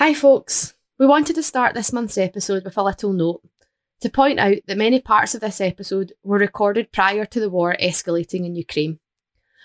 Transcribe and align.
Hi, 0.00 0.14
folks. 0.14 0.72
We 0.98 1.04
wanted 1.04 1.34
to 1.34 1.42
start 1.42 1.74
this 1.74 1.92
month's 1.92 2.16
episode 2.16 2.64
with 2.64 2.78
a 2.78 2.82
little 2.82 3.12
note 3.12 3.42
to 4.00 4.08
point 4.08 4.38
out 4.38 4.56
that 4.66 4.78
many 4.78 4.98
parts 4.98 5.34
of 5.34 5.42
this 5.42 5.60
episode 5.60 6.14
were 6.24 6.38
recorded 6.38 6.90
prior 6.90 7.26
to 7.26 7.38
the 7.38 7.50
war 7.50 7.76
escalating 7.78 8.46
in 8.46 8.56
Ukraine. 8.56 8.98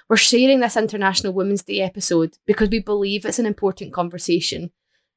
We're 0.09 0.17
sharing 0.17 0.59
this 0.59 0.75
International 0.75 1.31
Women's 1.31 1.63
Day 1.63 1.79
episode 1.79 2.37
because 2.45 2.67
we 2.67 2.79
believe 2.79 3.23
it's 3.23 3.39
an 3.39 3.45
important 3.45 3.93
conversation, 3.93 4.71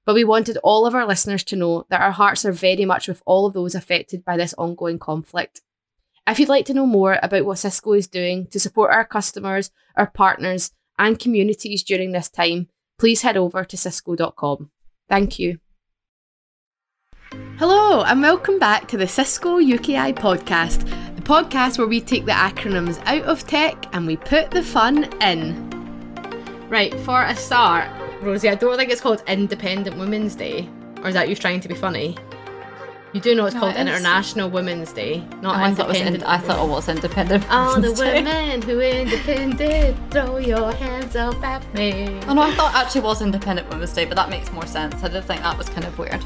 but 0.06 0.14
we 0.14 0.22
wanted 0.22 0.56
all 0.58 0.86
of 0.86 0.94
our 0.94 1.04
listeners 1.04 1.42
to 1.46 1.56
know 1.56 1.84
that 1.90 2.00
our 2.00 2.12
hearts 2.12 2.44
are 2.44 2.52
very 2.52 2.84
much 2.84 3.08
with 3.08 3.20
all 3.26 3.44
of 3.44 3.54
those 3.54 3.74
affected 3.74 4.24
by 4.24 4.36
this 4.36 4.54
ongoing 4.56 5.00
conflict. 5.00 5.62
If 6.28 6.38
you'd 6.38 6.48
like 6.48 6.66
to 6.66 6.74
know 6.74 6.86
more 6.86 7.18
about 7.24 7.44
what 7.44 7.58
Cisco 7.58 7.94
is 7.94 8.06
doing 8.06 8.46
to 8.52 8.60
support 8.60 8.92
our 8.92 9.04
customers, 9.04 9.72
our 9.96 10.06
partners, 10.08 10.70
and 10.96 11.18
communities 11.18 11.82
during 11.82 12.12
this 12.12 12.28
time, 12.28 12.68
please 13.00 13.22
head 13.22 13.36
over 13.36 13.64
to 13.64 13.76
cisco.com. 13.76 14.70
Thank 15.08 15.38
you. 15.38 15.58
Hello, 17.58 18.02
and 18.02 18.22
welcome 18.22 18.58
back 18.58 18.86
to 18.88 18.96
the 18.96 19.08
Cisco 19.08 19.58
UKI 19.58 20.14
podcast, 20.14 20.80
the 21.16 21.22
podcast 21.22 21.78
where 21.78 21.86
we 21.86 22.00
take 22.00 22.24
the 22.24 22.32
acronyms 22.32 23.02
out 23.06 23.22
of 23.24 23.46
tech 23.46 23.86
and 23.94 24.06
we 24.06 24.16
put 24.16 24.50
the 24.50 24.62
fun 24.62 25.04
in. 25.22 25.68
Right, 26.68 26.94
for 27.00 27.22
a 27.22 27.34
start, 27.34 27.90
Rosie, 28.22 28.48
I 28.48 28.54
don't 28.54 28.76
think 28.76 28.90
it's 28.90 29.00
called 29.00 29.22
Independent 29.26 29.98
Women's 29.98 30.34
Day. 30.34 30.68
Or 31.02 31.08
is 31.08 31.14
that 31.14 31.28
you 31.28 31.34
trying 31.34 31.60
to 31.60 31.68
be 31.68 31.74
funny? 31.74 32.16
You 33.14 33.20
do 33.22 33.34
know 33.34 33.46
it's 33.46 33.54
No, 33.54 33.60
called 33.60 33.74
it. 33.74 33.80
International 33.80 34.50
Women's 34.50 34.92
Day, 34.92 35.24
not 35.40 35.56
Oh, 35.56 35.62
I 35.62 35.72
thought, 35.74 35.86
it 35.96 36.12
was 36.12 36.22
I 36.24 36.36
thought 36.38 36.64
it 36.66 36.68
was 36.70 36.88
independent. 36.90 37.50
All 37.50 37.80
the 37.80 37.92
women 37.92 38.60
who 38.60 38.80
independent, 38.80 39.96
throw 40.12 40.36
your 40.36 40.72
hands 40.72 41.16
up 41.16 41.42
at 41.42 41.62
me. 41.74 42.20
Oh 42.28 42.34
no, 42.34 42.42
I 42.42 42.54
thought 42.54 42.74
it 42.74 42.78
actually 42.78 43.00
was 43.02 43.22
Independent 43.22 43.68
Women's 43.70 43.94
Day, 43.94 44.04
but 44.04 44.14
that 44.16 44.28
makes 44.28 44.52
more 44.52 44.66
sense. 44.66 45.02
I 45.02 45.08
did 45.08 45.24
think 45.24 45.40
that 45.40 45.56
was 45.56 45.70
kind 45.70 45.84
of 45.86 45.98
weird. 45.98 46.22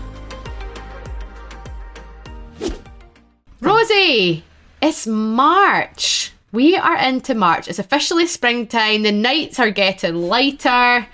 Rosie, 3.60 4.44
it's 4.80 5.06
March. 5.06 6.32
We 6.50 6.76
are 6.76 6.96
into 6.98 7.34
March. 7.34 7.68
It's 7.68 7.78
officially 7.78 8.26
springtime. 8.26 9.02
The 9.02 9.12
nights 9.12 9.58
are 9.58 9.70
getting 9.70 10.16
lighter. 10.16 11.06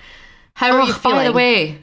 How 0.55 0.71
are 0.75 0.81
Oh, 0.81 0.85
you 0.85 0.93
feeling? 0.93 1.17
by 1.19 1.23
the 1.25 1.31
way, 1.31 1.77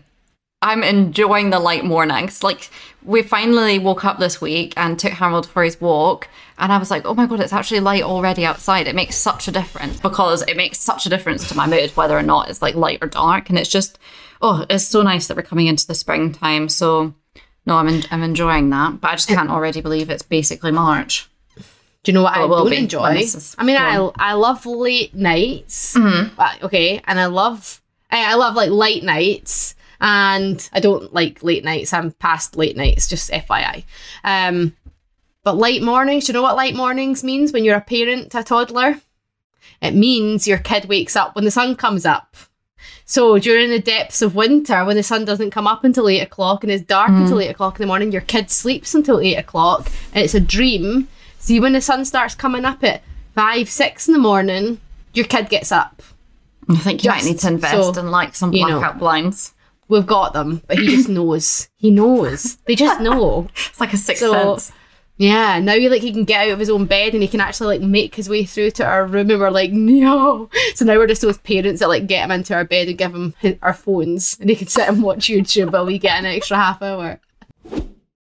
I'm 0.66 0.82
enjoying 0.82 1.50
the 1.50 1.60
light 1.60 1.84
mornings. 1.84 2.42
Like 2.42 2.70
we 3.04 3.22
finally 3.22 3.78
woke 3.78 4.04
up 4.04 4.18
this 4.18 4.40
week 4.40 4.74
and 4.76 4.98
took 4.98 5.12
Harold 5.12 5.48
for 5.48 5.62
his 5.62 5.80
walk, 5.80 6.28
and 6.58 6.72
I 6.72 6.78
was 6.78 6.90
like, 6.90 7.06
"Oh 7.06 7.14
my 7.14 7.26
god, 7.26 7.38
it's 7.38 7.52
actually 7.52 7.80
light 7.80 8.02
already 8.02 8.44
outside." 8.44 8.88
It 8.88 8.96
makes 8.96 9.14
such 9.14 9.46
a 9.46 9.52
difference 9.52 10.00
because 10.00 10.42
it 10.42 10.56
makes 10.56 10.78
such 10.80 11.06
a 11.06 11.08
difference 11.08 11.48
to 11.48 11.56
my 11.56 11.68
mood 11.68 11.90
whether 11.90 12.18
or 12.18 12.22
not 12.22 12.50
it's 12.50 12.62
like 12.62 12.74
light 12.74 12.98
or 13.00 13.06
dark, 13.06 13.48
and 13.48 13.56
it's 13.56 13.70
just, 13.70 13.96
oh, 14.42 14.66
it's 14.68 14.88
so 14.88 15.02
nice 15.02 15.28
that 15.28 15.36
we're 15.36 15.44
coming 15.44 15.68
into 15.68 15.86
the 15.86 15.94
springtime. 15.94 16.68
So, 16.68 17.14
no, 17.64 17.76
I'm 17.76 17.86
en- 17.86 18.04
I'm 18.10 18.24
enjoying 18.24 18.68
that, 18.70 19.00
but 19.00 19.12
I 19.12 19.14
just 19.14 19.28
can't 19.28 19.50
already 19.50 19.80
believe 19.80 20.10
it's 20.10 20.24
basically 20.24 20.72
March. 20.72 21.30
Do 22.02 22.10
you 22.10 22.12
know 22.12 22.24
what 22.24 22.36
I 22.36 22.40
don't 22.40 22.70
be 22.70 22.76
enjoy? 22.76 23.02
when 23.02 23.14
this 23.14 23.36
is 23.36 23.54
I 23.56 23.62
mean, 23.62 23.76
I 23.76 23.98
gone. 23.98 24.12
I 24.16 24.32
love 24.32 24.66
late 24.66 25.14
nights. 25.14 25.94
Mm-hmm. 25.94 26.40
Uh, 26.40 26.54
okay, 26.64 27.00
and 27.04 27.20
I 27.20 27.26
love 27.26 27.80
I, 28.10 28.32
I 28.32 28.34
love 28.34 28.56
like 28.56 28.70
light 28.70 29.04
nights, 29.04 29.75
and 30.00 30.68
I 30.72 30.80
don't 30.80 31.12
like 31.12 31.42
late 31.42 31.64
nights. 31.64 31.92
I'm 31.92 32.12
past 32.12 32.56
late 32.56 32.76
nights, 32.76 33.08
just 33.08 33.30
FYI. 33.30 33.84
Um, 34.24 34.76
but 35.42 35.56
light 35.56 35.82
mornings. 35.82 36.24
Do 36.24 36.30
you 36.30 36.34
know 36.34 36.42
what 36.42 36.56
light 36.56 36.74
mornings 36.74 37.22
means 37.22 37.52
when 37.52 37.64
you're 37.64 37.76
a 37.76 37.80
parent 37.80 38.32
to 38.32 38.40
a 38.40 38.42
toddler? 38.42 39.00
It 39.80 39.94
means 39.94 40.48
your 40.48 40.58
kid 40.58 40.86
wakes 40.86 41.16
up 41.16 41.34
when 41.34 41.44
the 41.44 41.50
sun 41.50 41.76
comes 41.76 42.04
up. 42.04 42.36
So 43.04 43.38
during 43.38 43.70
the 43.70 43.78
depths 43.78 44.20
of 44.20 44.34
winter, 44.34 44.84
when 44.84 44.96
the 44.96 45.02
sun 45.04 45.24
doesn't 45.24 45.52
come 45.52 45.68
up 45.68 45.84
until 45.84 46.08
eight 46.08 46.20
o'clock 46.20 46.64
and 46.64 46.72
it's 46.72 46.82
dark 46.82 47.10
until 47.10 47.40
eight 47.40 47.50
o'clock 47.50 47.76
in 47.76 47.82
the 47.82 47.86
morning, 47.86 48.10
your 48.10 48.22
kid 48.22 48.50
sleeps 48.50 48.94
until 48.94 49.20
eight 49.20 49.36
o'clock, 49.36 49.88
and 50.12 50.24
it's 50.24 50.34
a 50.34 50.40
dream. 50.40 51.06
See, 51.38 51.60
when 51.60 51.72
the 51.72 51.80
sun 51.80 52.04
starts 52.04 52.34
coming 52.34 52.64
up 52.64 52.82
at 52.82 53.02
five, 53.34 53.70
six 53.70 54.08
in 54.08 54.12
the 54.12 54.18
morning, 54.18 54.80
your 55.14 55.26
kid 55.26 55.48
gets 55.48 55.70
up. 55.70 56.02
I 56.68 56.76
think 56.78 57.04
you 57.04 57.10
might 57.10 57.24
need 57.24 57.38
to 57.38 57.48
invest 57.48 57.94
so 57.94 58.00
in 58.00 58.10
like 58.10 58.34
some 58.34 58.52
you 58.52 58.66
know. 58.66 58.80
blackout 58.80 58.98
blinds. 58.98 59.54
We've 59.88 60.06
got 60.06 60.32
them, 60.32 60.62
but 60.66 60.78
he 60.78 60.86
just 60.88 61.08
knows. 61.18 61.68
He 61.76 61.90
knows. 61.90 62.56
They 62.66 62.74
just 62.74 63.00
know. 63.00 63.48
It's 63.68 63.80
like 63.80 63.92
a 63.92 63.96
sixth 63.96 64.20
So- 64.22 64.56
sense. 64.56 64.72
Yeah, 65.18 65.60
now 65.60 65.72
he 65.72 65.88
like 65.88 66.02
he 66.02 66.12
can 66.12 66.24
get 66.24 66.46
out 66.46 66.52
of 66.52 66.58
his 66.58 66.68
own 66.68 66.84
bed 66.84 67.14
and 67.14 67.22
he 67.22 67.28
can 67.28 67.40
actually 67.40 67.78
like 67.78 67.88
make 67.88 68.14
his 68.14 68.28
way 68.28 68.44
through 68.44 68.72
to 68.72 68.84
our 68.84 69.06
room 69.06 69.30
and 69.30 69.40
we're 69.40 69.48
like, 69.50 69.72
no. 69.72 70.50
So 70.74 70.84
now 70.84 70.98
we're 70.98 71.06
just 71.06 71.22
those 71.22 71.38
parents 71.38 71.80
that 71.80 71.88
like 71.88 72.06
get 72.06 72.22
him 72.22 72.30
into 72.32 72.52
our 72.54 72.64
bed 72.66 72.88
and 72.88 72.98
give 72.98 73.14
him 73.14 73.32
hi- 73.40 73.58
our 73.62 73.72
phones 73.72 74.36
and 74.38 74.50
he 74.50 74.56
can 74.56 74.68
sit 74.68 74.86
and 74.86 75.02
watch 75.02 75.28
YouTube 75.28 75.72
while 75.72 75.86
we 75.86 75.98
get 75.98 76.18
an 76.18 76.26
extra 76.26 76.58
half 76.58 76.82
hour. 76.82 77.18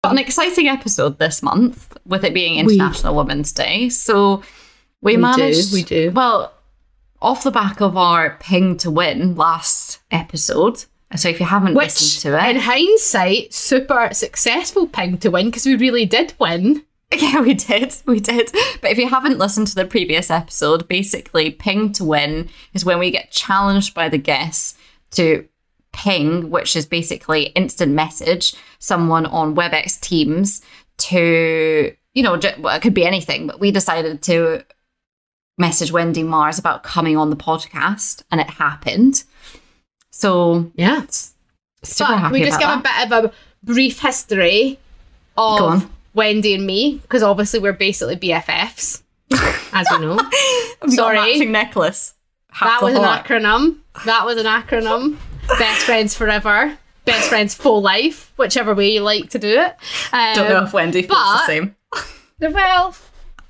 An 0.03 0.18
exciting 0.18 0.68
episode 0.68 1.19
this 1.19 1.44
month 1.44 1.95
with 2.07 2.23
it 2.23 2.33
being 2.33 2.53
We- 2.66 2.73
International 2.73 3.13
Women's 3.16 3.51
Day. 3.51 3.89
So 3.89 4.38
we, 5.01 5.12
We 5.12 5.16
do, 5.18 5.22
managed. 5.22 5.73
we 5.73 5.83
do. 5.83 6.09
Well, 6.09 6.51
off 7.22 7.44
the 7.44 7.51
back 7.51 7.79
of 7.79 7.95
our 7.95 8.38
ping 8.39 8.78
to 8.78 8.89
win 8.89 9.35
last 9.35 10.00
episode. 10.09 10.85
So 11.16 11.29
if 11.29 11.39
you 11.39 11.45
haven't 11.45 11.75
Which, 11.75 11.88
listened 11.88 12.22
to 12.22 12.38
it, 12.38 12.55
in 12.55 12.61
hindsight, 12.61 13.53
super 13.53 14.09
successful 14.13 14.88
ping 14.88 15.17
to 15.19 15.31
win 15.31 15.47
because 15.47 15.66
we 15.66 15.75
really 15.75 16.05
did 16.05 16.33
win. 16.39 16.83
yeah, 17.16 17.41
we 17.41 17.53
did, 17.53 17.95
we 18.05 18.19
did. 18.19 18.51
But 18.81 18.91
if 18.91 18.97
you 18.97 19.09
haven't 19.09 19.38
listened 19.38 19.67
to 19.67 19.75
the 19.75 19.85
previous 19.85 20.29
episode, 20.31 20.88
basically, 20.88 21.51
ping 21.51 21.91
to 21.94 22.05
win 22.05 22.50
is 22.73 22.85
when 22.85 23.00
we 23.00 23.11
get 23.11 23.31
challenged 23.31 23.94
by 23.94 24.07
the 24.07 24.17
guests 24.17 24.77
to 25.11 25.47
ping, 25.91 26.50
which 26.50 26.75
is 26.75 26.85
basically 26.85 27.47
instant 27.47 27.91
message 27.91 28.55
someone 28.79 29.25
on 29.25 29.55
WebEx 29.55 30.00
Teams 30.00 30.61
to, 30.97 31.94
you 32.13 32.23
know, 32.23 32.39
well, 32.59 32.75
it 32.75 32.81
could 32.81 32.94
be 32.94 33.05
anything, 33.05 33.47
but 33.47 33.59
we 33.59 33.71
decided 33.71 34.21
to 34.23 34.63
message 35.57 35.91
Wendy 35.91 36.23
Mars 36.23 36.57
about 36.57 36.83
coming 36.83 37.17
on 37.17 37.29
the 37.29 37.35
podcast, 37.35 38.23
and 38.31 38.39
it 38.39 38.50
happened. 38.50 39.23
So, 40.21 40.71
Yeah. 40.75 41.01
super 41.83 42.13
But 42.21 42.31
we 42.31 42.43
just 42.43 42.59
give 42.59 42.69
about 42.69 43.05
a 43.05 43.09
bit 43.09 43.17
of 43.17 43.25
a 43.25 43.31
brief 43.63 43.99
history 43.99 44.77
of. 45.37 45.89
Wendy 46.13 46.53
and 46.55 46.65
me 46.67 46.99
because 47.03 47.23
obviously 47.23 47.57
we're 47.61 47.71
basically 47.71 48.17
BFFs, 48.17 49.01
as 49.73 49.87
we 49.91 49.99
know. 49.99 50.17
that. 50.17 50.77
We 50.81 50.87
got 50.87 50.89
a 50.89 51.15
Sorry. 51.15 51.15
matching 51.33 51.51
necklace. 51.53 52.15
Half 52.51 52.81
that 52.81 52.85
was 52.85 52.95
an 52.95 53.03
heart. 53.03 53.25
acronym. 53.25 53.77
That 54.05 54.25
was 54.25 54.37
an 54.37 54.45
acronym. 54.45 55.15
Best 55.57 55.83
friends 55.85 56.13
forever. 56.13 56.77
Best 57.05 57.29
friends 57.29 57.55
for 57.55 57.79
life, 57.79 58.33
whichever 58.35 58.75
way 58.75 58.91
you 58.91 58.99
like 59.01 59.29
to 59.29 59.39
do 59.39 59.47
it. 59.47 59.75
Um, 60.11 60.35
Don't 60.35 60.49
know 60.49 60.63
if 60.65 60.73
Wendy 60.73 61.01
feels 61.03 61.17
the 61.17 61.45
same. 61.45 61.75
Well, 62.41 62.95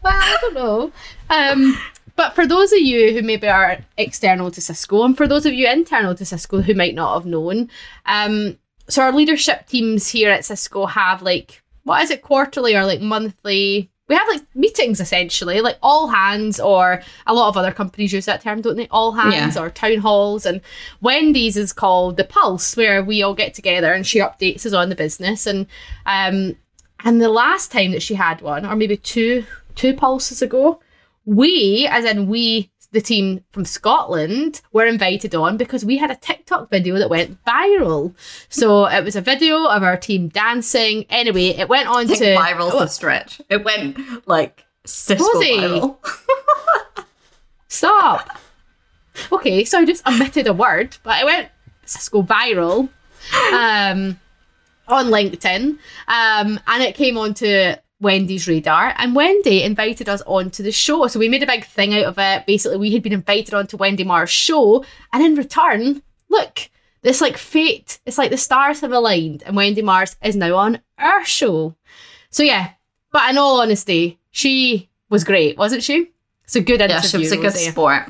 well, 0.03 0.13
I 0.13 0.37
don't 0.41 0.53
know. 0.53 0.91
Um, 1.31 1.77
but 2.21 2.35
for 2.35 2.45
those 2.45 2.71
of 2.71 2.79
you 2.79 3.13
who 3.13 3.23
maybe 3.23 3.47
are 3.47 3.79
external 3.97 4.51
to 4.51 4.61
Cisco, 4.61 5.03
and 5.03 5.17
for 5.17 5.27
those 5.27 5.45
of 5.47 5.53
you 5.53 5.67
internal 5.67 6.13
to 6.13 6.23
Cisco 6.23 6.61
who 6.61 6.75
might 6.75 6.93
not 6.93 7.15
have 7.15 7.25
known, 7.25 7.67
um, 8.05 8.57
so 8.87 9.01
our 9.01 9.11
leadership 9.11 9.65
teams 9.67 10.07
here 10.09 10.29
at 10.29 10.45
Cisco 10.45 10.85
have 10.85 11.21
like 11.23 11.63
what 11.83 12.03
is 12.03 12.11
it 12.11 12.21
quarterly 12.21 12.75
or 12.75 12.85
like 12.85 13.01
monthly? 13.01 13.89
We 14.07 14.13
have 14.15 14.27
like 14.27 14.43
meetings 14.53 14.99
essentially, 14.99 15.61
like 15.61 15.77
all 15.81 16.09
hands, 16.09 16.59
or 16.59 17.01
a 17.25 17.33
lot 17.33 17.47
of 17.49 17.57
other 17.57 17.71
companies 17.71 18.13
use 18.13 18.25
that 18.25 18.41
term, 18.41 18.61
don't 18.61 18.75
they? 18.77 18.87
All 18.89 19.13
hands 19.13 19.55
Yeah. 19.55 19.63
or 19.63 19.69
town 19.71 19.97
halls. 19.97 20.45
And 20.45 20.61
Wendy's 21.01 21.57
is 21.57 21.73
called 21.73 22.17
the 22.17 22.23
Pulse, 22.23 22.77
where 22.77 23.03
we 23.03 23.23
all 23.23 23.33
get 23.33 23.55
together 23.55 23.93
and 23.93 24.05
she 24.05 24.19
updates 24.19 24.63
us 24.65 24.73
on 24.73 24.89
the 24.89 24.95
business. 24.95 25.47
And 25.47 25.65
um, 26.05 26.55
and 27.03 27.19
the 27.19 27.29
last 27.29 27.71
time 27.71 27.91
that 27.93 28.03
she 28.03 28.13
had 28.13 28.41
one, 28.41 28.63
or 28.65 28.75
maybe 28.75 28.97
two 28.97 29.43
two 29.73 29.93
pulses 29.95 30.41
ago, 30.43 30.79
we, 31.25 31.87
as 31.89 32.05
in 32.05 32.27
we, 32.27 32.71
the 32.91 33.01
team 33.01 33.43
from 33.51 33.63
Scotland, 33.63 34.61
were 34.73 34.85
invited 34.85 35.33
on 35.33 35.57
because 35.57 35.85
we 35.85 35.97
had 35.97 36.11
a 36.11 36.15
TikTok 36.15 36.69
video 36.69 36.97
that 36.97 37.09
went 37.09 37.43
viral. 37.45 38.13
So 38.49 38.85
it 38.85 39.03
was 39.03 39.15
a 39.15 39.21
video 39.21 39.65
of 39.65 39.83
our 39.83 39.97
team 39.97 40.27
dancing. 40.27 41.05
Anyway, 41.09 41.49
it 41.49 41.69
went 41.69 41.87
on 41.87 42.07
to 42.07 42.13
viral's 42.13 42.73
the 42.73 42.87
stretch. 42.87 43.41
It 43.49 43.63
went 43.63 44.27
like 44.27 44.65
Cisco 44.85 45.39
viral. 45.39 45.97
Stop. 47.67 48.37
Okay, 49.31 49.63
so 49.63 49.79
I 49.79 49.85
just 49.85 50.05
omitted 50.07 50.47
a 50.47 50.53
word, 50.53 50.97
but 51.03 51.21
it 51.21 51.25
went 51.25 51.49
Cisco 51.85 52.23
viral 52.23 52.89
um, 53.53 54.19
on 54.87 55.05
LinkedIn, 55.07 55.77
um, 56.07 56.59
and 56.67 56.83
it 56.83 56.95
came 56.95 57.17
onto 57.17 57.73
Wendy's 58.01 58.47
radar. 58.47 58.93
And 58.97 59.15
Wendy 59.15 59.63
invited 59.63 60.09
us 60.09 60.21
onto 60.25 60.63
the 60.63 60.71
show, 60.71 61.07
so 61.07 61.19
we 61.19 61.29
made 61.29 61.43
a 61.43 61.47
big 61.47 61.63
thing 61.63 61.93
out 61.93 62.05
of 62.05 62.17
it. 62.17 62.45
Basically, 62.45 62.77
we 62.77 62.91
had 62.91 63.03
been 63.03 63.13
invited 63.13 63.53
onto 63.53 63.77
Wendy 63.77 64.03
Mars' 64.03 64.29
show, 64.29 64.83
and 65.13 65.23
in 65.23 65.35
return, 65.35 66.01
look, 66.27 66.69
this 67.03 67.21
like 67.21 67.37
fate. 67.37 67.99
It's 68.05 68.17
like 68.17 68.31
the 68.31 68.37
stars 68.37 68.81
have 68.81 68.91
aligned, 68.91 69.43
and 69.43 69.55
Wendy 69.55 69.81
Mars 69.81 70.15
is 70.23 70.35
now 70.35 70.55
on 70.55 70.81
our 70.97 71.23
show. 71.23 71.75
So 72.29 72.43
yeah, 72.43 72.71
but 73.11 73.29
in 73.29 73.37
all 73.37 73.61
honesty, 73.61 74.19
she 74.31 74.89
was 75.09 75.23
great, 75.23 75.57
wasn't 75.57 75.83
she? 75.83 76.11
It's 76.43 76.55
a 76.55 76.61
good 76.61 76.81
interview. 76.81 76.95
Yeah, 76.95 77.01
she 77.01 77.17
was 77.17 77.31
a 77.31 77.37
good 77.37 77.45
Rosie. 77.45 77.71
sport. 77.71 78.03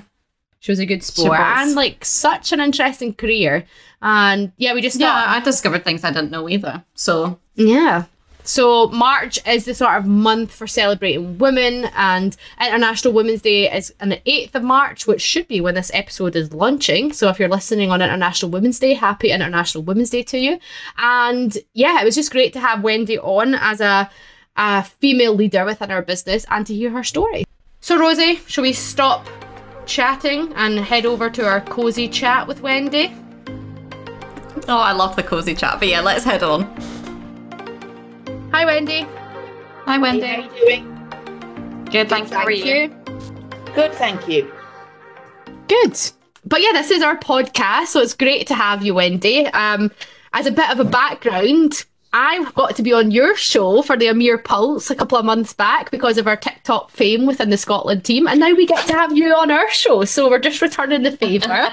She 0.60 0.72
was 0.72 0.80
a 0.80 0.86
good 0.86 1.04
sport 1.04 1.40
and 1.40 1.74
like 1.74 2.06
such 2.06 2.52
an 2.52 2.60
interesting 2.60 3.16
career. 3.16 3.66
And 4.02 4.52
yeah, 4.58 4.76
we 4.76 4.82
just 4.82 5.00
yeah, 5.00 5.08
thought, 5.08 5.28
I 5.28 5.40
discovered 5.40 5.84
things 5.84 6.04
I 6.04 6.12
didn't 6.12 6.30
know 6.30 6.48
either. 6.48 6.84
So 6.94 7.40
yeah. 7.56 8.06
So 8.44 8.88
March 8.88 9.40
is 9.48 9.66
the 9.66 9.74
sort 9.74 9.98
of 9.98 10.06
month 10.06 10.54
for 10.54 10.68
celebrating 10.68 11.38
women, 11.38 11.86
and 11.96 12.36
International 12.60 13.14
Women's 13.14 13.42
Day 13.42 13.72
is 13.72 13.94
on 14.02 14.10
the 14.10 14.22
eighth 14.30 14.56
of 14.56 14.64
March, 14.64 15.08
which 15.08 15.22
should 15.22 15.48
be 15.48 15.62
when 15.62 15.76
this 15.76 15.92
episode 15.94 16.36
is 16.36 16.54
launching. 16.54 17.14
So 17.14 17.30
if 17.30 17.40
you're 17.40 17.50
listening 17.50 17.92
on 17.92 18.02
International 18.02 18.52
Women's 18.52 18.80
Day, 18.80 18.94
happy 18.94 19.32
International 19.32 19.84
Women's 19.84 20.10
Day 20.10 20.24
to 20.24 20.38
you. 20.38 20.60
And 20.98 21.58
yeah, 21.74 22.02
it 22.02 22.06
was 22.06 22.16
just 22.16 22.32
great 22.32 22.54
to 22.54 22.60
have 22.60 22.84
Wendy 22.84 23.20
on 23.20 23.56
as 23.56 23.82
a 23.82 24.10
a 24.58 24.84
female 24.84 25.34
leader 25.34 25.66
within 25.66 25.92
our 25.92 26.02
business 26.02 26.46
and 26.50 26.68
to 26.68 26.74
hear 26.74 26.90
her 26.90 27.04
story. 27.04 27.46
So 27.80 27.98
Rosie, 27.98 28.36
shall 28.48 28.64
we 28.64 28.74
stop 28.74 29.28
chatting 29.86 30.54
and 30.56 30.78
head 30.80 31.06
over 31.06 31.30
to 31.30 31.46
our 31.46 31.62
cozy 31.62 32.08
chat 32.08 32.48
with 32.48 32.62
Wendy? 32.62 33.16
Oh, 34.68 34.78
I 34.78 34.92
love 34.92 35.16
the 35.16 35.24
cozy 35.24 35.56
chat. 35.56 35.80
But 35.80 35.88
yeah, 35.88 36.02
let's 36.02 36.24
head 36.24 36.44
on. 36.44 36.64
Hi, 38.52 38.66
Wendy. 38.66 39.06
Hi, 39.86 39.98
Wendy. 39.98 40.26
Hey, 40.26 40.42
how 40.42 40.50
are 40.50 40.56
you 40.58 40.66
doing? 40.66 41.86
Good, 41.86 42.10
thanks. 42.10 42.32
How 42.32 42.44
are 42.44 42.52
you? 42.52 42.90
Good, 43.74 43.94
thank 43.94 44.28
you. 44.28 44.52
Good. 45.70 45.98
But 46.44 46.62
yeah, 46.62 46.74
this 46.74 46.92
is 46.92 47.02
our 47.02 47.18
podcast, 47.18 47.88
so 47.88 48.02
it's 48.02 48.14
great 48.14 48.48
to 48.48 48.54
have 48.54 48.84
you, 48.84 48.94
Wendy. 48.94 49.46
Um, 49.48 49.90
as 50.34 50.48
a 50.48 50.52
bit 50.52 50.70
of 50.70 50.82
a 50.82 50.84
background, 50.84 51.86
I 52.12 52.44
got 52.52 52.76
to 52.76 52.84
be 52.84 52.92
on 52.92 53.12
your 53.12 53.38
show 53.38 53.84
for 53.84 53.96
the 53.96 54.08
EMEAR 54.08 54.44
Pulse 54.44 54.90
a 54.92 54.96
couple 54.96 55.18
of 55.18 55.24
months 55.24 55.54
back 55.54 55.90
because 55.90 56.18
of 56.18 56.28
our 56.28 56.36
TikTok 56.36 56.90
fame 56.90 57.26
within 57.26 57.52
the 57.52 57.58
Scotland 57.58 58.04
team, 58.04 58.28
and 58.28 58.42
now 58.42 58.54
we 58.54 58.66
get 58.66 58.86
to 58.88 58.94
have 58.94 59.16
you 59.16 59.34
on 59.34 59.50
our 59.50 59.70
show. 59.70 60.04
So 60.04 60.30
we're 60.30 60.40
just 60.40 60.62
returning 60.62 61.04
the 61.04 61.16
favour. 61.16 61.48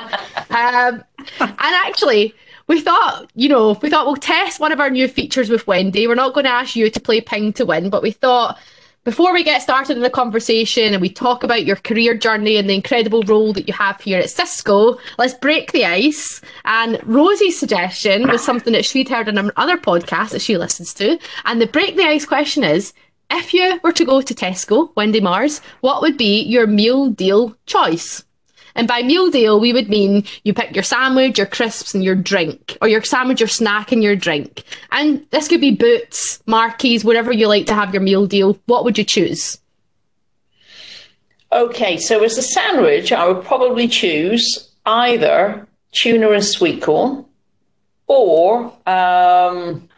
um, 0.51 1.03
and 1.41 1.55
actually, 1.61 2.37
we 2.69 2.81
thought, 2.81 3.31
you 3.35 3.49
know, 3.49 3.73
we 3.83 3.91
thought 3.91 4.07
we'll 4.07 4.17
test 4.17 4.61
one 4.61 4.73
of 4.73 4.81
our 4.81 4.91
new 4.91 5.09
features 5.09 5.51
with 5.51 5.67
Wendy. 5.67 6.07
We're 6.07 6.15
not 6.15 6.35
going 6.35 6.45
to 6.45 6.51
ask 6.51 6.77
you 6.77 6.91
to 6.91 7.01
play 7.01 7.21
ping 7.21 7.53
to 7.55 7.67
win, 7.67 7.91
but 7.91 8.03
we 8.03 8.13
thought 8.13 8.59
before 9.05 9.33
we 9.33 9.43
get 9.43 9.63
started 9.63 9.97
in 9.97 10.03
the 10.03 10.11
conversation 10.11 10.93
and 10.93 11.01
we 11.01 11.09
talk 11.09 11.43
about 11.43 11.65
your 11.65 11.77
career 11.77 12.15
journey 12.15 12.59
and 12.59 12.69
the 12.69 12.75
incredible 12.75 13.23
role 13.23 13.55
that 13.55 13.67
you 13.67 13.73
have 13.73 13.99
here 14.03 14.19
at 14.19 14.29
Cisco, 14.29 14.99
let's 15.17 15.33
break 15.33 15.73
the 15.73 15.87
ice. 15.87 16.43
And 16.67 17.01
Rosie's 17.05 17.59
suggestion 17.59 18.29
was 18.29 18.45
something 18.45 18.75
that 18.75 18.85
she'd 18.85 19.09
heard 19.09 19.31
on 19.31 19.39
another 19.39 19.79
podcast 19.79 20.31
that 20.31 20.43
she 20.43 20.59
listens 20.59 20.93
to. 20.95 21.19
And 21.47 21.59
the 21.59 21.67
break 21.67 21.97
the 21.97 22.05
ice 22.05 22.27
question 22.27 22.65
is 22.65 22.93
if 23.31 23.55
you 23.55 23.81
were 23.83 23.93
to 23.93 24.05
go 24.05 24.21
to 24.21 24.35
Tesco, 24.35 24.95
Wendy 24.95 25.23
Mars, 25.23 25.63
what 25.81 26.03
would 26.03 26.19
be 26.19 26.43
your 26.43 26.67
meal 26.67 27.09
deal 27.09 27.57
choice? 27.65 28.25
And 28.79 28.87
by 28.87 29.03
meal 29.03 29.29
deal, 29.29 29.59
we 29.59 29.73
would 29.73 29.89
mean 29.89 30.23
you 30.45 30.55
pick 30.55 30.73
your 30.73 30.85
sandwich, 30.85 31.37
your 31.37 31.49
crisps, 31.49 31.95
and 31.95 32.05
your 32.05 32.15
drink, 32.15 32.79
or 32.81 32.87
your 32.87 33.03
sandwich, 33.03 33.41
your 33.41 33.49
snack, 33.49 33.91
and 33.91 34.05
your 34.05 34.15
drink. 34.15 34.63
And 34.93 35.27
this 35.31 35.49
could 35.49 35.61
be 35.61 35.73
Boots, 35.73 36.39
Markies, 36.47 37.05
whatever 37.05 37.33
you 37.33 37.49
like 37.49 37.67
to 37.67 37.75
have 37.75 37.93
your 37.93 38.03
meal 38.03 38.29
deal. 38.29 38.57
What 38.67 38.85
would 38.85 38.97
you 38.97 39.03
choose? 39.03 39.59
Okay, 41.51 41.97
so 41.97 42.23
as 42.23 42.39
a 42.39 42.43
sandwich, 42.43 43.11
I 43.11 43.27
would 43.27 43.45
probably 43.45 43.89
choose 43.89 44.71
either 44.87 45.67
tuna 45.91 46.31
and 46.31 46.45
sweet 46.45 46.81
corn 46.81 47.25
or 48.07 48.73
um, 48.87 49.89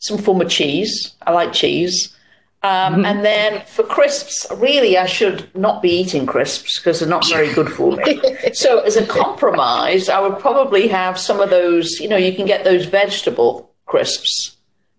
some 0.00 0.18
form 0.18 0.42
of 0.42 0.50
cheese. 0.50 1.14
I 1.26 1.32
like 1.32 1.54
cheese. 1.54 2.14
Um, 2.62 2.70
mm-hmm. 2.70 3.04
And 3.04 3.24
then 3.24 3.64
for 3.66 3.84
crisps, 3.84 4.44
really, 4.56 4.98
I 4.98 5.06
should 5.06 5.54
not 5.54 5.80
be 5.80 5.90
eating 5.90 6.26
crisps 6.26 6.78
because 6.78 6.98
they're 6.98 7.08
not 7.08 7.28
very 7.28 7.52
good 7.54 7.70
for 7.70 7.92
me. 7.92 8.20
so, 8.52 8.80
as 8.80 8.96
a 8.96 9.06
compromise, 9.06 10.08
I 10.08 10.20
would 10.20 10.40
probably 10.40 10.88
have 10.88 11.18
some 11.18 11.40
of 11.40 11.50
those. 11.50 12.00
You 12.00 12.08
know, 12.08 12.16
you 12.16 12.34
can 12.34 12.46
get 12.46 12.64
those 12.64 12.86
vegetable 12.86 13.70
crisps 13.86 14.56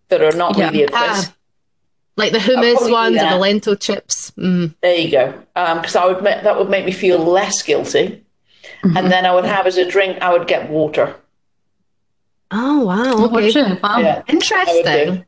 that 0.08 0.22
are 0.22 0.32
not 0.32 0.58
yeah. 0.58 0.70
really 0.70 0.84
a 0.84 0.88
crisp. 0.88 1.32
Ah, 1.32 1.36
like 2.16 2.32
the 2.32 2.38
hummus 2.38 2.90
ones 2.90 3.18
and 3.18 3.34
the 3.34 3.38
lentil 3.38 3.76
chips. 3.76 4.32
Mm. 4.32 4.76
There 4.82 4.96
you 4.96 5.12
go. 5.12 5.32
Because 5.54 5.96
um, 5.96 6.04
I 6.04 6.08
would 6.08 6.24
that 6.24 6.58
would 6.58 6.70
make 6.70 6.86
me 6.86 6.94
feel 6.94 7.20
less 7.20 7.62
guilty. 7.62 8.24
Mm-hmm. 8.84 8.96
And 8.96 9.12
then 9.12 9.26
I 9.26 9.34
would 9.34 9.46
have 9.46 9.68
as 9.68 9.78
a 9.78 9.90
drink, 9.90 10.22
I 10.22 10.32
would 10.32 10.48
get 10.48 10.70
water. 10.70 11.16
Oh 12.52 12.86
wow! 12.86 13.26
Okay. 13.26 13.78
Wow. 13.82 14.00
Yeah, 14.00 14.24
Interesting. 14.28 15.26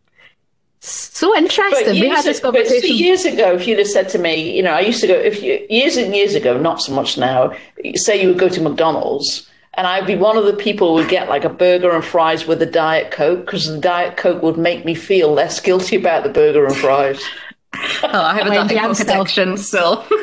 So 0.84 1.38
interesting. 1.38 1.94
Years, 1.94 2.02
we 2.02 2.10
had 2.10 2.26
this 2.26 2.40
conversation 2.40 2.96
years 2.96 3.24
ago. 3.24 3.54
If 3.54 3.68
you'd 3.68 3.78
have 3.78 3.88
said 3.88 4.10
to 4.10 4.18
me, 4.18 4.56
you 4.56 4.64
know, 4.64 4.72
I 4.72 4.80
used 4.80 5.00
to 5.02 5.08
go 5.08 5.14
if 5.14 5.42
you 5.44 5.64
years 5.70 5.96
and 5.96 6.16
years 6.16 6.34
ago, 6.34 6.58
not 6.58 6.82
so 6.82 6.92
much 6.92 7.20
now. 7.20 7.54
Say 7.96 8.20
you 8.20 8.30
would 8.30 8.40
go 8.40 8.50
to 8.50 8.60
McDonald's, 8.60 9.48
and 9.76 9.86
I'd 9.86 10.08
be 10.08 10.16
one 10.16 10.38
of 10.38 10.46
the 10.46 10.54
people 10.54 10.88
who 10.88 10.94
would 10.96 11.10
get 11.10 11.30
like 11.30 11.44
a 11.44 11.50
burger 11.50 11.92
and 11.92 12.04
fries 12.04 12.48
with 12.48 12.64
a 12.64 12.66
diet 12.66 13.12
coke 13.12 13.46
because 13.46 13.68
the 13.68 13.78
diet 13.78 14.18
coke 14.18 14.42
would 14.42 14.58
make 14.58 14.84
me 14.84 14.96
feel 14.96 15.32
less 15.32 15.60
guilty 15.60 15.98
about 15.98 16.24
the 16.24 16.30
burger 16.30 16.66
and 16.66 16.76
fries. 16.76 17.22
oh, 17.76 18.10
I 18.12 18.38
have 18.38 18.48
a 18.48 18.50
diet 18.50 18.98
coke 18.98 19.00
addiction 19.00 19.58
still. 19.58 20.04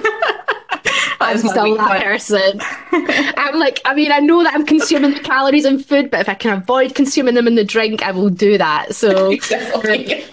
I'm 1.21 1.39
still 1.39 1.77
that 1.77 2.03
person. 2.03 2.61
I'm 3.37 3.59
like, 3.59 3.81
I 3.85 3.95
mean, 3.95 4.13
I 4.13 4.21
know 4.21 4.43
that 4.45 4.55
I'm 4.55 4.65
consuming 4.65 5.15
the 5.15 5.21
calories 5.21 5.65
in 5.65 5.79
food, 5.81 6.11
but 6.11 6.21
if 6.21 6.29
I 6.29 6.35
can 6.35 6.57
avoid 6.57 6.95
consuming 6.95 7.35
them 7.35 7.47
in 7.47 7.55
the 7.55 7.65
drink, 7.65 8.03
I 8.03 8.13
will 8.13 8.31
do 8.31 8.59
that. 8.59 8.95
So, 8.95 9.31
exactly. 9.31 10.25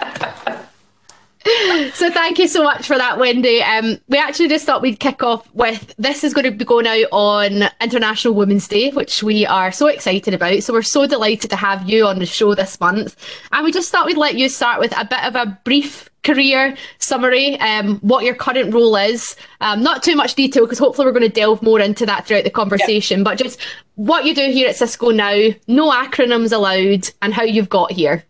So 1.94 2.10
thank 2.10 2.40
you 2.40 2.48
so 2.48 2.64
much 2.64 2.88
for 2.88 2.98
that, 2.98 3.20
Wendy. 3.20 3.62
Um, 3.62 4.00
we 4.08 4.18
actually 4.18 4.48
just 4.48 4.66
thought 4.66 4.82
we'd 4.82 5.00
kick 5.00 5.22
off 5.22 5.48
with 5.54 5.94
this 5.98 6.24
is 6.24 6.34
going 6.34 6.46
to 6.46 6.52
be 6.52 6.66
going 6.66 6.88
out 6.88 7.06
on 7.12 7.70
International 7.80 8.34
Women's 8.34 8.68
Day, 8.68 8.90
which 8.90 9.22
we 9.22 9.46
are 9.46 9.72
so 9.72 9.86
excited 9.86 10.34
about. 10.34 10.64
So 10.64 10.74
we're 10.74 10.82
so 10.82 11.06
delighted 11.06 11.52
to 11.52 11.56
have 11.56 11.88
you 11.88 12.08
on 12.08 12.18
the 12.18 12.26
show 12.26 12.56
this 12.56 12.80
month, 12.80 13.16
and 13.52 13.64
we 13.64 13.72
just 13.72 13.92
thought 13.92 14.08
we'd 14.08 14.18
let 14.18 14.36
you 14.36 14.50
start 14.50 14.80
with 14.80 14.92
a 14.98 15.06
bit 15.06 15.24
of 15.24 15.36
a 15.36 15.60
brief 15.64 16.10
career 16.24 16.76
summary, 16.98 17.60
um, 17.60 18.00
what 18.00 18.26
your 18.26 18.34
current 18.34 18.74
role 18.74 18.96
is. 18.96 19.36
Um, 19.62 19.84
not 19.84 20.02
too 20.02 20.16
much 20.16 20.34
detail 20.34 20.64
because 20.64 20.80
hopefully 20.80 21.06
we're 21.06 21.12
going 21.12 21.30
to 21.30 21.30
delve 21.30 21.62
more 21.62 21.80
into 21.80 22.08
that 22.08 22.26
throughout 22.26 22.44
the 22.44 22.50
conversation, 22.50 23.24
but 23.24 23.38
just 23.38 23.60
what 23.94 24.26
you 24.26 24.34
do 24.34 24.50
here 24.50 24.68
at 24.68 24.76
Cisco 24.76 25.12
now, 25.12 25.50
no 25.68 25.92
acronyms 25.92 26.52
allowed, 26.52 27.08
and 27.22 27.36
how 27.36 27.44
you've 27.44 27.70
got 27.70 27.92
here. 27.92 28.26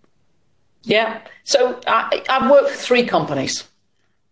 Yeah. 0.83 1.21
So 1.45 1.79
I, 1.85 2.23
I've 2.27 2.49
worked 2.49 2.71
for 2.71 2.77
three 2.77 3.05
companies. 3.05 3.63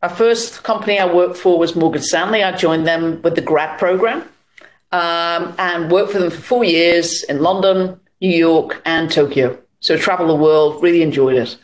Our 0.02 0.10
first 0.10 0.64
company 0.64 1.00
I 1.00 1.06
worked 1.06 1.38
for 1.38 1.58
was 1.60 1.76
Morgan 1.76 2.02
Stanley. 2.02 2.44
I 2.44 2.52
joined 2.58 2.88
them 2.88 3.22
with 3.22 3.36
the 3.36 3.42
grad 3.42 3.78
program 3.80 4.24
um, 4.92 5.54
and 5.60 5.92
worked 5.92 6.12
for 6.12 6.20
them 6.20 6.32
for 6.32 6.42
four 6.42 6.64
years 6.64 7.24
in 7.30 7.40
London, 7.40 8.00
New 8.20 8.36
York, 8.36 8.82
and 8.86 9.12
Tokyo. 9.12 9.58
So 9.80 9.96
travel 9.96 10.28
the 10.28 10.36
world, 10.36 10.82
really 10.82 11.04
enjoyed 11.04 11.36
it. 11.36 11.56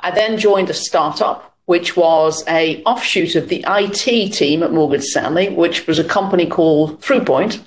I 0.00 0.10
then 0.10 0.36
joined 0.36 0.68
a 0.68 0.74
startup, 0.74 1.56
which 1.64 1.96
was 1.96 2.44
a 2.46 2.82
offshoot 2.84 3.34
of 3.34 3.48
the 3.48 3.64
IT 3.66 4.32
team 4.32 4.62
at 4.62 4.72
Morgan 4.72 5.00
Stanley, 5.00 5.48
which 5.48 5.86
was 5.86 5.98
a 5.98 6.04
company 6.04 6.46
called 6.46 7.00
Throughpoint, 7.00 7.64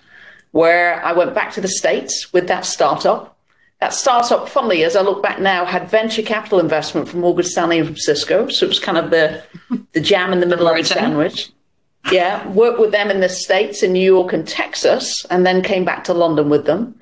where 0.51 1.03
I 1.03 1.12
went 1.13 1.34
back 1.34 1.53
to 1.53 1.62
the 1.62 1.67
States 1.67 2.32
with 2.32 2.48
that 2.50 2.65
startup 2.65 3.35
that 3.82 3.94
startup, 3.94 4.48
funnily, 4.48 4.84
as 4.84 4.96
I 4.96 5.01
look 5.01 5.22
back 5.22 5.39
now, 5.39 5.65
had 5.65 5.89
venture 5.89 6.22
capital 6.22 6.60
investment 6.60 7.10
from 7.10 7.20
Morgan 7.20 7.46
Stanley 7.46 7.79
and 7.79 7.88
from 7.88 7.98
Cisco. 7.98 8.48
So 8.48 8.65
it 8.65 8.70
was 8.70 8.79
kind 8.79 8.98
of 8.98 9.10
the, 9.10 9.44
the 9.91 10.00
jam 10.00 10.32
in 10.32 10.39
the 10.39 10.46
middle 10.46 10.67
of 10.67 10.77
the 10.77 10.84
sandwich. 10.84 11.51
Yeah, 12.12 12.48
worked 12.50 12.79
with 12.79 12.91
them 12.91 13.10
in 13.10 13.20
the 13.20 13.29
States, 13.29 13.84
in 13.84 13.91
New 13.91 14.00
York 14.00 14.32
and 14.32 14.48
Texas, 14.48 15.25
and 15.29 15.46
then 15.46 15.62
came 15.62 15.84
back 15.84 16.03
to 16.05 16.13
London 16.13 16.50
with 16.50 16.65
them. 16.65 16.96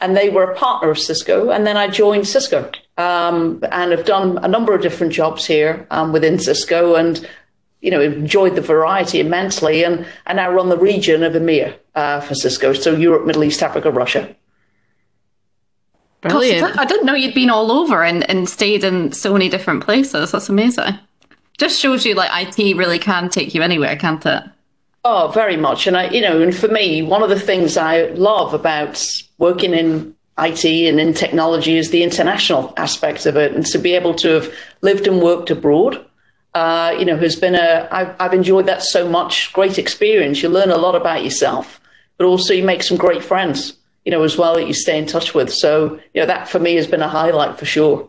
And 0.00 0.16
they 0.16 0.28
were 0.30 0.44
a 0.44 0.54
partner 0.54 0.90
of 0.90 0.98
Cisco. 0.98 1.50
And 1.50 1.66
then 1.66 1.76
I 1.76 1.88
joined 1.88 2.28
Cisco 2.28 2.70
um, 2.96 3.62
and 3.72 3.90
have 3.90 4.06
done 4.06 4.38
a 4.42 4.48
number 4.48 4.74
of 4.74 4.82
different 4.82 5.12
jobs 5.12 5.46
here 5.46 5.86
um, 5.90 6.12
within 6.12 6.38
Cisco 6.38 6.94
and, 6.94 7.26
you 7.80 7.90
know, 7.90 8.00
enjoyed 8.00 8.54
the 8.54 8.62
variety 8.62 9.20
immensely. 9.20 9.82
And 9.82 10.06
and 10.26 10.40
I 10.40 10.44
now 10.44 10.52
run 10.52 10.68
the 10.68 10.78
region 10.78 11.22
of 11.22 11.32
EMEA 11.32 11.76
uh, 11.94 12.20
for 12.20 12.34
Cisco. 12.34 12.72
So 12.72 12.94
Europe, 12.94 13.26
Middle 13.26 13.44
East, 13.44 13.62
Africa, 13.62 13.90
Russia. 13.90 14.34
Brilliant. 16.20 16.78
I 16.78 16.84
didn't 16.84 17.06
know 17.06 17.14
you'd 17.14 17.34
been 17.34 17.50
all 17.50 17.72
over 17.72 18.04
and, 18.04 18.28
and 18.28 18.48
stayed 18.48 18.84
in 18.84 19.12
so 19.12 19.32
many 19.32 19.48
different 19.48 19.82
places. 19.82 20.32
That's 20.32 20.48
amazing. 20.48 20.98
Just 21.58 21.80
shows 21.80 22.04
you 22.04 22.14
like 22.14 22.58
IT 22.58 22.76
really 22.76 22.98
can 22.98 23.28
take 23.30 23.54
you 23.54 23.62
anywhere, 23.62 23.96
can't 23.96 24.24
it? 24.26 24.42
Oh, 25.04 25.30
very 25.32 25.56
much. 25.56 25.86
And 25.86 25.96
I, 25.96 26.10
you 26.10 26.20
know, 26.20 26.42
and 26.42 26.54
for 26.54 26.68
me, 26.68 27.02
one 27.02 27.22
of 27.22 27.30
the 27.30 27.40
things 27.40 27.76
I 27.76 28.08
love 28.08 28.52
about 28.52 29.02
working 29.38 29.72
in 29.72 30.14
IT 30.38 30.64
and 30.64 31.00
in 31.00 31.14
technology 31.14 31.78
is 31.78 31.90
the 31.90 32.02
international 32.02 32.74
aspect 32.76 33.24
of 33.24 33.36
it, 33.36 33.52
and 33.52 33.64
to 33.66 33.78
be 33.78 33.94
able 33.94 34.14
to 34.14 34.28
have 34.28 34.54
lived 34.82 35.06
and 35.06 35.22
worked 35.22 35.50
abroad. 35.50 36.04
Uh, 36.52 36.94
you 36.98 37.04
know, 37.04 37.16
has 37.16 37.36
been 37.36 37.54
a. 37.54 37.88
I've, 37.92 38.14
I've 38.18 38.34
enjoyed 38.34 38.66
that 38.66 38.82
so 38.82 39.08
much. 39.08 39.52
Great 39.52 39.78
experience. 39.78 40.42
You 40.42 40.48
learn 40.48 40.70
a 40.70 40.76
lot 40.76 40.96
about 40.96 41.22
yourself, 41.22 41.80
but 42.18 42.24
also 42.24 42.52
you 42.52 42.64
make 42.64 42.82
some 42.82 42.96
great 42.96 43.22
friends 43.22 43.74
you 44.04 44.10
know, 44.10 44.22
as 44.22 44.36
well 44.36 44.54
that 44.54 44.66
you 44.66 44.74
stay 44.74 44.98
in 44.98 45.06
touch 45.06 45.34
with. 45.34 45.52
So, 45.52 46.00
you 46.14 46.20
know, 46.20 46.26
that 46.26 46.48
for 46.48 46.58
me 46.58 46.74
has 46.76 46.86
been 46.86 47.02
a 47.02 47.08
highlight 47.08 47.58
for 47.58 47.66
sure. 47.66 48.08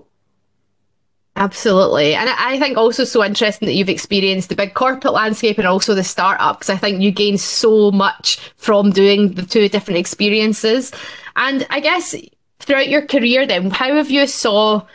Absolutely. 1.36 2.14
And 2.14 2.30
I 2.30 2.60
think 2.60 2.78
also 2.78 3.04
so 3.04 3.24
interesting 3.24 3.66
that 3.66 3.74
you've 3.74 3.90
experienced 3.90 4.50
the 4.50 4.56
big 4.56 4.74
corporate 4.74 5.14
landscape 5.14 5.58
and 5.58 5.68
also 5.68 5.96
the 5.96 6.04
startup, 6.04 6.60
because 6.60 6.70
I 6.70 6.78
think 6.78 7.02
you 7.02 7.12
gain 7.12 7.38
so 7.38 7.90
much 7.90 8.38
from 8.58 8.92
doing 8.92 9.34
the 9.34 9.46
two 9.46 9.70
different 9.70 9.98
experiences. 9.98 10.92
And 11.38 11.66
I 11.70 11.80
guess 11.80 12.14
throughout 12.60 12.90
your 12.90 13.06
career 13.06 13.48
then, 13.48 13.72
how 13.72 13.94
have 13.96 14.12
you 14.12 14.28
saw 14.28 14.86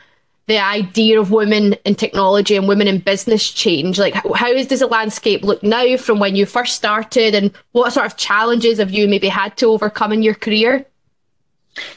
the 0.47 0.59
idea 0.59 1.21
of 1.21 1.31
women 1.31 1.75
in 1.85 1.95
technology 1.95 2.57
and 2.57 2.69
women 2.69 2.87
in 2.87 2.99
business 2.99 3.51
change? 3.51 3.99
Like, 3.99 4.15
how 4.15 4.53
does 4.53 4.69
the 4.69 4.87
landscape 4.87 5.43
look 5.43 5.63
now 5.63 5.97
from 5.97 6.19
when 6.19 6.37
you 6.37 6.47
first 6.47 6.75
started, 6.75 7.35
and 7.35 7.53
what 7.73 7.93
sort 7.93 8.07
of 8.07 8.17
challenges 8.17 8.79
have 8.79 8.91
you 8.91 9.09
maybe 9.09 9.29
had 9.29 9.57
to 9.59 9.67
overcome 9.67 10.13
in 10.13 10.23
your 10.23 10.35
career? 10.35 10.87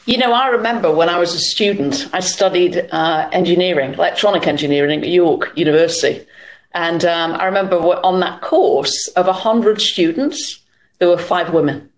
You 0.04 0.18
know, 0.18 0.32
I 0.32 0.48
remember 0.48 0.92
when 0.92 1.08
I 1.08 1.18
was 1.18 1.34
a 1.34 1.38
student, 1.38 2.08
I 2.12 2.20
studied 2.20 2.88
uh, 2.92 3.28
engineering, 3.32 3.94
electronic 3.94 4.46
engineering 4.46 5.02
at 5.02 5.08
York 5.08 5.52
University. 5.56 6.26
And 6.72 7.04
um, 7.04 7.32
I 7.32 7.46
remember 7.46 7.76
on 7.76 8.20
that 8.20 8.42
course 8.42 9.08
of 9.16 9.26
100 9.26 9.80
students, 9.80 10.60
there 10.98 11.08
were 11.08 11.18
five 11.18 11.52
women. 11.52 11.89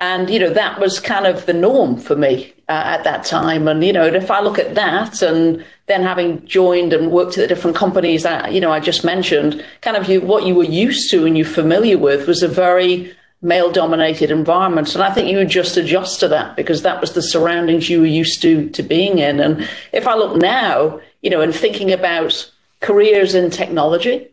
And, 0.00 0.28
you 0.28 0.38
know, 0.38 0.50
that 0.50 0.80
was 0.80 1.00
kind 1.00 1.26
of 1.26 1.46
the 1.46 1.52
norm 1.52 1.96
for 1.96 2.16
me 2.16 2.52
uh, 2.68 2.82
at 2.84 3.04
that 3.04 3.24
time. 3.24 3.68
And, 3.68 3.82
you 3.84 3.92
know, 3.92 4.04
if 4.04 4.30
I 4.30 4.40
look 4.40 4.58
at 4.58 4.74
that 4.74 5.22
and 5.22 5.64
then 5.86 6.02
having 6.02 6.44
joined 6.46 6.92
and 6.92 7.10
worked 7.10 7.38
at 7.38 7.42
the 7.42 7.46
different 7.46 7.76
companies 7.76 8.22
that, 8.24 8.52
you 8.52 8.60
know, 8.60 8.72
I 8.72 8.80
just 8.80 9.04
mentioned, 9.04 9.64
kind 9.82 9.96
of 9.96 10.08
you, 10.08 10.20
what 10.20 10.46
you 10.46 10.54
were 10.54 10.64
used 10.64 11.10
to 11.10 11.24
and 11.24 11.38
you're 11.38 11.46
familiar 11.46 11.96
with 11.96 12.26
was 12.26 12.42
a 12.42 12.48
very 12.48 13.14
male 13.40 13.70
dominated 13.70 14.30
environment. 14.30 14.94
And 14.94 15.04
I 15.04 15.12
think 15.12 15.30
you 15.30 15.36
would 15.36 15.50
just 15.50 15.76
adjust 15.76 16.18
to 16.20 16.28
that 16.28 16.56
because 16.56 16.82
that 16.82 17.00
was 17.00 17.12
the 17.12 17.22
surroundings 17.22 17.88
you 17.88 18.00
were 18.00 18.06
used 18.06 18.42
to, 18.42 18.68
to 18.70 18.82
being 18.82 19.18
in. 19.18 19.38
And 19.38 19.68
if 19.92 20.06
I 20.08 20.14
look 20.16 20.36
now, 20.36 21.00
you 21.22 21.30
know, 21.30 21.40
and 21.40 21.54
thinking 21.54 21.92
about 21.92 22.50
careers 22.80 23.34
in 23.34 23.50
technology, 23.50 24.28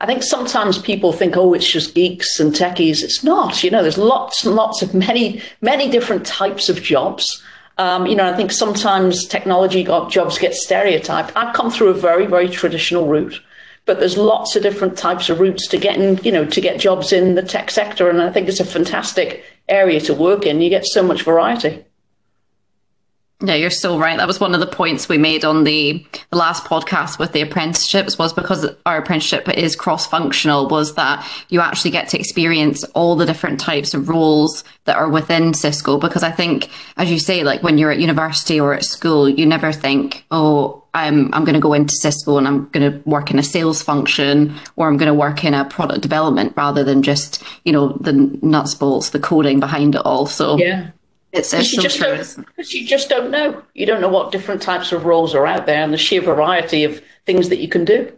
I 0.00 0.06
think 0.06 0.22
sometimes 0.22 0.78
people 0.78 1.12
think, 1.12 1.36
oh, 1.36 1.52
it's 1.52 1.70
just 1.70 1.94
geeks 1.94 2.40
and 2.40 2.52
techies. 2.52 3.02
It's 3.02 3.22
not. 3.22 3.62
You 3.62 3.70
know, 3.70 3.82
there's 3.82 3.98
lots 3.98 4.44
and 4.44 4.54
lots 4.54 4.82
of 4.82 4.94
many, 4.94 5.42
many 5.60 5.90
different 5.90 6.24
types 6.24 6.68
of 6.68 6.82
jobs. 6.82 7.42
Um, 7.76 8.06
you 8.06 8.14
know, 8.14 8.30
I 8.30 8.36
think 8.36 8.50
sometimes 8.50 9.26
technology 9.26 9.84
jobs 9.84 10.38
get 10.38 10.54
stereotyped. 10.54 11.36
I've 11.36 11.54
come 11.54 11.70
through 11.70 11.88
a 11.88 11.94
very, 11.94 12.26
very 12.26 12.48
traditional 12.48 13.06
route 13.06 13.40
but 13.86 13.98
there's 13.98 14.16
lots 14.16 14.54
of 14.54 14.62
different 14.62 14.96
types 14.96 15.28
of 15.28 15.40
routes 15.40 15.66
to 15.66 15.76
getting, 15.76 16.22
you 16.24 16.30
know, 16.30 16.44
to 16.44 16.60
get 16.60 16.78
jobs 16.78 17.12
in 17.12 17.34
the 17.34 17.42
tech 17.42 17.70
sector. 17.70 18.08
And 18.08 18.22
I 18.22 18.30
think 18.30 18.48
it's 18.48 18.60
a 18.60 18.64
fantastic 18.64 19.44
area 19.68 20.00
to 20.02 20.14
work 20.14 20.46
in. 20.46 20.60
You 20.60 20.70
get 20.70 20.86
so 20.86 21.02
much 21.02 21.22
variety. 21.22 21.84
Yeah, 23.42 23.54
you're 23.54 23.70
so 23.70 23.98
right. 23.98 24.18
That 24.18 24.26
was 24.26 24.38
one 24.38 24.52
of 24.52 24.60
the 24.60 24.66
points 24.66 25.08
we 25.08 25.16
made 25.16 25.46
on 25.46 25.64
the, 25.64 26.04
the 26.28 26.36
last 26.36 26.64
podcast 26.64 27.18
with 27.18 27.32
the 27.32 27.40
apprenticeships 27.40 28.18
was 28.18 28.34
because 28.34 28.66
our 28.84 28.98
apprenticeship 28.98 29.48
is 29.48 29.74
cross 29.74 30.06
functional 30.06 30.68
was 30.68 30.94
that 30.96 31.26
you 31.48 31.60
actually 31.60 31.90
get 31.90 32.08
to 32.10 32.18
experience 32.18 32.84
all 32.94 33.16
the 33.16 33.24
different 33.24 33.58
types 33.58 33.94
of 33.94 34.10
roles 34.10 34.62
that 34.84 34.96
are 34.96 35.08
within 35.08 35.54
Cisco. 35.54 35.98
Because 35.98 36.22
I 36.22 36.30
think, 36.30 36.68
as 36.98 37.10
you 37.10 37.18
say, 37.18 37.42
like 37.42 37.62
when 37.62 37.78
you're 37.78 37.90
at 37.90 37.98
university 37.98 38.60
or 38.60 38.74
at 38.74 38.84
school, 38.84 39.26
you 39.26 39.46
never 39.46 39.72
think, 39.72 40.26
oh, 40.30 40.84
I'm, 40.92 41.32
I'm 41.32 41.44
going 41.44 41.54
to 41.54 41.60
go 41.60 41.72
into 41.72 41.94
Cisco 41.94 42.36
and 42.36 42.46
I'm 42.46 42.68
going 42.70 42.92
to 42.92 43.08
work 43.08 43.30
in 43.30 43.38
a 43.38 43.42
sales 43.42 43.80
function 43.80 44.54
or 44.76 44.86
I'm 44.86 44.98
going 44.98 45.06
to 45.06 45.14
work 45.14 45.44
in 45.44 45.54
a 45.54 45.64
product 45.64 46.02
development 46.02 46.52
rather 46.56 46.84
than 46.84 47.02
just, 47.02 47.42
you 47.64 47.72
know, 47.72 47.96
the 48.00 48.12
nuts, 48.42 48.74
bolts, 48.74 49.10
the 49.10 49.20
coding 49.20 49.60
behind 49.60 49.94
it 49.94 50.02
all. 50.04 50.26
So 50.26 50.58
yeah. 50.58 50.90
It's, 51.32 51.54
it's 51.54 51.72
you, 51.72 51.82
just 51.82 51.98
because 51.98 52.74
you 52.74 52.86
just 52.86 53.08
don't 53.08 53.30
know. 53.30 53.62
You 53.74 53.86
don't 53.86 54.00
know 54.00 54.08
what 54.08 54.32
different 54.32 54.62
types 54.62 54.90
of 54.92 55.04
roles 55.04 55.34
are 55.34 55.46
out 55.46 55.66
there 55.66 55.82
and 55.82 55.92
the 55.92 55.98
sheer 55.98 56.20
variety 56.20 56.84
of 56.84 57.02
things 57.24 57.48
that 57.50 57.58
you 57.58 57.68
can 57.68 57.84
do. 57.84 58.12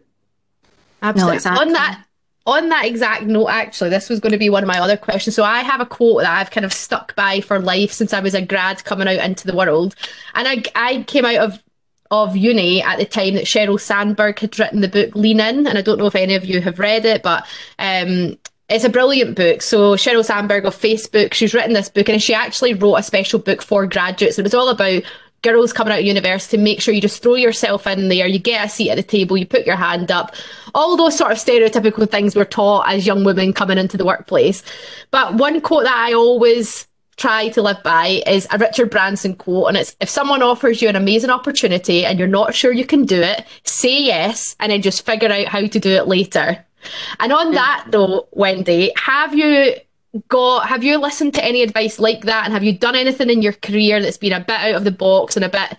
Absolutely. 1.02 1.32
No, 1.32 1.36
exactly. 1.36 1.66
On 1.66 1.72
that 1.74 2.04
on 2.44 2.68
that 2.70 2.86
exact 2.86 3.24
note, 3.24 3.48
actually, 3.48 3.90
this 3.90 4.08
was 4.08 4.18
going 4.18 4.32
to 4.32 4.38
be 4.38 4.50
one 4.50 4.64
of 4.64 4.66
my 4.66 4.80
other 4.80 4.96
questions. 4.96 5.36
So 5.36 5.44
I 5.44 5.60
have 5.60 5.80
a 5.80 5.86
quote 5.86 6.22
that 6.22 6.38
I've 6.40 6.50
kind 6.50 6.64
of 6.64 6.72
stuck 6.72 7.14
by 7.14 7.40
for 7.40 7.60
life 7.60 7.92
since 7.92 8.12
I 8.12 8.20
was 8.20 8.34
a 8.34 8.42
grad 8.42 8.84
coming 8.84 9.06
out 9.06 9.24
into 9.24 9.46
the 9.46 9.56
world. 9.56 9.94
And 10.34 10.48
I 10.48 10.62
I 10.74 11.02
came 11.04 11.24
out 11.24 11.36
of 11.36 11.62
of 12.10 12.36
uni 12.36 12.82
at 12.82 12.98
the 12.98 13.06
time 13.06 13.34
that 13.34 13.44
Sheryl 13.44 13.80
Sandberg 13.80 14.38
had 14.38 14.58
written 14.58 14.80
the 14.80 14.88
book 14.88 15.14
Lean 15.14 15.40
In, 15.40 15.66
and 15.66 15.78
I 15.78 15.82
don't 15.82 15.98
know 15.98 16.06
if 16.06 16.14
any 16.14 16.34
of 16.34 16.44
you 16.44 16.60
have 16.60 16.78
read 16.78 17.04
it, 17.04 17.22
but 17.22 17.46
um, 17.78 18.38
it's 18.72 18.84
a 18.84 18.88
brilliant 18.88 19.36
book. 19.36 19.62
So 19.62 19.94
Sheryl 19.96 20.24
Sandberg 20.24 20.64
of 20.64 20.74
Facebook, 20.74 21.34
she's 21.34 21.54
written 21.54 21.74
this 21.74 21.88
book 21.88 22.08
and 22.08 22.22
she 22.22 22.34
actually 22.34 22.74
wrote 22.74 22.96
a 22.96 23.02
special 23.02 23.38
book 23.38 23.62
for 23.62 23.86
graduates. 23.86 24.38
It 24.38 24.42
was 24.42 24.54
all 24.54 24.68
about 24.68 25.02
girls 25.42 25.72
coming 25.72 25.92
out 25.92 25.98
of 25.98 26.04
university, 26.04 26.56
make 26.56 26.80
sure 26.80 26.94
you 26.94 27.00
just 27.00 27.22
throw 27.22 27.34
yourself 27.34 27.86
in 27.86 28.08
there, 28.08 28.26
you 28.26 28.38
get 28.38 28.64
a 28.64 28.68
seat 28.68 28.90
at 28.90 28.96
the 28.96 29.02
table, 29.02 29.36
you 29.36 29.44
put 29.44 29.66
your 29.66 29.76
hand 29.76 30.10
up, 30.10 30.34
all 30.74 30.96
those 30.96 31.18
sort 31.18 31.32
of 31.32 31.38
stereotypical 31.38 32.08
things 32.08 32.34
we're 32.34 32.44
taught 32.44 32.88
as 32.88 33.06
young 33.06 33.24
women 33.24 33.52
coming 33.52 33.76
into 33.76 33.96
the 33.96 34.04
workplace. 34.04 34.62
But 35.10 35.34
one 35.34 35.60
quote 35.60 35.84
that 35.84 35.96
I 35.96 36.14
always 36.14 36.86
try 37.16 37.48
to 37.50 37.62
live 37.62 37.82
by 37.82 38.22
is 38.26 38.46
a 38.50 38.58
Richard 38.58 38.90
Branson 38.90 39.34
quote, 39.34 39.68
and 39.68 39.76
it's 39.76 39.96
if 40.00 40.08
someone 40.08 40.42
offers 40.42 40.80
you 40.80 40.88
an 40.88 40.96
amazing 40.96 41.30
opportunity 41.30 42.06
and 42.06 42.18
you're 42.18 42.28
not 42.28 42.54
sure 42.54 42.72
you 42.72 42.86
can 42.86 43.04
do 43.04 43.20
it, 43.20 43.44
say 43.64 44.02
yes 44.02 44.56
and 44.60 44.72
then 44.72 44.80
just 44.80 45.04
figure 45.04 45.30
out 45.30 45.46
how 45.46 45.66
to 45.66 45.78
do 45.80 45.90
it 45.90 46.06
later. 46.06 46.64
And 47.20 47.32
on 47.32 47.52
that 47.52 47.86
though, 47.90 48.28
Wendy, 48.32 48.92
have 48.96 49.34
you 49.34 49.74
got 50.28 50.66
have 50.66 50.84
you 50.84 50.98
listened 50.98 51.34
to 51.34 51.44
any 51.44 51.62
advice 51.62 51.98
like 51.98 52.22
that 52.24 52.44
and 52.44 52.52
have 52.52 52.64
you 52.64 52.72
done 52.72 52.94
anything 52.94 53.30
in 53.30 53.42
your 53.42 53.54
career 53.54 54.00
that's 54.00 54.18
been 54.18 54.32
a 54.32 54.40
bit 54.40 54.60
out 54.60 54.74
of 54.74 54.84
the 54.84 54.90
box 54.90 55.36
and 55.36 55.44
a 55.44 55.48
bit 55.48 55.76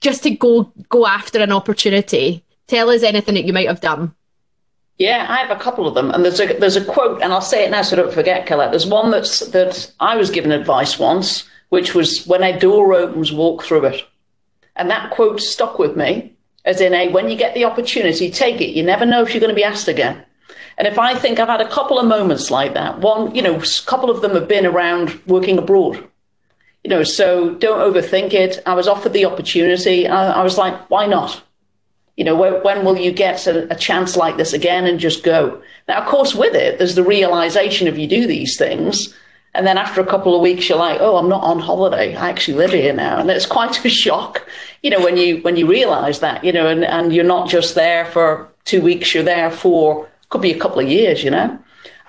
just 0.00 0.22
to 0.22 0.30
go 0.30 0.72
go 0.88 1.06
after 1.06 1.40
an 1.40 1.52
opportunity? 1.52 2.44
Tell 2.66 2.90
us 2.90 3.02
anything 3.02 3.34
that 3.34 3.44
you 3.44 3.52
might 3.52 3.68
have 3.68 3.80
done. 3.80 4.14
Yeah, 5.00 5.26
I 5.30 5.38
have 5.38 5.50
a 5.50 5.60
couple 5.60 5.86
of 5.86 5.94
them, 5.94 6.10
and 6.10 6.22
there's 6.22 6.40
a 6.40 6.58
there's 6.58 6.76
a 6.76 6.84
quote, 6.84 7.22
and 7.22 7.32
I'll 7.32 7.40
say 7.40 7.64
it 7.64 7.70
now 7.70 7.80
so 7.80 7.96
I 7.96 8.02
don't 8.02 8.12
forget, 8.12 8.46
Colette. 8.46 8.70
There's 8.70 8.86
one 8.86 9.10
that's 9.10 9.40
that 9.48 9.90
I 9.98 10.16
was 10.16 10.30
given 10.30 10.52
advice 10.52 10.98
once, 10.98 11.48
which 11.70 11.94
was 11.94 12.26
when 12.26 12.42
a 12.42 12.58
door 12.58 12.92
opens, 12.92 13.32
walk 13.32 13.64
through 13.64 13.86
it, 13.86 14.04
and 14.76 14.90
that 14.90 15.10
quote 15.10 15.40
stuck 15.40 15.78
with 15.78 15.96
me, 15.96 16.34
as 16.66 16.82
in 16.82 16.92
a 16.92 17.08
when 17.08 17.30
you 17.30 17.36
get 17.36 17.54
the 17.54 17.64
opportunity, 17.64 18.30
take 18.30 18.60
it. 18.60 18.76
You 18.76 18.82
never 18.82 19.06
know 19.06 19.22
if 19.22 19.32
you're 19.32 19.40
going 19.40 19.48
to 19.48 19.56
be 19.56 19.64
asked 19.64 19.88
again. 19.88 20.22
And 20.80 20.88
if 20.88 20.98
I 20.98 21.14
think 21.14 21.38
I've 21.38 21.48
had 21.48 21.60
a 21.60 21.68
couple 21.68 21.98
of 21.98 22.06
moments 22.06 22.50
like 22.50 22.72
that, 22.72 23.00
one, 23.00 23.34
you 23.34 23.42
know, 23.42 23.56
a 23.56 23.64
couple 23.84 24.08
of 24.08 24.22
them 24.22 24.30
have 24.30 24.48
been 24.48 24.64
around 24.64 25.20
working 25.26 25.58
abroad. 25.58 26.02
You 26.82 26.88
know, 26.88 27.02
so 27.04 27.52
don't 27.56 27.92
overthink 27.92 28.32
it. 28.32 28.62
I 28.64 28.72
was 28.72 28.88
offered 28.88 29.12
the 29.12 29.26
opportunity. 29.26 30.08
I, 30.08 30.40
I 30.40 30.42
was 30.42 30.56
like, 30.56 30.88
why 30.88 31.04
not? 31.04 31.42
You 32.16 32.24
know, 32.24 32.34
when, 32.34 32.62
when 32.62 32.82
will 32.86 32.96
you 32.96 33.12
get 33.12 33.46
a, 33.46 33.70
a 33.70 33.76
chance 33.76 34.16
like 34.16 34.38
this 34.38 34.54
again 34.54 34.86
and 34.86 34.98
just 34.98 35.22
go? 35.22 35.60
Now, 35.86 36.00
of 36.00 36.08
course, 36.08 36.34
with 36.34 36.54
it, 36.54 36.78
there's 36.78 36.94
the 36.94 37.04
realization 37.04 37.86
of 37.86 37.98
you 37.98 38.06
do 38.08 38.26
these 38.26 38.56
things. 38.56 39.14
And 39.52 39.66
then 39.66 39.76
after 39.76 40.00
a 40.00 40.06
couple 40.06 40.34
of 40.34 40.40
weeks, 40.40 40.66
you're 40.70 40.78
like, 40.78 40.98
oh, 41.02 41.18
I'm 41.18 41.28
not 41.28 41.42
on 41.42 41.58
holiday. 41.58 42.16
I 42.16 42.30
actually 42.30 42.56
live 42.56 42.70
here 42.70 42.94
now. 42.94 43.18
And 43.18 43.28
it's 43.28 43.44
quite 43.44 43.84
a 43.84 43.90
shock, 43.90 44.48
you 44.82 44.88
know, 44.88 45.04
when 45.04 45.18
you 45.18 45.42
when 45.42 45.56
you 45.56 45.66
realize 45.66 46.20
that, 46.20 46.42
you 46.42 46.52
know, 46.52 46.68
and, 46.68 46.86
and 46.86 47.12
you're 47.12 47.22
not 47.22 47.50
just 47.50 47.74
there 47.74 48.06
for 48.06 48.48
two 48.64 48.80
weeks, 48.80 49.12
you're 49.12 49.22
there 49.22 49.50
for 49.50 50.08
could 50.30 50.40
be 50.40 50.52
a 50.52 50.58
couple 50.58 50.80
of 50.80 50.88
years, 50.88 51.22
you 51.22 51.30
know. 51.30 51.58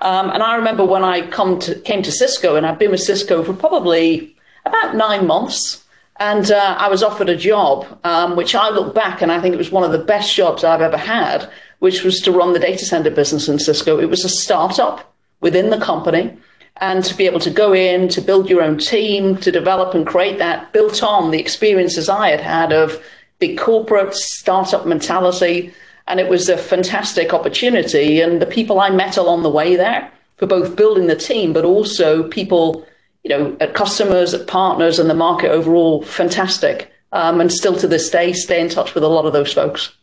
Um, 0.01 0.29
and 0.31 0.41
I 0.41 0.55
remember 0.55 0.83
when 0.85 1.03
I 1.03 1.27
come 1.27 1.59
to, 1.59 1.75
came 1.81 2.01
to 2.03 2.11
Cisco, 2.11 2.55
and 2.55 2.65
I'd 2.65 2.79
been 2.79 2.91
with 2.91 3.01
Cisco 3.01 3.43
for 3.43 3.53
probably 3.53 4.35
about 4.65 4.95
nine 4.95 5.27
months, 5.27 5.83
and 6.17 6.49
uh, 6.51 6.75
I 6.79 6.87
was 6.87 7.03
offered 7.03 7.29
a 7.29 7.35
job, 7.35 7.99
um, 8.03 8.35
which 8.35 8.55
I 8.55 8.69
look 8.69 8.93
back 8.93 9.21
and 9.21 9.31
I 9.31 9.39
think 9.39 9.53
it 9.53 9.57
was 9.57 9.71
one 9.71 9.83
of 9.83 9.91
the 9.91 10.03
best 10.03 10.35
jobs 10.35 10.63
I've 10.63 10.81
ever 10.81 10.97
had, 10.97 11.49
which 11.79 12.03
was 12.03 12.19
to 12.21 12.31
run 12.31 12.53
the 12.53 12.59
data 12.59 12.85
center 12.85 13.09
business 13.09 13.47
in 13.47 13.59
Cisco. 13.59 13.99
It 13.99 14.09
was 14.09 14.23
a 14.23 14.29
startup 14.29 15.13
within 15.39 15.69
the 15.69 15.79
company, 15.79 16.37
and 16.77 17.03
to 17.03 17.15
be 17.15 17.25
able 17.25 17.39
to 17.39 17.49
go 17.51 17.73
in, 17.73 18.07
to 18.09 18.21
build 18.21 18.49
your 18.49 18.61
own 18.61 18.77
team, 18.77 19.37
to 19.37 19.51
develop 19.51 19.93
and 19.93 20.05
create 20.05 20.37
that, 20.39 20.73
built 20.73 21.03
on 21.03 21.31
the 21.31 21.39
experiences 21.39 22.09
I 22.09 22.29
had 22.29 22.41
had 22.41 22.71
of 22.71 23.03
big 23.39 23.57
corporate 23.57 24.13
startup 24.13 24.85
mentality 24.85 25.73
and 26.07 26.19
it 26.19 26.29
was 26.29 26.49
a 26.49 26.57
fantastic 26.57 27.33
opportunity. 27.33 28.21
And 28.21 28.41
the 28.41 28.45
people 28.45 28.79
I 28.79 28.89
met 28.89 29.17
along 29.17 29.43
the 29.43 29.49
way 29.49 29.75
there 29.75 30.11
for 30.37 30.47
both 30.47 30.75
building 30.75 31.07
the 31.07 31.15
team, 31.15 31.53
but 31.53 31.65
also 31.65 32.27
people, 32.29 32.85
you 33.23 33.29
know, 33.29 33.55
at 33.59 33.75
customers, 33.75 34.33
at 34.33 34.47
partners, 34.47 34.99
and 34.99 35.09
the 35.09 35.15
market 35.15 35.51
overall, 35.51 36.01
fantastic. 36.03 36.91
Um, 37.11 37.41
and 37.41 37.51
still 37.51 37.75
to 37.77 37.87
this 37.87 38.09
day, 38.09 38.33
stay 38.33 38.61
in 38.61 38.69
touch 38.69 38.95
with 38.95 39.03
a 39.03 39.07
lot 39.07 39.25
of 39.25 39.33
those 39.33 39.53
folks. 39.53 39.93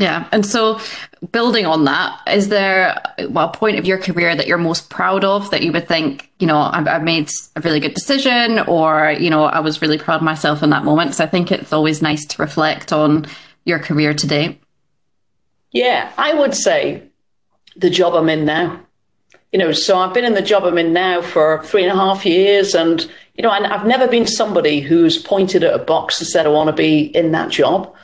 Yeah. 0.00 0.26
And 0.32 0.44
so 0.44 0.80
building 1.32 1.66
on 1.66 1.84
that, 1.84 2.18
is 2.26 2.48
there 2.48 3.00
well, 3.28 3.50
a 3.50 3.52
point 3.52 3.78
of 3.78 3.84
your 3.84 3.98
career 3.98 4.34
that 4.34 4.46
you're 4.46 4.58
most 4.58 4.90
proud 4.90 5.22
of 5.22 5.50
that 5.50 5.62
you 5.62 5.70
would 5.72 5.86
think, 5.86 6.30
you 6.38 6.46
know, 6.46 6.58
I've, 6.58 6.88
I've 6.88 7.02
made 7.02 7.30
a 7.56 7.60
really 7.60 7.78
good 7.78 7.94
decision 7.94 8.58
or, 8.60 9.14
you 9.18 9.30
know, 9.30 9.44
I 9.44 9.60
was 9.60 9.82
really 9.82 9.98
proud 9.98 10.16
of 10.16 10.22
myself 10.22 10.62
in 10.62 10.70
that 10.70 10.84
moment? 10.84 11.14
So 11.14 11.24
I 11.24 11.26
think 11.26 11.52
it's 11.52 11.72
always 11.72 12.02
nice 12.02 12.24
to 12.26 12.42
reflect 12.42 12.92
on 12.92 13.26
your 13.64 13.78
career 13.78 14.14
to 14.14 14.26
date? 14.26 14.62
Yeah, 15.70 16.12
I 16.18 16.34
would 16.34 16.54
say 16.54 17.02
the 17.76 17.90
job 17.90 18.14
I'm 18.14 18.28
in 18.28 18.44
now. 18.44 18.80
You 19.52 19.58
know, 19.58 19.72
so 19.72 19.98
I've 19.98 20.14
been 20.14 20.24
in 20.24 20.34
the 20.34 20.42
job 20.42 20.64
I'm 20.64 20.78
in 20.78 20.92
now 20.92 21.20
for 21.20 21.62
three 21.64 21.82
and 21.82 21.92
a 21.92 21.94
half 21.94 22.24
years, 22.24 22.74
and 22.74 23.00
you 23.34 23.42
know, 23.42 23.50
and 23.50 23.66
I've 23.66 23.86
never 23.86 24.08
been 24.08 24.26
somebody 24.26 24.80
who's 24.80 25.18
pointed 25.18 25.62
at 25.62 25.74
a 25.74 25.78
box 25.78 26.20
and 26.20 26.28
said 26.28 26.46
I 26.46 26.50
want 26.50 26.68
to 26.68 26.72
be 26.74 27.04
in 27.16 27.32
that 27.32 27.50
job. 27.50 27.94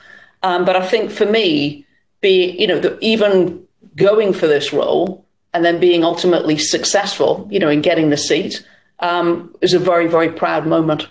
Um, 0.42 0.64
but 0.64 0.76
I 0.76 0.86
think 0.86 1.10
for 1.10 1.26
me, 1.26 1.86
be 2.20 2.50
you 2.58 2.66
know, 2.66 2.78
the, 2.78 2.98
even 3.00 3.62
going 3.96 4.32
for 4.32 4.46
this 4.46 4.72
role 4.72 5.24
and 5.54 5.64
then 5.64 5.80
being 5.80 6.04
ultimately 6.04 6.58
successful, 6.58 7.48
you 7.50 7.58
know, 7.58 7.68
in 7.68 7.80
getting 7.80 8.10
the 8.10 8.16
seat, 8.16 8.66
um, 9.00 9.54
is 9.62 9.72
a 9.72 9.78
very 9.78 10.06
very 10.06 10.30
proud 10.30 10.66
moment. 10.66 11.08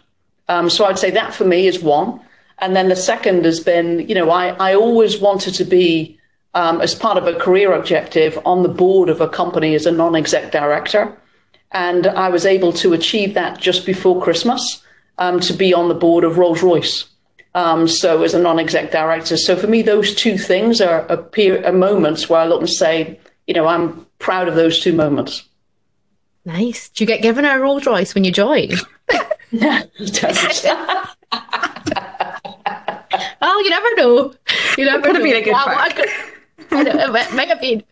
Um, 0.47 0.69
so 0.69 0.85
I'd 0.85 0.99
say 0.99 1.11
that 1.11 1.33
for 1.33 1.45
me 1.45 1.67
is 1.67 1.81
one. 1.81 2.21
And 2.59 2.75
then 2.75 2.89
the 2.89 2.95
second 2.95 3.45
has 3.45 3.59
been, 3.59 4.07
you 4.07 4.15
know, 4.15 4.29
I, 4.29 4.49
I 4.59 4.75
always 4.75 5.19
wanted 5.19 5.53
to 5.55 5.63
be, 5.63 6.17
um, 6.53 6.81
as 6.81 6.95
part 6.95 7.17
of 7.17 7.27
a 7.27 7.35
career 7.35 7.73
objective, 7.73 8.39
on 8.45 8.63
the 8.63 8.69
board 8.69 9.09
of 9.09 9.21
a 9.21 9.27
company 9.27 9.75
as 9.75 9.85
a 9.85 9.91
non 9.91 10.15
exec 10.15 10.51
director. 10.51 11.15
And 11.71 12.07
I 12.07 12.29
was 12.29 12.45
able 12.45 12.73
to 12.73 12.93
achieve 12.93 13.33
that 13.33 13.59
just 13.59 13.85
before 13.85 14.21
Christmas 14.21 14.83
um, 15.17 15.39
to 15.41 15.53
be 15.53 15.73
on 15.73 15.89
the 15.89 15.95
board 15.95 16.23
of 16.23 16.37
Rolls 16.37 16.63
Royce. 16.63 17.05
Um, 17.53 17.87
so, 17.87 18.23
as 18.23 18.33
a 18.33 18.39
non 18.39 18.59
exec 18.59 18.91
director. 18.91 19.37
So, 19.37 19.55
for 19.55 19.67
me, 19.67 19.81
those 19.81 20.15
two 20.15 20.37
things 20.37 20.81
are, 20.81 21.05
are, 21.09 21.65
are 21.65 21.73
moments 21.73 22.29
where 22.29 22.41
I 22.41 22.47
look 22.47 22.61
and 22.61 22.69
say, 22.69 23.19
you 23.45 23.53
know, 23.53 23.67
I'm 23.67 24.05
proud 24.19 24.47
of 24.47 24.55
those 24.55 24.79
two 24.79 24.93
moments. 24.93 25.43
Nice. 26.45 26.89
Do 26.89 27.03
you 27.03 27.07
get 27.07 27.21
given 27.21 27.45
a 27.45 27.59
Rolls 27.59 27.85
Royce 27.85 28.15
when 28.15 28.23
you 28.23 28.31
join? 28.31 28.71
no, 29.51 29.81
he 33.41 33.63
you 33.63 33.69
never 33.69 33.95
know. 33.95 34.33
You 34.77 34.85
never 34.85 35.01
Could 35.01 35.13
know. 35.13 35.19
have 35.19 35.23
been 35.23 35.35
a 35.35 35.41
good 35.41 35.51
What- 35.53 35.95
perk. 35.95 36.09
what 36.69 36.87
a 36.87 37.15
it 37.15 37.33
might 37.33 37.47
have 37.49 37.61
been. 37.61 37.83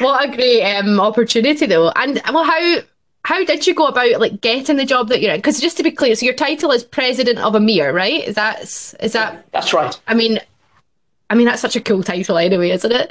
What 0.00 0.24
a 0.28 0.34
great 0.34 0.62
um, 0.74 0.98
opportunity, 1.00 1.66
though. 1.66 1.90
And 1.94 2.20
well, 2.32 2.44
how 2.44 2.78
how 3.24 3.44
did 3.44 3.66
you 3.66 3.74
go 3.74 3.86
about 3.86 4.20
like 4.20 4.40
getting 4.40 4.76
the 4.76 4.84
job 4.84 5.08
that 5.08 5.20
you're 5.20 5.32
in? 5.32 5.38
Because 5.38 5.60
just 5.60 5.76
to 5.78 5.82
be 5.82 5.90
clear, 5.90 6.14
so 6.14 6.26
your 6.26 6.34
title 6.34 6.72
is 6.72 6.84
president 6.84 7.38
of 7.38 7.54
EMEA, 7.54 7.92
right? 7.94 8.24
Is 8.24 8.34
that 8.34 8.62
is 8.62 9.12
that? 9.12 9.46
That's 9.52 9.72
right. 9.72 9.98
I 10.06 10.14
mean. 10.14 10.40
I 11.30 11.36
mean, 11.36 11.46
that's 11.46 11.62
such 11.62 11.74
a 11.74 11.80
cool 11.80 12.02
title 12.02 12.36
anyway, 12.36 12.70
isn't 12.70 12.92
it? 12.92 13.08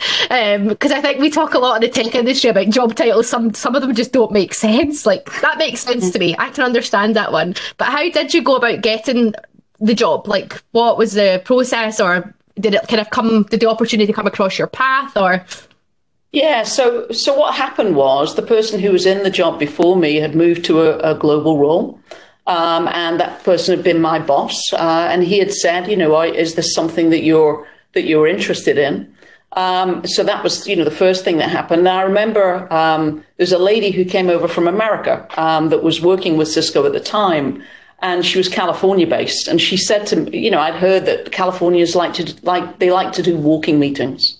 Because 0.69 0.91
I 0.91 1.01
think 1.01 1.19
we 1.19 1.31
talk 1.31 1.55
a 1.55 1.59
lot 1.59 1.75
in 1.77 1.81
the 1.81 1.89
tech 1.89 2.13
industry 2.13 2.51
about 2.51 2.69
job 2.69 2.93
titles. 2.95 3.27
Some 3.27 3.55
some 3.55 3.75
of 3.75 3.81
them 3.81 3.95
just 3.95 4.13
don't 4.13 4.31
make 4.31 4.53
sense. 4.53 5.07
Like 5.07 5.25
that 5.41 5.57
makes 5.57 5.81
sense 5.81 6.11
to 6.11 6.19
me. 6.19 6.35
I 6.37 6.49
can 6.51 6.63
understand 6.63 7.15
that 7.15 7.31
one. 7.31 7.55
But 7.77 7.87
how 7.87 8.07
did 8.11 8.33
you 8.33 8.43
go 8.43 8.55
about 8.55 8.81
getting 8.81 9.33
the 9.83 9.93
job? 9.93 10.27
Like, 10.27 10.63
what 10.71 10.97
was 10.97 11.13
the 11.13 11.41
process, 11.45 11.99
or 11.99 12.33
did 12.59 12.73
it 12.73 12.87
kind 12.87 13.01
of 13.01 13.09
come? 13.09 13.43
Did 13.43 13.59
the 13.59 13.69
opportunity 13.69 14.11
come 14.13 14.27
across 14.27 14.57
your 14.57 14.67
path, 14.67 15.15
or? 15.17 15.45
Yeah, 16.31 16.63
so 16.63 17.11
so 17.11 17.37
what 17.37 17.53
happened 17.53 17.95
was 17.95 18.35
the 18.35 18.41
person 18.41 18.79
who 18.79 18.91
was 18.91 19.05
in 19.05 19.21
the 19.23 19.29
job 19.29 19.59
before 19.59 19.95
me 19.95 20.15
had 20.15 20.35
moved 20.35 20.65
to 20.65 20.81
a, 20.81 21.11
a 21.11 21.15
global 21.15 21.59
role, 21.59 21.99
um, 22.47 22.87
and 22.87 23.19
that 23.19 23.43
person 23.43 23.75
had 23.75 23.83
been 23.83 24.01
my 24.01 24.17
boss, 24.17 24.57
uh, 24.73 25.07
and 25.11 25.23
he 25.23 25.37
had 25.37 25.51
said, 25.51 25.87
you 25.87 25.97
know, 25.97 26.19
is 26.21 26.55
this 26.55 26.73
something 26.73 27.11
that 27.11 27.23
you're 27.23 27.67
that 27.91 28.03
you're 28.03 28.27
interested 28.27 28.77
in? 28.77 29.13
Um, 29.55 30.07
so 30.07 30.23
that 30.23 30.43
was, 30.43 30.67
you 30.67 30.75
know, 30.75 30.83
the 30.83 30.89
first 31.05 31.23
thing 31.23 31.37
that 31.37 31.49
happened. 31.49 31.83
Now 31.83 31.99
I 31.99 32.01
remember 32.01 32.71
um, 32.73 33.23
there's 33.37 33.51
a 33.51 33.59
lady 33.59 33.91
who 33.91 34.03
came 34.03 34.29
over 34.29 34.47
from 34.47 34.67
America 34.67 35.27
um, 35.37 35.69
that 35.69 35.83
was 35.83 36.01
working 36.01 36.37
with 36.37 36.47
Cisco 36.47 36.85
at 36.87 36.93
the 36.93 36.99
time, 36.99 37.61
and 38.03 38.23
she 38.23 38.37
was 38.37 38.47
California 38.47 39.07
based, 39.07 39.47
and 39.47 39.59
she 39.59 39.77
said 39.77 40.05
to 40.07 40.17
me, 40.17 40.37
you 40.37 40.51
know, 40.51 40.59
I'd 40.59 40.75
heard 40.75 41.05
that 41.05 41.31
Californians 41.31 41.95
like 41.95 42.13
to 42.15 42.35
like 42.43 42.77
they 42.77 42.91
like 42.91 43.13
to 43.13 43.23
do 43.23 43.35
walking 43.35 43.79
meetings. 43.79 44.37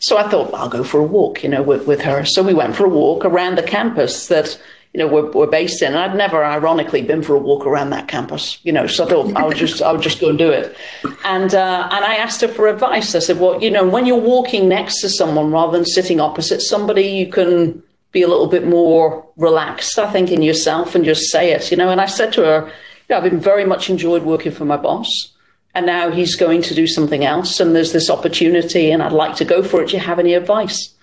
So 0.00 0.18
I 0.18 0.28
thought, 0.28 0.52
I'll 0.52 0.68
go 0.68 0.82
for 0.82 0.98
a 0.98 1.04
walk, 1.04 1.44
you 1.44 1.48
know, 1.48 1.62
with, 1.62 1.86
with 1.86 2.00
her. 2.02 2.24
So 2.24 2.42
we 2.42 2.54
went 2.54 2.74
for 2.74 2.84
a 2.86 2.88
walk 2.88 3.24
around 3.24 3.56
the 3.56 3.62
campus 3.62 4.26
that, 4.26 4.60
you 4.92 4.98
know, 4.98 5.06
we're, 5.06 5.30
we're 5.30 5.46
based 5.46 5.80
in. 5.80 5.94
I'd 5.94 6.16
never, 6.16 6.44
ironically, 6.44 7.02
been 7.02 7.22
for 7.22 7.34
a 7.34 7.38
walk 7.38 7.64
around 7.64 7.90
that 7.90 8.08
campus, 8.08 8.58
you 8.64 8.72
know, 8.72 8.86
so 8.86 9.06
I 9.06 9.08
thought 9.08 9.36
I 9.36 9.50
just, 9.54 9.80
I 9.80 9.92
would 9.92 10.02
just 10.02 10.20
go 10.20 10.28
and 10.28 10.36
do 10.36 10.50
it. 10.50 10.76
And, 11.24 11.54
uh, 11.54 11.88
and 11.90 12.04
I 12.04 12.16
asked 12.16 12.40
her 12.40 12.48
for 12.48 12.66
advice. 12.68 13.14
I 13.14 13.20
said, 13.20 13.38
well, 13.38 13.62
you 13.62 13.70
know, 13.70 13.86
when 13.88 14.04
you're 14.04 14.16
walking 14.20 14.68
next 14.68 15.00
to 15.02 15.08
someone 15.08 15.52
rather 15.52 15.72
than 15.72 15.86
sitting 15.86 16.20
opposite 16.20 16.60
somebody, 16.60 17.06
you 17.06 17.28
can 17.28 17.82
be 18.10 18.22
a 18.22 18.28
little 18.28 18.48
bit 18.48 18.66
more 18.66 19.24
relaxed, 19.36 19.98
I 19.98 20.10
think, 20.12 20.30
in 20.30 20.42
yourself 20.42 20.94
and 20.94 21.04
just 21.04 21.30
say 21.30 21.52
it, 21.52 21.70
you 21.70 21.76
know. 21.76 21.88
And 21.88 22.00
I 22.00 22.06
said 22.06 22.32
to 22.34 22.44
her, 22.44 22.72
know, 23.10 23.16
I've 23.18 23.30
been 23.30 23.40
very 23.40 23.64
much 23.64 23.90
enjoyed 23.90 24.22
working 24.22 24.52
for 24.52 24.64
my 24.64 24.76
boss 24.76 25.08
and 25.74 25.86
now 25.86 26.10
he's 26.10 26.36
going 26.36 26.62
to 26.62 26.74
do 26.74 26.86
something 26.86 27.24
else 27.24 27.60
and 27.60 27.74
there's 27.74 27.92
this 27.92 28.10
opportunity 28.10 28.90
and 28.90 29.02
I'd 29.02 29.12
like 29.12 29.36
to 29.36 29.44
go 29.44 29.62
for 29.62 29.82
it. 29.82 29.88
Do 29.88 29.96
you 29.96 30.02
have 30.02 30.18
any 30.18 30.34
advice? 30.34 30.94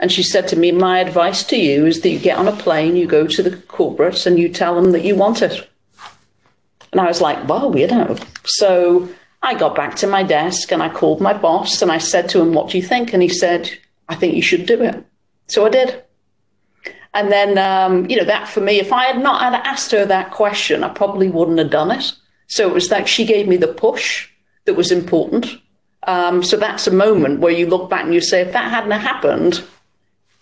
And 0.00 0.10
she 0.10 0.22
said 0.22 0.48
to 0.48 0.56
me, 0.56 0.72
My 0.72 0.98
advice 0.98 1.44
to 1.44 1.56
you 1.56 1.86
is 1.86 2.00
that 2.00 2.10
you 2.10 2.18
get 2.18 2.38
on 2.38 2.48
a 2.48 2.56
plane, 2.56 2.96
you 2.96 3.06
go 3.06 3.26
to 3.26 3.42
the 3.42 3.50
corporates 3.50 4.26
and 4.26 4.38
you 4.38 4.48
tell 4.48 4.74
them 4.74 4.92
that 4.92 5.04
you 5.04 5.14
want 5.14 5.42
it. 5.42 5.68
And 6.92 7.00
I 7.00 7.06
was 7.06 7.20
like, 7.20 7.46
Well, 7.48 7.70
know. 7.70 8.16
So 8.44 9.08
I 9.42 9.54
got 9.54 9.74
back 9.74 9.94
to 9.96 10.06
my 10.06 10.22
desk 10.22 10.72
and 10.72 10.82
I 10.82 10.88
called 10.88 11.20
my 11.20 11.32
boss 11.32 11.82
and 11.82 11.92
I 11.92 11.98
said 11.98 12.28
to 12.30 12.40
him, 12.40 12.52
What 12.54 12.70
do 12.70 12.78
you 12.78 12.82
think? 12.84 13.12
And 13.12 13.22
he 13.22 13.28
said, 13.28 13.70
I 14.08 14.14
think 14.14 14.34
you 14.34 14.42
should 14.42 14.66
do 14.66 14.82
it. 14.82 15.04
So 15.48 15.64
I 15.66 15.70
did. 15.70 16.02
And 17.14 17.30
then, 17.30 17.58
um, 17.58 18.10
you 18.10 18.16
know, 18.16 18.24
that 18.24 18.48
for 18.48 18.60
me, 18.60 18.80
if 18.80 18.92
I 18.92 19.04
had 19.04 19.22
not 19.22 19.40
had 19.40 19.54
asked 19.64 19.92
her 19.92 20.04
that 20.04 20.32
question, 20.32 20.82
I 20.82 20.88
probably 20.88 21.28
wouldn't 21.28 21.58
have 21.58 21.70
done 21.70 21.92
it. 21.92 22.12
So 22.48 22.68
it 22.68 22.74
was 22.74 22.90
like 22.90 23.06
she 23.06 23.24
gave 23.24 23.48
me 23.48 23.56
the 23.56 23.68
push 23.68 24.28
that 24.64 24.74
was 24.74 24.90
important. 24.90 25.46
Um, 26.06 26.42
so 26.42 26.56
that's 26.56 26.86
a 26.86 26.90
moment 26.92 27.40
where 27.40 27.52
you 27.52 27.66
look 27.66 27.88
back 27.88 28.04
and 28.04 28.12
you 28.12 28.20
say, 28.20 28.42
if 28.42 28.52
that 28.52 28.70
hadn't 28.70 28.90
happened, 28.90 29.64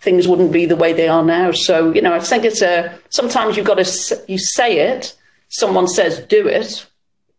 things 0.03 0.27
wouldn't 0.27 0.51
be 0.51 0.65
the 0.65 0.75
way 0.75 0.91
they 0.93 1.07
are 1.07 1.23
now. 1.23 1.51
So 1.51 1.93
you 1.93 2.01
know, 2.01 2.13
I 2.13 2.19
think 2.19 2.43
it's 2.43 2.61
a 2.61 2.97
sometimes 3.09 3.55
you've 3.55 3.65
got 3.65 3.83
to 3.83 4.23
you 4.27 4.37
say 4.37 4.79
it, 4.79 5.15
someone 5.49 5.87
says 5.87 6.19
do 6.27 6.47
it, 6.47 6.85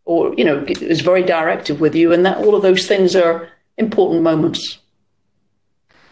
or 0.05 0.33
you 0.35 0.43
know, 0.43 0.63
is 0.67 1.01
very 1.01 1.23
directive 1.23 1.79
with 1.79 1.95
you, 1.95 2.11
and 2.11 2.25
that 2.25 2.37
all 2.37 2.55
of 2.55 2.63
those 2.63 2.87
things 2.87 3.15
are 3.15 3.49
important 3.77 4.23
moments. 4.23 4.79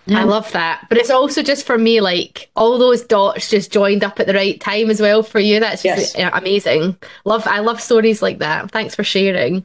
I 0.09 0.23
love 0.23 0.51
that. 0.51 0.85
But 0.89 0.97
it's 0.97 1.09
also 1.09 1.41
just 1.41 1.65
for 1.65 1.77
me, 1.77 2.01
like 2.01 2.49
all 2.55 2.77
those 2.77 3.03
dots 3.03 3.49
just 3.49 3.71
joined 3.71 4.03
up 4.03 4.19
at 4.19 4.27
the 4.27 4.33
right 4.33 4.59
time 4.59 4.89
as 4.89 4.99
well 4.99 5.23
for 5.23 5.39
you. 5.39 5.59
That's 5.59 5.81
just 5.83 6.17
Yes. 6.17 6.31
amazing. 6.33 6.97
Love, 7.25 7.47
I 7.47 7.59
love 7.59 7.79
stories 7.79 8.21
like 8.21 8.39
that. 8.39 8.69
Thanks 8.71 8.95
for 8.95 9.03
sharing. 9.03 9.63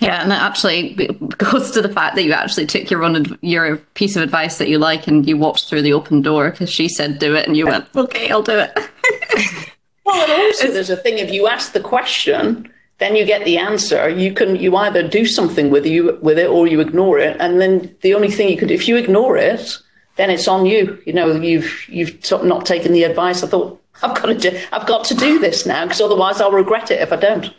Yeah, 0.00 0.22
and 0.22 0.30
that 0.30 0.42
actually 0.42 0.94
goes 1.38 1.70
to 1.72 1.82
the 1.82 1.88
fact 1.88 2.16
that 2.16 2.24
you 2.24 2.32
actually 2.32 2.66
took 2.66 2.90
your 2.90 3.04
own 3.04 3.38
your 3.40 3.76
piece 3.94 4.16
of 4.16 4.22
advice 4.22 4.58
that 4.58 4.68
you 4.68 4.78
like 4.78 5.06
and 5.06 5.26
you 5.28 5.36
walked 5.36 5.64
through 5.66 5.82
the 5.82 5.92
open 5.92 6.20
door 6.22 6.50
because 6.50 6.70
she 6.70 6.88
said 6.88 7.18
do 7.18 7.34
it 7.34 7.46
and 7.46 7.56
you 7.56 7.66
went 7.66 7.86
okay 7.94 8.30
I'll 8.30 8.42
do 8.42 8.58
it. 8.58 8.76
Well, 10.04 10.22
and 10.22 10.32
also 10.32 10.68
there's 10.72 10.90
a 10.90 10.96
thing 10.96 11.18
if 11.18 11.30
you 11.30 11.46
ask 11.46 11.72
the 11.72 11.78
question, 11.80 12.72
then 13.00 13.16
you 13.16 13.24
get 13.24 13.44
the 13.44 13.58
answer. 13.58 14.08
You 14.08 14.32
can 14.32 14.56
you 14.56 14.76
either 14.76 15.02
do 15.06 15.26
something 15.26 15.70
with 15.70 15.84
you 15.86 16.18
with 16.22 16.38
it 16.38 16.48
or 16.48 16.66
you 16.68 16.80
ignore 16.80 17.18
it, 17.18 17.36
and 17.40 17.60
then 17.60 17.94
the 18.02 18.14
only 18.14 18.30
thing 18.30 18.48
you 18.48 18.56
could 18.56 18.70
if 18.70 18.86
you 18.86 18.96
ignore 18.96 19.36
it, 19.36 19.76
then 20.16 20.30
it's 20.30 20.46
on 20.46 20.66
you. 20.66 21.00
You 21.06 21.12
know, 21.14 21.32
you've 21.32 21.88
you've 21.88 22.20
t- 22.22 22.42
not 22.42 22.64
taken 22.66 22.92
the 22.92 23.02
advice. 23.04 23.42
I 23.42 23.48
thought 23.48 23.82
I've 24.02 24.14
got 24.14 24.26
to 24.26 24.34
do, 24.34 24.60
I've 24.72 24.86
got 24.86 25.04
to 25.06 25.14
do 25.14 25.38
this 25.38 25.66
now 25.66 25.84
because 25.84 26.00
otherwise 26.00 26.40
I'll 26.40 26.52
regret 26.52 26.90
it 26.90 27.00
if 27.00 27.12
I 27.12 27.16
don't. 27.16 27.52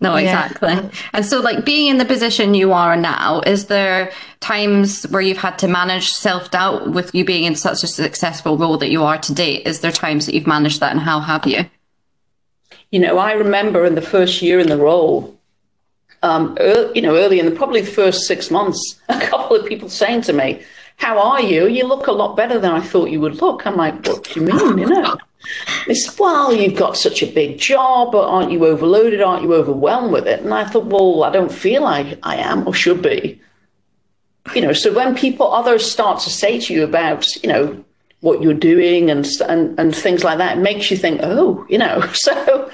No, 0.00 0.16
Yeah. 0.16 0.46
exactly. 0.46 0.90
And 1.14 1.24
so, 1.24 1.40
like, 1.40 1.64
being 1.64 1.86
in 1.86 1.98
the 1.98 2.04
position 2.04 2.52
you 2.54 2.72
are 2.72 2.96
now, 2.96 3.40
is 3.46 3.66
there 3.66 4.10
times 4.40 5.04
where 5.04 5.22
you've 5.22 5.38
had 5.38 5.56
to 5.60 5.68
manage 5.68 6.10
self 6.10 6.50
doubt 6.50 6.90
with 6.90 7.14
you 7.14 7.24
being 7.24 7.44
in 7.44 7.54
such 7.54 7.82
a 7.84 7.86
successful 7.86 8.58
role 8.58 8.76
that 8.78 8.90
you 8.90 9.04
are 9.04 9.16
today? 9.16 9.54
Is 9.56 9.80
there 9.80 9.92
times 9.92 10.26
that 10.26 10.34
you've 10.34 10.46
managed 10.48 10.80
that, 10.80 10.90
and 10.90 11.00
how 11.00 11.20
have 11.20 11.46
you? 11.46 11.64
You 12.94 13.00
know, 13.00 13.18
I 13.18 13.32
remember 13.32 13.84
in 13.84 13.96
the 13.96 14.00
first 14.00 14.40
year 14.40 14.60
in 14.60 14.68
the 14.68 14.76
role, 14.76 15.36
um, 16.22 16.56
ear 16.60 16.92
you 16.94 17.02
know, 17.02 17.16
early 17.16 17.40
in 17.40 17.46
the, 17.46 17.50
probably 17.50 17.80
the 17.80 17.90
first 17.90 18.24
six 18.28 18.52
months, 18.52 19.00
a 19.08 19.18
couple 19.18 19.56
of 19.56 19.66
people 19.66 19.88
saying 19.88 20.22
to 20.28 20.32
me, 20.32 20.62
"How 20.98 21.18
are 21.18 21.42
you? 21.42 21.66
You 21.66 21.88
look 21.88 22.06
a 22.06 22.12
lot 22.12 22.36
better 22.36 22.56
than 22.60 22.70
I 22.70 22.80
thought 22.80 23.10
you 23.10 23.20
would 23.20 23.42
look." 23.42 23.66
I'm 23.66 23.74
like, 23.74 24.06
"What 24.06 24.22
do 24.22 24.38
you 24.38 24.46
mean?" 24.46 24.78
You 24.78 24.86
know, 24.86 25.16
they 25.88 25.94
said, 25.94 26.16
"Well, 26.20 26.54
you've 26.54 26.78
got 26.78 26.96
such 26.96 27.20
a 27.20 27.26
big 27.26 27.58
job, 27.58 28.12
but 28.12 28.28
aren't 28.28 28.52
you 28.52 28.64
overloaded? 28.64 29.20
Aren't 29.20 29.42
you 29.42 29.54
overwhelmed 29.54 30.12
with 30.12 30.28
it?" 30.28 30.42
And 30.42 30.54
I 30.54 30.62
thought, 30.62 30.86
"Well, 30.86 31.24
I 31.24 31.30
don't 31.30 31.50
feel 31.50 31.82
like 31.82 32.20
I 32.22 32.36
am 32.36 32.64
or 32.64 32.72
should 32.72 33.02
be." 33.02 33.40
You 34.54 34.60
know, 34.60 34.72
so 34.72 34.92
when 34.92 35.16
people 35.16 35.52
others 35.52 35.90
start 35.90 36.20
to 36.20 36.30
say 36.30 36.60
to 36.60 36.72
you 36.72 36.84
about, 36.84 37.26
you 37.42 37.48
know, 37.48 37.84
what 38.24 38.40
you're 38.42 38.54
doing 38.72 39.10
and 39.10 39.26
and 39.46 39.78
and 39.78 39.94
things 39.94 40.24
like 40.24 40.38
that, 40.38 40.56
it 40.56 40.60
makes 40.60 40.90
you 40.90 40.96
think, 40.96 41.20
oh, 41.22 41.66
you 41.68 41.78
know. 41.78 42.02
So 42.14 42.70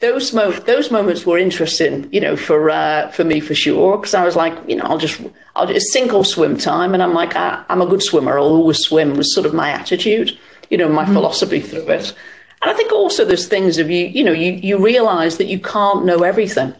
those 0.00 0.32
mo- 0.32 0.60
those 0.72 0.90
moments 0.90 1.24
were 1.26 1.38
interesting, 1.38 2.08
you 2.12 2.20
know, 2.20 2.36
for 2.36 2.70
uh, 2.70 3.08
for 3.08 3.24
me 3.24 3.40
for 3.40 3.54
sure, 3.54 3.96
because 3.96 4.14
I 4.14 4.24
was 4.24 4.36
like, 4.36 4.54
you 4.68 4.76
know, 4.76 4.84
I'll 4.84 4.98
just 4.98 5.20
I'll 5.56 5.66
just 5.66 5.92
sink 5.92 6.12
or 6.12 6.24
swim 6.24 6.56
time, 6.56 6.94
and 6.94 7.02
I'm 7.02 7.14
like, 7.14 7.36
I, 7.36 7.64
I'm 7.68 7.80
a 7.80 7.86
good 7.86 8.02
swimmer. 8.02 8.38
I'll 8.38 8.56
always 8.60 8.78
swim. 8.78 9.16
Was 9.16 9.34
sort 9.34 9.46
of 9.46 9.54
my 9.54 9.70
attitude, 9.70 10.36
you 10.70 10.78
know, 10.78 10.88
my 10.88 11.06
philosophy 11.06 11.60
through 11.60 11.88
it. 11.88 12.12
And 12.60 12.70
I 12.70 12.74
think 12.74 12.92
also 12.92 13.24
there's 13.24 13.46
things 13.46 13.78
of 13.78 13.90
you, 13.90 14.06
you 14.06 14.24
know, 14.24 14.32
you 14.32 14.52
you 14.52 14.78
realize 14.84 15.38
that 15.38 15.46
you 15.46 15.60
can't 15.60 16.04
know 16.04 16.22
everything, 16.22 16.74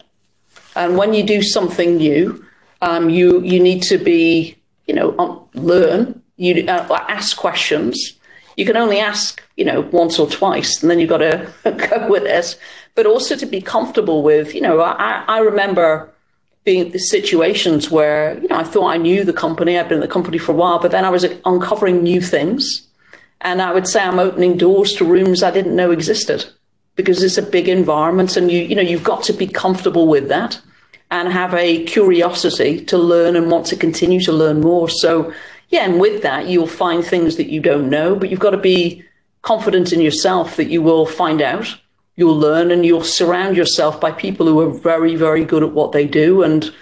and 0.75 0.97
when 0.97 1.13
you 1.13 1.23
do 1.23 1.41
something 1.41 1.97
new, 1.97 2.45
um, 2.81 3.09
you 3.09 3.41
you 3.41 3.59
need 3.61 3.83
to 3.83 3.97
be, 3.97 4.57
you 4.87 4.93
know, 4.93 5.17
um, 5.17 5.45
learn. 5.53 6.21
You 6.39 6.65
uh, 6.67 7.05
ask 7.09 7.35
questions. 7.35 8.13
you 8.55 8.65
can 8.65 8.77
only 8.77 8.99
ask, 8.99 9.43
you 9.57 9.65
know, 9.65 9.81
once 9.81 10.17
or 10.17 10.27
twice, 10.27 10.81
and 10.81 10.89
then 10.89 10.97
you've 10.97 11.09
got 11.09 11.17
to 11.17 11.51
go 11.63 12.07
with 12.07 12.23
it. 12.23 12.57
But 12.95 13.05
also 13.05 13.35
to 13.35 13.45
be 13.45 13.61
comfortable 13.61 14.23
with, 14.23 14.55
you 14.55 14.61
know, 14.61 14.79
I, 14.79 15.25
I 15.27 15.39
remember 15.39 16.09
being 16.63 16.91
the 16.91 16.99
situations 16.99 17.91
where, 17.91 18.39
you 18.39 18.47
know, 18.47 18.57
I 18.57 18.63
thought 18.63 18.87
I 18.87 18.97
knew 18.97 19.25
the 19.25 19.33
company, 19.33 19.77
I'd 19.77 19.89
been 19.89 19.97
in 19.97 20.01
the 20.01 20.07
company 20.07 20.37
for 20.37 20.53
a 20.53 20.55
while, 20.55 20.79
but 20.79 20.91
then 20.91 21.03
I 21.03 21.09
was 21.09 21.25
uncovering 21.43 22.03
new 22.03 22.21
things. 22.21 22.87
And 23.41 23.61
I 23.61 23.73
would 23.73 23.87
say 23.87 24.01
I'm 24.01 24.19
opening 24.19 24.57
doors 24.57 24.93
to 24.93 25.05
rooms 25.05 25.43
I 25.43 25.51
didn't 25.51 25.75
know 25.75 25.91
existed 25.91 26.45
because 26.95 27.21
it's 27.21 27.37
a 27.37 27.41
big 27.41 27.67
environment 27.67 28.37
and 28.37 28.49
you, 28.51 28.61
you 28.61 28.75
know, 28.75 28.81
you've 28.81 29.03
got 29.03 29.23
to 29.23 29.33
be 29.33 29.47
comfortable 29.47 30.07
with 30.07 30.29
that 30.29 30.59
and 31.11 31.29
have 31.29 31.53
a 31.53 31.83
curiosity 31.85 32.83
to 32.85 32.97
learn 32.97 33.35
and 33.35 33.51
want 33.51 33.65
to 33.67 33.75
continue 33.75 34.21
to 34.21 34.31
learn 34.31 34.61
more. 34.61 34.89
So, 34.89 35.33
yeah, 35.69 35.85
and 35.85 35.99
with 35.99 36.23
that, 36.23 36.47
you'll 36.47 36.67
find 36.67 37.05
things 37.05 37.37
that 37.37 37.49
you 37.49 37.61
don't 37.61 37.89
know, 37.89 38.15
but 38.15 38.29
you've 38.29 38.39
got 38.39 38.51
to 38.51 38.57
be 38.57 39.03
confident 39.43 39.93
in 39.93 40.01
yourself 40.01 40.57
that 40.57 40.69
you 40.69 40.81
will 40.81 41.05
find 41.05 41.41
out, 41.41 41.77
you'll 42.15 42.37
learn, 42.37 42.71
and 42.71 42.85
you'll 42.85 43.03
surround 43.03 43.55
yourself 43.55 44.01
by 44.01 44.11
people 44.11 44.47
who 44.47 44.59
are 44.59 44.79
very, 44.79 45.15
very 45.15 45.45
good 45.45 45.63
at 45.63 45.71
what 45.71 45.91
they 45.91 46.07
do 46.07 46.43
and 46.43 46.73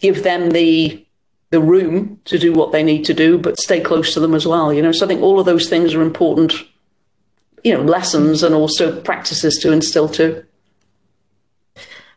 give 0.00 0.22
them 0.22 0.50
the 0.50 1.04
the 1.50 1.60
room 1.62 2.20
to 2.26 2.38
do 2.38 2.52
what 2.52 2.72
they 2.72 2.82
need 2.82 3.06
to 3.06 3.14
do, 3.14 3.38
but 3.38 3.58
stay 3.58 3.80
close 3.80 4.12
to 4.12 4.20
them 4.20 4.34
as 4.34 4.46
well. 4.46 4.70
You 4.70 4.82
know, 4.82 4.92
so 4.92 5.06
I 5.06 5.08
think 5.08 5.22
all 5.22 5.40
of 5.40 5.46
those 5.46 5.66
things 5.66 5.94
are 5.94 6.02
important, 6.02 6.52
you 7.64 7.72
know, 7.72 7.82
lessons 7.82 8.42
and 8.42 8.54
also 8.54 9.00
practices 9.00 9.56
to 9.62 9.72
instill 9.72 10.10
too. 10.10 10.44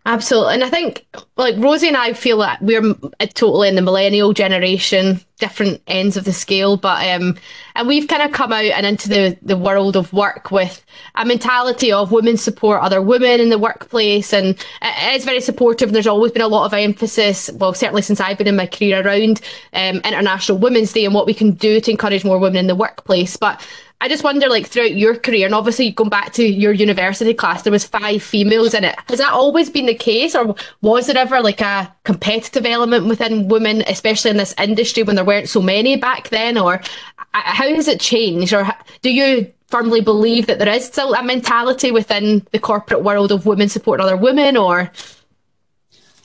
Absolutely. 0.03 0.55
And 0.55 0.63
I 0.63 0.69
think, 0.69 1.05
like, 1.37 1.55
Rosie 1.57 1.87
and 1.87 1.95
I 1.95 2.13
feel 2.13 2.39
that 2.39 2.59
we're 2.59 2.95
totally 3.35 3.69
in 3.69 3.75
the 3.75 3.83
millennial 3.83 4.33
generation, 4.33 5.21
different 5.37 5.79
ends 5.85 6.17
of 6.17 6.23
the 6.25 6.33
scale. 6.33 6.75
But, 6.75 7.07
um, 7.07 7.37
and 7.75 7.87
we've 7.87 8.07
kind 8.07 8.23
of 8.23 8.31
come 8.31 8.51
out 8.51 8.65
and 8.65 8.83
into 8.83 9.09
the, 9.09 9.37
the 9.43 9.55
world 9.55 9.95
of 9.95 10.11
work 10.11 10.49
with 10.49 10.83
a 11.13 11.23
mentality 11.23 11.91
of 11.91 12.11
women 12.11 12.35
support 12.35 12.81
other 12.81 12.99
women 12.99 13.39
in 13.39 13.49
the 13.49 13.59
workplace. 13.59 14.33
And 14.33 14.57
it 14.81 15.15
is 15.15 15.23
very 15.23 15.39
supportive. 15.39 15.89
And 15.89 15.95
there's 15.95 16.07
always 16.07 16.31
been 16.31 16.41
a 16.41 16.47
lot 16.47 16.65
of 16.65 16.73
emphasis, 16.73 17.51
well, 17.53 17.75
certainly 17.75 18.01
since 18.01 18.19
I've 18.19 18.39
been 18.39 18.47
in 18.47 18.55
my 18.55 18.65
career 18.65 19.05
around 19.05 19.39
um, 19.73 19.97
International 19.97 20.57
Women's 20.57 20.93
Day 20.93 21.05
and 21.05 21.13
what 21.13 21.27
we 21.27 21.35
can 21.35 21.51
do 21.51 21.79
to 21.79 21.91
encourage 21.91 22.25
more 22.25 22.39
women 22.39 22.57
in 22.57 22.67
the 22.67 22.75
workplace. 22.75 23.37
But 23.37 23.63
I 24.03 24.07
just 24.07 24.23
wonder, 24.23 24.49
like 24.49 24.65
throughout 24.65 24.95
your 24.95 25.15
career, 25.15 25.45
and 25.45 25.53
obviously 25.53 25.91
going 25.91 26.09
back 26.09 26.33
to 26.33 26.43
your 26.43 26.73
university 26.73 27.35
class, 27.35 27.61
there 27.61 27.71
was 27.71 27.85
five 27.85 28.23
females 28.23 28.73
in 28.73 28.83
it. 28.83 28.97
Has 29.07 29.19
that 29.19 29.31
always 29.31 29.69
been 29.69 29.85
the 29.85 29.93
case, 29.93 30.33
or 30.33 30.55
was 30.81 31.05
there 31.05 31.19
ever 31.19 31.39
like 31.39 31.61
a 31.61 31.93
competitive 32.03 32.65
element 32.65 33.05
within 33.05 33.47
women, 33.47 33.83
especially 33.85 34.31
in 34.31 34.37
this 34.37 34.55
industry, 34.57 35.03
when 35.03 35.15
there 35.15 35.23
weren't 35.23 35.49
so 35.49 35.61
many 35.61 35.97
back 35.97 36.29
then? 36.29 36.57
Or 36.57 36.81
uh, 37.35 37.41
how 37.43 37.67
has 37.67 37.87
it 37.87 37.99
changed? 37.99 38.53
Or 38.53 38.67
do 39.03 39.11
you 39.11 39.53
firmly 39.67 40.01
believe 40.01 40.47
that 40.47 40.57
there 40.57 40.73
is 40.73 40.83
still 40.83 41.13
a 41.13 41.21
mentality 41.21 41.91
within 41.91 42.45
the 42.51 42.59
corporate 42.59 43.03
world 43.03 43.31
of 43.31 43.45
women 43.45 43.69
supporting 43.69 44.03
other 44.03 44.17
women, 44.17 44.57
or? 44.57 44.91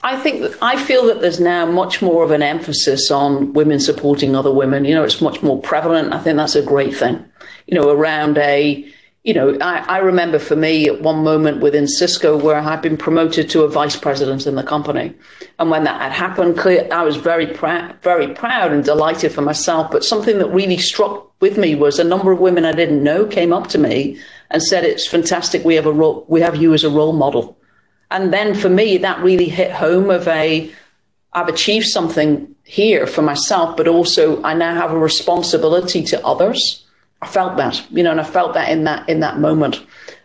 I 0.02 0.16
think 0.16 0.56
I 0.62 0.82
feel 0.82 1.04
that 1.08 1.20
there's 1.20 1.40
now 1.40 1.66
much 1.66 2.00
more 2.00 2.24
of 2.24 2.30
an 2.30 2.40
emphasis 2.40 3.10
on 3.10 3.52
women 3.52 3.80
supporting 3.80 4.34
other 4.34 4.52
women. 4.52 4.86
You 4.86 4.94
know, 4.94 5.04
it's 5.04 5.20
much 5.20 5.42
more 5.42 5.60
prevalent. 5.60 6.14
I 6.14 6.18
think 6.20 6.38
that's 6.38 6.54
a 6.54 6.62
great 6.62 6.96
thing 6.96 7.22
you 7.66 7.74
know, 7.74 7.90
around 7.90 8.38
a, 8.38 8.85
you 9.24 9.35
know, 9.35 9.59
I, 9.61 9.79
I 9.96 9.98
remember 9.98 10.38
for 10.38 10.55
me 10.55 10.87
at 10.87 11.02
one 11.02 11.24
moment 11.24 11.61
within 11.61 11.88
Cisco 11.88 12.37
where 12.37 12.57
I 12.57 12.62
had 12.62 12.81
been 12.81 12.96
promoted 12.96 13.50
to 13.50 13.62
a 13.62 13.68
vice 13.68 13.96
president 13.96 14.46
in 14.46 14.55
the 14.55 14.62
company. 14.62 15.14
And 15.59 15.68
when 15.68 15.85
that 15.85 16.00
had 16.00 16.12
happened, 16.12 16.57
clear, 16.57 16.88
I 16.92 17.02
was 17.02 17.16
very 17.16 17.46
proud, 17.48 18.00
very 18.02 18.29
proud 18.35 18.72
and 18.72 18.85
delighted 18.85 19.33
for 19.33 19.42
myself. 19.42 19.90
But 19.90 20.05
something 20.05 20.38
that 20.38 20.48
really 20.48 20.79
struck 20.79 21.33
with 21.40 21.59
me 21.59 21.74
was 21.74 21.98
a 21.98 22.05
number 22.05 22.31
of 22.31 22.38
women 22.38 22.64
I 22.64 22.72
didn't 22.72 23.02
know 23.02 23.26
came 23.26 23.52
up 23.52 23.66
to 23.68 23.79
me 23.79 24.18
and 24.50 24.62
said, 24.62 24.85
"It's 24.85 25.09
fantastic. 25.09 25.64
We 25.64 25.74
have 25.74 25.87
a 25.87 25.92
role, 25.92 26.24
we 26.29 26.40
have 26.40 26.55
you 26.55 26.72
as 26.72 26.85
a 26.85 26.90
role 26.90 27.12
model." 27.12 27.59
And 28.12 28.33
then 28.33 28.55
for 28.55 28.68
me, 28.68 28.96
that 28.98 29.20
really 29.22 29.48
hit 29.48 29.72
home 29.72 30.09
of 30.09 30.29
a, 30.29 30.70
I've 31.33 31.48
achieved 31.48 31.87
something 31.87 32.55
here 32.62 33.09
for 33.09 33.22
myself, 33.22 33.76
but 33.76 33.88
also 33.88 34.40
I 34.44 34.55
now 34.55 34.74
have 34.74 34.92
a 34.92 34.98
responsibility 34.98 36.05
to 36.05 36.24
others 36.24 36.86
I 37.22 37.26
felt 37.26 37.57
that, 37.57 37.85
you 37.90 38.02
know, 38.02 38.11
and 38.11 38.20
I 38.20 38.24
felt 38.24 38.55
that 38.55 38.70
in 38.70 38.85
that 38.85 39.09
in 39.09 39.20
that 39.20 39.38
moment. 39.38 39.85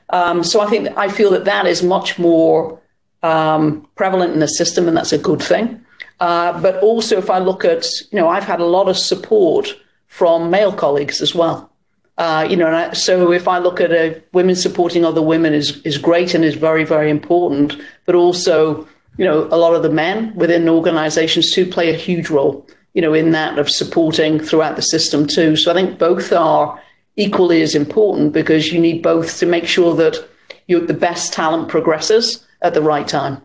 Um, 0.09 0.43
so 0.43 0.59
I 0.59 0.67
think 0.67 0.89
I 0.97 1.09
feel 1.09 1.31
that 1.31 1.45
that 1.45 1.65
is 1.65 1.81
much 1.83 2.19
more 2.19 2.79
um, 3.23 3.87
prevalent 3.95 4.33
in 4.33 4.39
the 4.39 4.47
system, 4.47 4.87
and 4.87 4.97
that's 4.97 5.13
a 5.13 5.17
good 5.17 5.41
thing. 5.41 5.83
Uh, 6.19 6.59
but 6.61 6.75
also, 6.83 7.17
if 7.17 7.29
I 7.29 7.39
look 7.39 7.65
at, 7.65 7.87
you 8.11 8.19
know, 8.19 8.27
I've 8.27 8.43
had 8.43 8.59
a 8.59 8.65
lot 8.65 8.87
of 8.87 8.97
support 8.97 9.75
from 10.07 10.51
male 10.51 10.73
colleagues 10.73 11.21
as 11.21 11.33
well. 11.33 11.71
Uh, 12.17 12.45
you 12.47 12.57
know, 12.57 12.67
I, 12.67 12.93
so 12.93 13.31
if 13.31 13.47
I 13.47 13.57
look 13.57 13.79
at 13.81 14.23
women 14.33 14.55
supporting 14.55 15.05
other 15.05 15.21
women 15.21 15.53
is 15.53 15.81
is 15.83 15.97
great 15.97 16.35
and 16.35 16.43
is 16.43 16.55
very 16.55 16.83
very 16.83 17.09
important. 17.09 17.81
But 18.05 18.15
also, 18.15 18.87
you 19.17 19.25
know, 19.25 19.47
a 19.49 19.57
lot 19.57 19.73
of 19.73 19.81
the 19.81 19.89
men 19.89 20.35
within 20.35 20.67
organisations 20.67 21.51
too 21.51 21.65
play 21.65 21.89
a 21.93 21.97
huge 21.97 22.29
role. 22.29 22.67
You 22.93 23.01
know, 23.01 23.13
in 23.13 23.31
that 23.31 23.57
of 23.57 23.69
supporting 23.69 24.39
throughout 24.39 24.75
the 24.75 24.81
system 24.81 25.25
too. 25.25 25.55
So 25.55 25.71
I 25.71 25.73
think 25.73 25.97
both 25.97 26.33
are 26.33 26.81
equally 27.15 27.61
as 27.61 27.75
important 27.75 28.33
because 28.33 28.71
you 28.71 28.79
need 28.79 29.01
both 29.01 29.37
to 29.39 29.45
make 29.45 29.65
sure 29.65 29.95
that 29.95 30.27
you, 30.67 30.85
the 30.85 30.93
best 30.93 31.33
talent 31.33 31.69
progresses 31.69 32.45
at 32.61 32.73
the 32.73 32.81
right 32.81 33.07
time. 33.07 33.41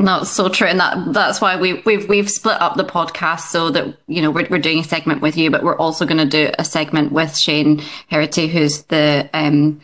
That's 0.00 0.30
so 0.30 0.48
true, 0.48 0.68
and 0.68 0.78
that 0.78 1.12
that's 1.12 1.40
why 1.40 1.56
we, 1.60 1.82
we've 1.84 2.08
we've 2.08 2.30
split 2.30 2.60
up 2.60 2.76
the 2.76 2.84
podcast 2.84 3.48
so 3.48 3.70
that 3.70 3.98
you 4.06 4.22
know 4.22 4.30
we're 4.30 4.46
we're 4.48 4.60
doing 4.60 4.78
a 4.78 4.84
segment 4.84 5.22
with 5.22 5.36
you, 5.36 5.50
but 5.50 5.64
we're 5.64 5.76
also 5.76 6.06
going 6.06 6.18
to 6.18 6.24
do 6.24 6.52
a 6.56 6.64
segment 6.64 7.10
with 7.10 7.36
Shane 7.36 7.82
Herity, 8.08 8.48
who's 8.48 8.84
the 8.84 9.28
um, 9.34 9.80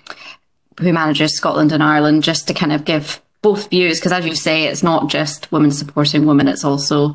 who 0.78 0.92
manages 0.92 1.36
Scotland 1.36 1.72
and 1.72 1.82
Ireland, 1.82 2.22
just 2.22 2.46
to 2.46 2.54
kind 2.54 2.72
of 2.72 2.84
give 2.84 3.20
both 3.44 3.68
views 3.68 4.00
because, 4.00 4.10
as 4.10 4.24
you 4.24 4.34
say, 4.34 4.64
it's 4.64 4.82
not 4.82 5.10
just 5.10 5.52
women 5.52 5.70
supporting 5.70 6.24
women; 6.24 6.48
it's 6.48 6.64
also 6.64 7.14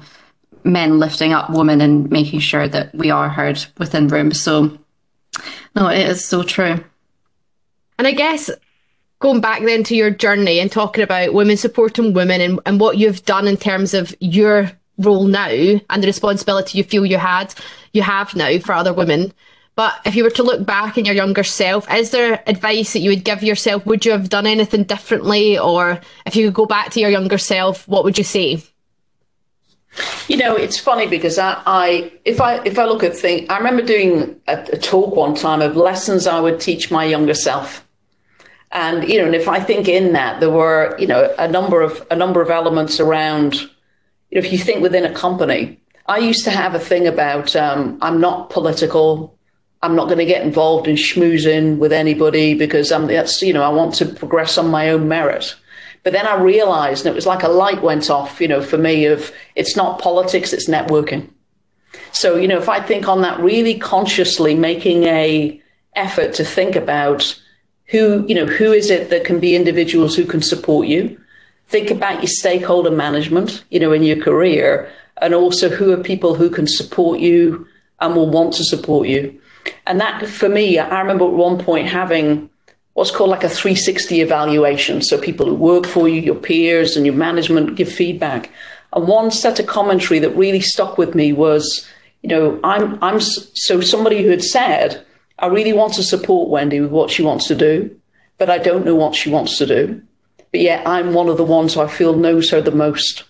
men 0.64 1.00
lifting 1.00 1.34
up 1.34 1.50
women 1.50 1.82
and 1.82 2.10
making 2.12 2.40
sure 2.40 2.68
that 2.68 2.94
we 2.94 3.10
are 3.10 3.30
heard 3.30 3.66
within 3.80 4.08
rooms. 4.08 4.40
So, 4.40 4.78
no, 5.76 5.88
it 5.88 6.08
is 6.08 6.24
so 6.24 6.44
true. 6.44 6.84
And 7.98 8.08
I 8.08 8.12
guess 8.12 8.52
going 9.18 9.42
back 9.42 9.64
then 9.64 9.84
to 9.86 9.96
your 9.96 10.12
journey 10.12 10.60
and 10.60 10.72
talking 10.72 11.04
about 11.04 11.34
women 11.34 11.58
supporting 11.58 12.14
women 12.14 12.42
and, 12.42 12.60
and 12.66 12.80
what 12.80 12.98
you've 12.98 13.26
done 13.26 13.48
in 13.48 13.58
terms 13.58 13.96
of 13.96 14.16
your 14.20 14.72
role 15.00 15.26
now 15.26 15.50
and 15.50 16.04
the 16.04 16.08
responsibility 16.08 16.78
you 16.78 16.84
feel 16.84 17.08
you 17.08 17.18
had, 17.18 17.56
you 17.92 18.04
have 18.04 18.36
now 18.36 18.60
for 18.60 18.74
other 18.74 18.94
women. 18.94 19.34
But 19.80 20.02
if 20.04 20.14
you 20.14 20.26
were 20.26 20.30
to 20.32 20.44
look 20.44 20.66
back 20.66 20.98
in 20.98 21.06
your 21.06 21.16
younger 21.16 21.42
self, 21.42 21.90
is 21.90 22.12
there 22.12 22.44
advice 22.48 22.92
that 22.92 23.00
you 23.00 23.12
would 23.12 23.24
give 23.24 23.42
yourself? 23.42 23.86
Would 23.86 24.06
you 24.06 24.12
have 24.12 24.28
done 24.28 24.46
anything 24.46 24.84
differently? 24.84 25.58
Or 25.58 26.02
if 26.26 26.36
you 26.36 26.48
could 26.48 26.54
go 26.54 26.66
back 26.66 26.92
to 26.92 27.00
your 27.00 27.10
younger 27.10 27.38
self, 27.38 27.88
what 27.88 28.04
would 28.04 28.18
you 28.18 28.26
say? 28.26 28.62
You 30.28 30.36
know, 30.36 30.58
it's 30.58 30.78
funny 30.78 31.08
because 31.08 31.40
I, 31.40 31.64
I 31.66 32.12
if 32.26 32.42
I 32.42 32.62
if 32.66 32.78
I 32.78 32.84
look 32.84 33.06
at 33.06 33.16
things, 33.16 33.48
I 33.50 33.58
remember 33.58 33.82
doing 33.82 34.42
a, 34.50 34.58
a, 34.74 34.78
talk 34.78 35.16
one 35.16 35.34
time 35.34 35.62
of 35.62 35.78
lessons 35.78 36.28
I 36.28 36.42
would 36.42 36.60
teach 36.60 36.92
my 36.92 37.06
younger 37.06 37.34
self, 37.34 37.88
and 38.74 39.08
you 39.08 39.18
know, 39.18 39.28
and 39.28 39.36
if 39.36 39.48
I 39.48 39.62
think 39.62 39.88
in 39.88 40.12
that 40.12 40.42
there 40.42 40.50
were 40.50 40.94
you 41.00 41.08
know 41.08 41.34
a 41.40 41.48
number 41.48 41.82
of 41.82 42.06
a 42.12 42.18
number 42.18 42.42
of 42.42 42.50
elements 42.50 43.00
around, 43.00 43.54
you 43.54 44.34
know, 44.34 44.40
if 44.46 44.52
you 44.52 44.58
think 44.58 44.82
within 44.82 45.06
a 45.06 45.14
company, 45.14 45.80
I 46.06 46.18
used 46.18 46.44
to 46.44 46.52
have 46.52 46.76
a 46.76 46.80
thing 46.80 47.08
about 47.08 47.56
um, 47.56 47.98
I'm 48.02 48.20
not 48.20 48.50
political. 48.50 49.39
I'm 49.82 49.96
not 49.96 50.06
going 50.06 50.18
to 50.18 50.26
get 50.26 50.46
involved 50.46 50.88
in 50.88 50.96
schmoozing 50.96 51.78
with 51.78 51.94
anybody 51.94 52.54
because 52.54 52.92
I'm 52.92 53.08
that's 53.08 53.42
you 53.42 53.54
know 53.54 53.64
I 53.64 53.70
want 53.70 53.96
to 53.96 54.06
progress 54.06 54.58
on 54.58 54.70
my 54.70 54.90
own 54.90 55.08
merit. 55.08 55.56
But 56.04 56.14
then 56.14 56.28
I 56.28 56.42
realized, 56.42 57.06
and 57.06 57.12
it 57.12 57.16
was 57.16 57.26
like 57.26 57.44
a 57.44 57.50
light 57.50 57.82
went 57.82 58.10
off, 58.10 58.40
you 58.40 58.48
know, 58.48 58.62
for 58.62 58.78
me 58.78 59.06
of 59.06 59.34
it's 59.56 59.76
not 59.76 60.00
politics, 60.00 60.54
it's 60.54 60.70
networking. 60.70 61.30
So, 62.12 62.38
you 62.38 62.48
know, 62.48 62.58
if 62.58 62.70
I 62.70 62.80
think 62.80 63.08
on 63.08 63.22
that 63.22 63.40
really 63.40 63.78
consciously 63.78 64.56
making 64.56 65.04
a 65.04 65.62
effort 65.96 66.34
to 66.36 66.46
think 66.46 66.76
about 66.76 67.40
who, 67.88 68.26
you 68.28 68.36
know, 68.36 68.46
who 68.46 68.72
is 68.72 68.90
it 68.90 69.10
that 69.10 69.26
can 69.26 69.40
be 69.40 69.56
individuals 69.56 70.16
who 70.16 70.26
can 70.26 70.42
support 70.42 70.88
you? 70.88 71.20
Think 71.68 71.92
about 71.92 72.22
your 72.22 72.28
stakeholder 72.28 72.92
management, 72.92 73.64
you 73.70 73.80
know, 73.80 73.92
in 73.92 74.04
your 74.04 74.18
career, 74.18 74.90
and 75.22 75.34
also 75.34 75.70
who 75.70 75.92
are 75.92 76.02
people 76.02 76.36
who 76.36 76.50
can 76.50 76.68
support 76.68 77.20
you 77.20 77.68
and 78.00 78.16
will 78.16 78.30
want 78.30 78.54
to 78.54 78.64
support 78.64 79.08
you. 79.08 79.40
And 79.88 80.00
that 80.00 80.28
for 80.28 80.50
me, 80.50 80.78
I 80.80 81.02
remember 81.02 81.26
at 81.26 81.32
one 81.32 81.58
point 81.58 81.88
having 81.88 82.50
what's 82.94 83.12
called 83.12 83.30
like 83.30 83.44
a 83.44 83.50
360 83.50 84.22
evaluation. 84.22 85.02
So 85.02 85.18
people 85.18 85.46
who 85.46 85.56
work 85.56 85.86
for 85.86 86.10
you, 86.10 86.22
your 86.22 86.36
peers 86.36 86.98
and 86.98 87.06
your 87.06 87.16
management 87.16 87.76
give 87.76 87.92
feedback. 87.92 88.52
And 88.94 89.08
one 89.08 89.32
set 89.32 89.60
of 89.60 89.68
commentary 89.68 90.20
that 90.20 90.36
really 90.36 90.60
stuck 90.60 90.98
with 90.98 91.16
me 91.16 91.32
was, 91.32 91.88
you 92.22 92.30
know, 92.30 92.60
I'm, 92.64 93.02
I'm 93.02 93.22
so 93.22 93.82
somebody 93.82 94.24
who 94.24 94.30
had 94.30 94.44
said, 94.44 95.06
I 95.38 95.48
really 95.48 95.74
want 95.74 95.94
to 95.94 96.04
support 96.04 96.50
Wendy 96.50 96.82
with 96.82 96.92
what 96.92 97.10
she 97.10 97.24
wants 97.24 97.48
to 97.48 97.56
do, 97.56 97.96
but 98.38 98.50
I 98.50 98.58
don't 98.58 98.86
know 98.86 98.96
what 98.96 99.16
she 99.16 99.30
wants 99.30 99.58
to 99.60 99.66
do. 99.66 100.02
But 100.52 100.62
yet 100.62 100.86
I'm 100.86 101.14
one 101.14 101.30
of 101.30 101.38
the 101.38 101.44
ones 101.44 101.76
who 101.76 101.82
I 101.82 101.88
feel 101.88 102.16
knows 102.16 102.50
her 102.50 102.60
the 102.60 102.72
most. 102.72 103.24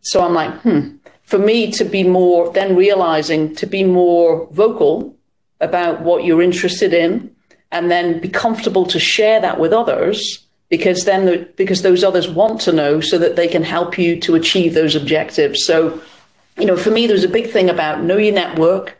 So 0.00 0.24
I'm 0.24 0.32
like, 0.32 0.54
hmm, 0.62 0.96
for 1.22 1.38
me 1.38 1.70
to 1.72 1.84
be 1.84 2.02
more, 2.02 2.52
then 2.52 2.76
realizing 2.76 3.54
to 3.56 3.66
be 3.66 3.84
more 3.84 4.48
vocal 4.52 5.16
about 5.62 6.02
what 6.02 6.24
you're 6.24 6.42
interested 6.42 6.92
in 6.92 7.34
and 7.70 7.90
then 7.90 8.20
be 8.20 8.28
comfortable 8.28 8.84
to 8.86 8.98
share 8.98 9.40
that 9.40 9.58
with 9.58 9.72
others 9.72 10.44
because 10.68 11.04
then 11.04 11.26
the, 11.26 11.48
because 11.56 11.82
those 11.82 12.02
others 12.02 12.28
want 12.28 12.60
to 12.62 12.72
know 12.72 13.00
so 13.00 13.18
that 13.18 13.36
they 13.36 13.48
can 13.48 13.62
help 13.62 13.98
you 13.98 14.18
to 14.20 14.34
achieve 14.34 14.74
those 14.74 14.94
objectives. 14.94 15.64
So, 15.64 16.00
you 16.58 16.64
know, 16.64 16.76
for 16.76 16.90
me, 16.90 17.06
there's 17.06 17.24
a 17.24 17.28
big 17.28 17.50
thing 17.50 17.68
about 17.68 18.02
know 18.02 18.16
your 18.16 18.34
network, 18.34 18.98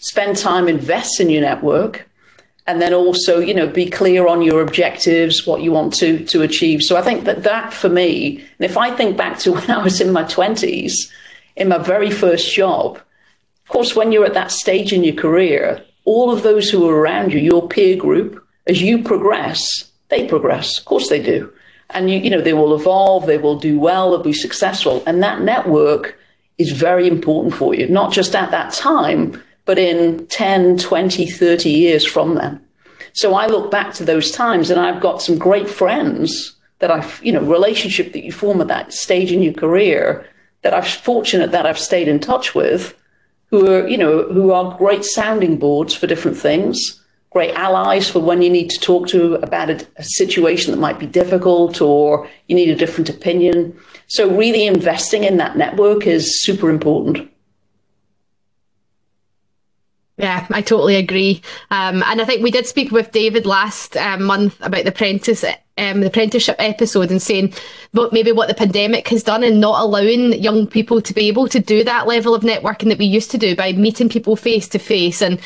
spend 0.00 0.36
time, 0.36 0.68
invest 0.68 1.20
in 1.20 1.30
your 1.30 1.42
network, 1.42 2.08
and 2.66 2.82
then 2.82 2.92
also, 2.92 3.38
you 3.38 3.54
know, 3.54 3.66
be 3.66 3.88
clear 3.88 4.26
on 4.26 4.42
your 4.42 4.60
objectives, 4.60 5.46
what 5.46 5.62
you 5.62 5.72
want 5.72 5.94
to 5.94 6.24
to 6.26 6.42
achieve. 6.42 6.82
So 6.82 6.96
I 6.96 7.02
think 7.02 7.24
that 7.24 7.44
that 7.44 7.72
for 7.72 7.88
me, 7.88 8.38
and 8.58 8.68
if 8.70 8.76
I 8.76 8.90
think 8.94 9.16
back 9.16 9.38
to 9.40 9.52
when 9.56 9.70
I 9.70 9.82
was 9.82 10.00
in 10.00 10.12
my 10.12 10.24
twenties, 10.24 11.12
in 11.56 11.68
my 11.68 11.78
very 11.78 12.10
first 12.10 12.52
job, 12.52 13.00
of 13.68 13.72
course, 13.72 13.94
when 13.94 14.12
you're 14.12 14.24
at 14.24 14.32
that 14.32 14.50
stage 14.50 14.94
in 14.94 15.04
your 15.04 15.14
career, 15.14 15.84
all 16.06 16.32
of 16.32 16.42
those 16.42 16.70
who 16.70 16.88
are 16.88 16.96
around 16.96 17.34
you, 17.34 17.38
your 17.38 17.68
peer 17.68 17.98
group, 17.98 18.42
as 18.66 18.80
you 18.80 19.02
progress, 19.02 19.84
they 20.08 20.26
progress. 20.26 20.78
Of 20.78 20.86
course 20.86 21.10
they 21.10 21.20
do. 21.20 21.52
And 21.90 22.10
you, 22.10 22.18
you 22.18 22.30
know, 22.30 22.40
they 22.40 22.54
will 22.54 22.74
evolve, 22.74 23.26
they 23.26 23.36
will 23.36 23.58
do 23.58 23.78
well, 23.78 24.10
they'll 24.10 24.22
be 24.22 24.32
successful. 24.32 25.02
And 25.06 25.22
that 25.22 25.42
network 25.42 26.18
is 26.56 26.72
very 26.72 27.06
important 27.06 27.54
for 27.54 27.74
you, 27.74 27.86
not 27.90 28.10
just 28.10 28.34
at 28.34 28.50
that 28.52 28.72
time, 28.72 29.42
but 29.66 29.78
in 29.78 30.26
10, 30.28 30.78
20, 30.78 31.26
30 31.26 31.68
years 31.68 32.06
from 32.06 32.36
then. 32.36 32.64
So 33.12 33.34
I 33.34 33.48
look 33.48 33.70
back 33.70 33.92
to 33.94 34.04
those 34.04 34.30
times 34.30 34.70
and 34.70 34.80
I've 34.80 35.02
got 35.02 35.20
some 35.20 35.36
great 35.36 35.68
friends 35.68 36.56
that 36.78 36.90
I've, 36.90 37.20
you 37.22 37.32
know, 37.32 37.42
relationship 37.42 38.14
that 38.14 38.24
you 38.24 38.32
form 38.32 38.62
at 38.62 38.68
that 38.68 38.94
stage 38.94 39.30
in 39.30 39.42
your 39.42 39.52
career 39.52 40.26
that 40.62 40.72
I'm 40.72 40.84
fortunate 40.84 41.50
that 41.50 41.66
I've 41.66 41.78
stayed 41.78 42.08
in 42.08 42.18
touch 42.18 42.54
with 42.54 42.94
who 43.50 43.66
are, 43.66 43.88
you 43.88 43.96
know, 43.96 44.24
who 44.24 44.50
are 44.52 44.76
great 44.76 45.04
sounding 45.04 45.56
boards 45.56 45.94
for 45.94 46.06
different 46.06 46.36
things, 46.36 47.02
great 47.30 47.54
allies 47.54 48.08
for 48.08 48.20
when 48.20 48.42
you 48.42 48.50
need 48.50 48.70
to 48.70 48.80
talk 48.80 49.08
to 49.08 49.34
about 49.36 49.70
a, 49.70 49.86
a 49.96 50.04
situation 50.04 50.70
that 50.70 50.80
might 50.80 50.98
be 50.98 51.06
difficult 51.06 51.80
or 51.80 52.28
you 52.46 52.54
need 52.54 52.68
a 52.68 52.74
different 52.74 53.08
opinion. 53.08 53.78
So 54.06 54.28
really 54.28 54.66
investing 54.66 55.24
in 55.24 55.36
that 55.38 55.56
network 55.56 56.06
is 56.06 56.42
super 56.42 56.70
important. 56.70 57.30
Yeah, 60.18 60.46
I 60.50 60.62
totally 60.62 60.96
agree. 60.96 61.42
Um, 61.70 62.02
and 62.04 62.20
I 62.20 62.24
think 62.24 62.42
we 62.42 62.50
did 62.50 62.66
speak 62.66 62.90
with 62.90 63.12
David 63.12 63.46
last 63.46 63.96
um, 63.96 64.24
month 64.24 64.60
about 64.60 64.82
the 64.82 64.90
apprentice, 64.90 65.44
um, 65.78 66.00
the 66.00 66.08
apprenticeship 66.08 66.56
episode, 66.58 67.10
and 67.10 67.22
saying 67.22 67.54
what 67.92 68.12
maybe 68.12 68.32
what 68.32 68.48
the 68.48 68.54
pandemic 68.54 69.08
has 69.08 69.22
done 69.22 69.42
and 69.42 69.60
not 69.60 69.82
allowing 69.82 70.32
young 70.34 70.66
people 70.66 71.00
to 71.02 71.14
be 71.14 71.28
able 71.28 71.48
to 71.48 71.60
do 71.60 71.84
that 71.84 72.06
level 72.06 72.34
of 72.34 72.42
networking 72.42 72.88
that 72.88 72.98
we 72.98 73.06
used 73.06 73.30
to 73.30 73.38
do 73.38 73.56
by 73.56 73.72
meeting 73.72 74.08
people 74.08 74.36
face 74.36 74.68
to 74.68 74.78
face. 74.78 75.22
And 75.22 75.40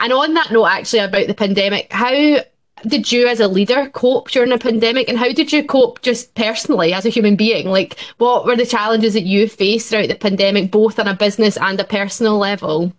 and 0.00 0.12
on 0.12 0.34
that 0.34 0.50
note, 0.50 0.66
actually 0.66 1.00
about 1.00 1.26
the 1.26 1.34
pandemic, 1.34 1.92
how 1.92 2.38
did 2.86 3.10
you 3.10 3.26
as 3.26 3.40
a 3.40 3.48
leader 3.48 3.88
cope 3.90 4.30
during 4.30 4.50
the 4.50 4.58
pandemic 4.58 5.08
and 5.08 5.18
how 5.18 5.32
did 5.32 5.50
you 5.52 5.64
cope 5.64 6.02
just 6.02 6.34
personally 6.34 6.92
as 6.92 7.06
a 7.06 7.08
human 7.08 7.34
being 7.34 7.70
like 7.70 7.98
what 8.18 8.44
were 8.44 8.54
the 8.54 8.66
challenges 8.66 9.14
that 9.14 9.22
you 9.22 9.48
faced 9.48 9.88
throughout 9.88 10.08
the 10.08 10.14
pandemic 10.14 10.70
both 10.70 10.98
on 10.98 11.08
a 11.08 11.16
business 11.16 11.56
and 11.56 11.80
a 11.80 11.84
personal 11.84 12.36
level 12.36 12.92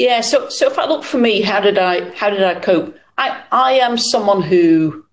yeah. 0.00 0.22
So, 0.22 0.48
so 0.48 0.66
if 0.66 0.78
I 0.78 0.86
look 0.86 1.04
for 1.04 1.18
me, 1.18 1.42
how 1.42 1.60
did 1.60 1.76
I 1.76 2.10
how 2.14 2.30
did 2.30 2.42
I 2.42 2.58
cope? 2.58 2.96
I 3.18 3.42
I 3.52 3.72
am 3.72 3.98
someone 3.98 4.40
who 4.40 5.04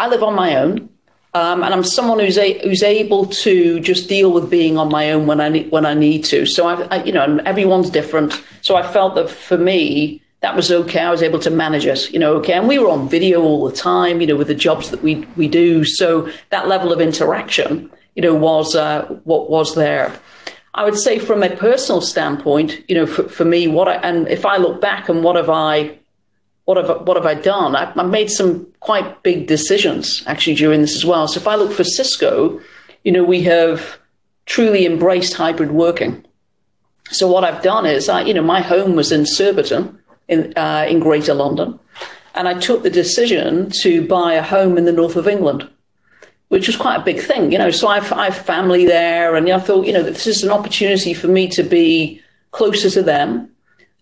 I 0.00 0.08
live 0.08 0.22
on 0.22 0.34
my 0.34 0.56
own, 0.56 0.88
um, 1.34 1.62
and 1.62 1.74
I'm 1.74 1.84
someone 1.84 2.20
who's 2.20 2.38
a, 2.38 2.58
who's 2.66 2.82
able 2.82 3.26
to 3.26 3.80
just 3.80 4.08
deal 4.08 4.32
with 4.32 4.48
being 4.48 4.78
on 4.78 4.88
my 4.88 5.12
own 5.12 5.26
when 5.26 5.42
I 5.42 5.50
need 5.50 5.70
when 5.70 5.84
I 5.84 5.92
need 5.92 6.24
to. 6.32 6.46
So 6.46 6.66
I, 6.66 6.74
I 6.90 7.04
you 7.04 7.12
know 7.12 7.38
everyone's 7.44 7.90
different. 7.90 8.42
So 8.62 8.76
I 8.76 8.82
felt 8.82 9.14
that 9.16 9.28
for 9.28 9.58
me 9.58 10.22
that 10.40 10.56
was 10.56 10.72
okay. 10.72 11.00
I 11.00 11.10
was 11.10 11.22
able 11.22 11.38
to 11.40 11.50
manage 11.50 11.84
it, 11.84 12.10
you 12.10 12.18
know, 12.18 12.32
okay. 12.36 12.54
And 12.54 12.66
we 12.66 12.78
were 12.78 12.88
on 12.88 13.10
video 13.10 13.42
all 13.42 13.68
the 13.68 13.76
time, 13.76 14.22
you 14.22 14.26
know, 14.26 14.36
with 14.36 14.48
the 14.48 14.54
jobs 14.54 14.90
that 14.90 15.02
we 15.02 15.26
we 15.36 15.48
do. 15.48 15.84
So 15.84 16.32
that 16.48 16.66
level 16.66 16.94
of 16.94 17.00
interaction, 17.02 17.90
you 18.14 18.22
know, 18.22 18.34
was 18.34 18.74
uh, 18.74 19.04
what 19.24 19.50
was 19.50 19.74
there. 19.74 20.18
I 20.72 20.84
would 20.84 20.96
say 20.96 21.18
from 21.18 21.42
a 21.42 21.54
personal 21.54 22.00
standpoint, 22.00 22.82
you 22.88 22.94
know, 22.94 23.06
for, 23.06 23.28
for 23.28 23.44
me, 23.44 23.68
what 23.68 23.86
I, 23.86 23.96
and 23.96 24.28
if 24.28 24.46
I 24.46 24.56
look 24.56 24.80
back 24.80 25.10
and 25.10 25.22
what 25.22 25.36
have 25.36 25.50
I, 25.50 25.98
what 26.70 26.84
have, 26.84 27.06
what 27.06 27.16
have 27.16 27.26
I 27.26 27.34
done? 27.34 27.74
I've, 27.74 27.98
I've 27.98 28.08
made 28.08 28.30
some 28.30 28.66
quite 28.78 29.24
big 29.24 29.48
decisions 29.48 30.22
actually 30.26 30.54
during 30.54 30.80
this 30.80 30.94
as 30.94 31.04
well. 31.04 31.26
So 31.26 31.40
if 31.40 31.48
I 31.48 31.56
look 31.56 31.72
for 31.72 31.82
Cisco, 31.82 32.60
you 33.02 33.10
know, 33.10 33.24
we 33.24 33.42
have 33.42 33.98
truly 34.46 34.86
embraced 34.86 35.34
hybrid 35.34 35.72
working. 35.72 36.24
So 37.10 37.26
what 37.26 37.42
I've 37.42 37.62
done 37.62 37.86
is, 37.86 38.08
I, 38.08 38.20
you 38.22 38.34
know, 38.34 38.42
my 38.42 38.60
home 38.60 38.94
was 38.94 39.10
in 39.10 39.26
Surbiton 39.26 39.98
in, 40.28 40.52
uh, 40.56 40.86
in 40.88 41.00
Greater 41.00 41.34
London, 41.34 41.76
and 42.36 42.46
I 42.46 42.54
took 42.54 42.84
the 42.84 42.90
decision 42.90 43.70
to 43.82 44.06
buy 44.06 44.34
a 44.34 44.42
home 44.42 44.78
in 44.78 44.84
the 44.84 44.92
north 44.92 45.16
of 45.16 45.26
England 45.26 45.68
which 46.50 46.66
was 46.66 46.76
quite 46.76 46.96
a 46.96 47.04
big 47.04 47.20
thing, 47.20 47.52
you 47.52 47.58
know. 47.58 47.70
So 47.70 47.86
I've, 47.86 48.12
I've 48.12 48.36
family 48.36 48.84
there, 48.84 49.36
and 49.36 49.48
I 49.48 49.60
thought, 49.60 49.86
you 49.86 49.92
know, 49.92 50.02
this 50.02 50.26
is 50.26 50.42
an 50.42 50.50
opportunity 50.50 51.14
for 51.14 51.28
me 51.28 51.46
to 51.50 51.62
be 51.62 52.20
closer 52.50 52.90
to 52.90 53.04
them, 53.04 53.48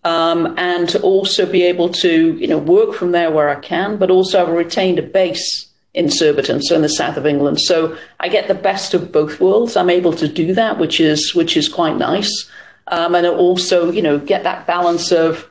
um, 0.03 0.55
and 0.57 0.87
to 0.89 1.01
also 1.01 1.45
be 1.45 1.63
able 1.63 1.89
to, 1.89 2.33
you 2.37 2.47
know, 2.47 2.57
work 2.57 2.93
from 2.93 3.11
there 3.11 3.31
where 3.31 3.49
I 3.49 3.55
can, 3.55 3.97
but 3.97 4.09
also 4.09 4.41
I've 4.41 4.49
retained 4.49 4.99
a 4.99 5.03
base 5.03 5.67
in 5.93 6.09
Surbiton, 6.09 6.61
so 6.61 6.75
in 6.75 6.81
the 6.81 6.89
south 6.89 7.17
of 7.17 7.25
England. 7.25 7.59
So 7.59 7.97
I 8.19 8.29
get 8.29 8.47
the 8.47 8.53
best 8.53 8.93
of 8.93 9.11
both 9.11 9.39
worlds. 9.39 9.75
I'm 9.75 9.89
able 9.89 10.13
to 10.13 10.27
do 10.27 10.53
that, 10.53 10.77
which 10.77 10.99
is 10.99 11.33
which 11.33 11.57
is 11.57 11.67
quite 11.67 11.97
nice, 11.97 12.49
um, 12.87 13.15
and 13.15 13.25
also, 13.25 13.91
you 13.91 14.01
know, 14.01 14.19
get 14.19 14.43
that 14.43 14.67
balance 14.67 15.11
of. 15.11 15.49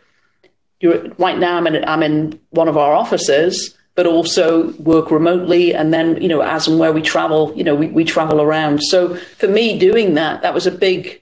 You're, 0.80 1.08
right 1.18 1.37
now, 1.37 1.56
I'm 1.56 1.66
in 1.66 1.84
I'm 1.84 2.04
in 2.04 2.38
one 2.50 2.68
of 2.68 2.76
our 2.76 2.94
offices 2.94 3.74
but 3.98 4.06
also 4.06 4.70
work 4.74 5.11
remotely. 5.11 5.74
And 5.74 5.92
then, 5.92 6.22
you 6.22 6.28
know, 6.28 6.40
as 6.40 6.68
and 6.68 6.78
where 6.78 6.92
we 6.92 7.02
travel, 7.02 7.52
you 7.56 7.64
know, 7.64 7.74
we, 7.74 7.88
we 7.88 8.04
travel 8.04 8.40
around. 8.40 8.80
So 8.80 9.16
for 9.16 9.48
me, 9.48 9.76
doing 9.76 10.14
that, 10.14 10.40
that 10.42 10.54
was 10.54 10.68
a 10.68 10.70
big, 10.70 11.20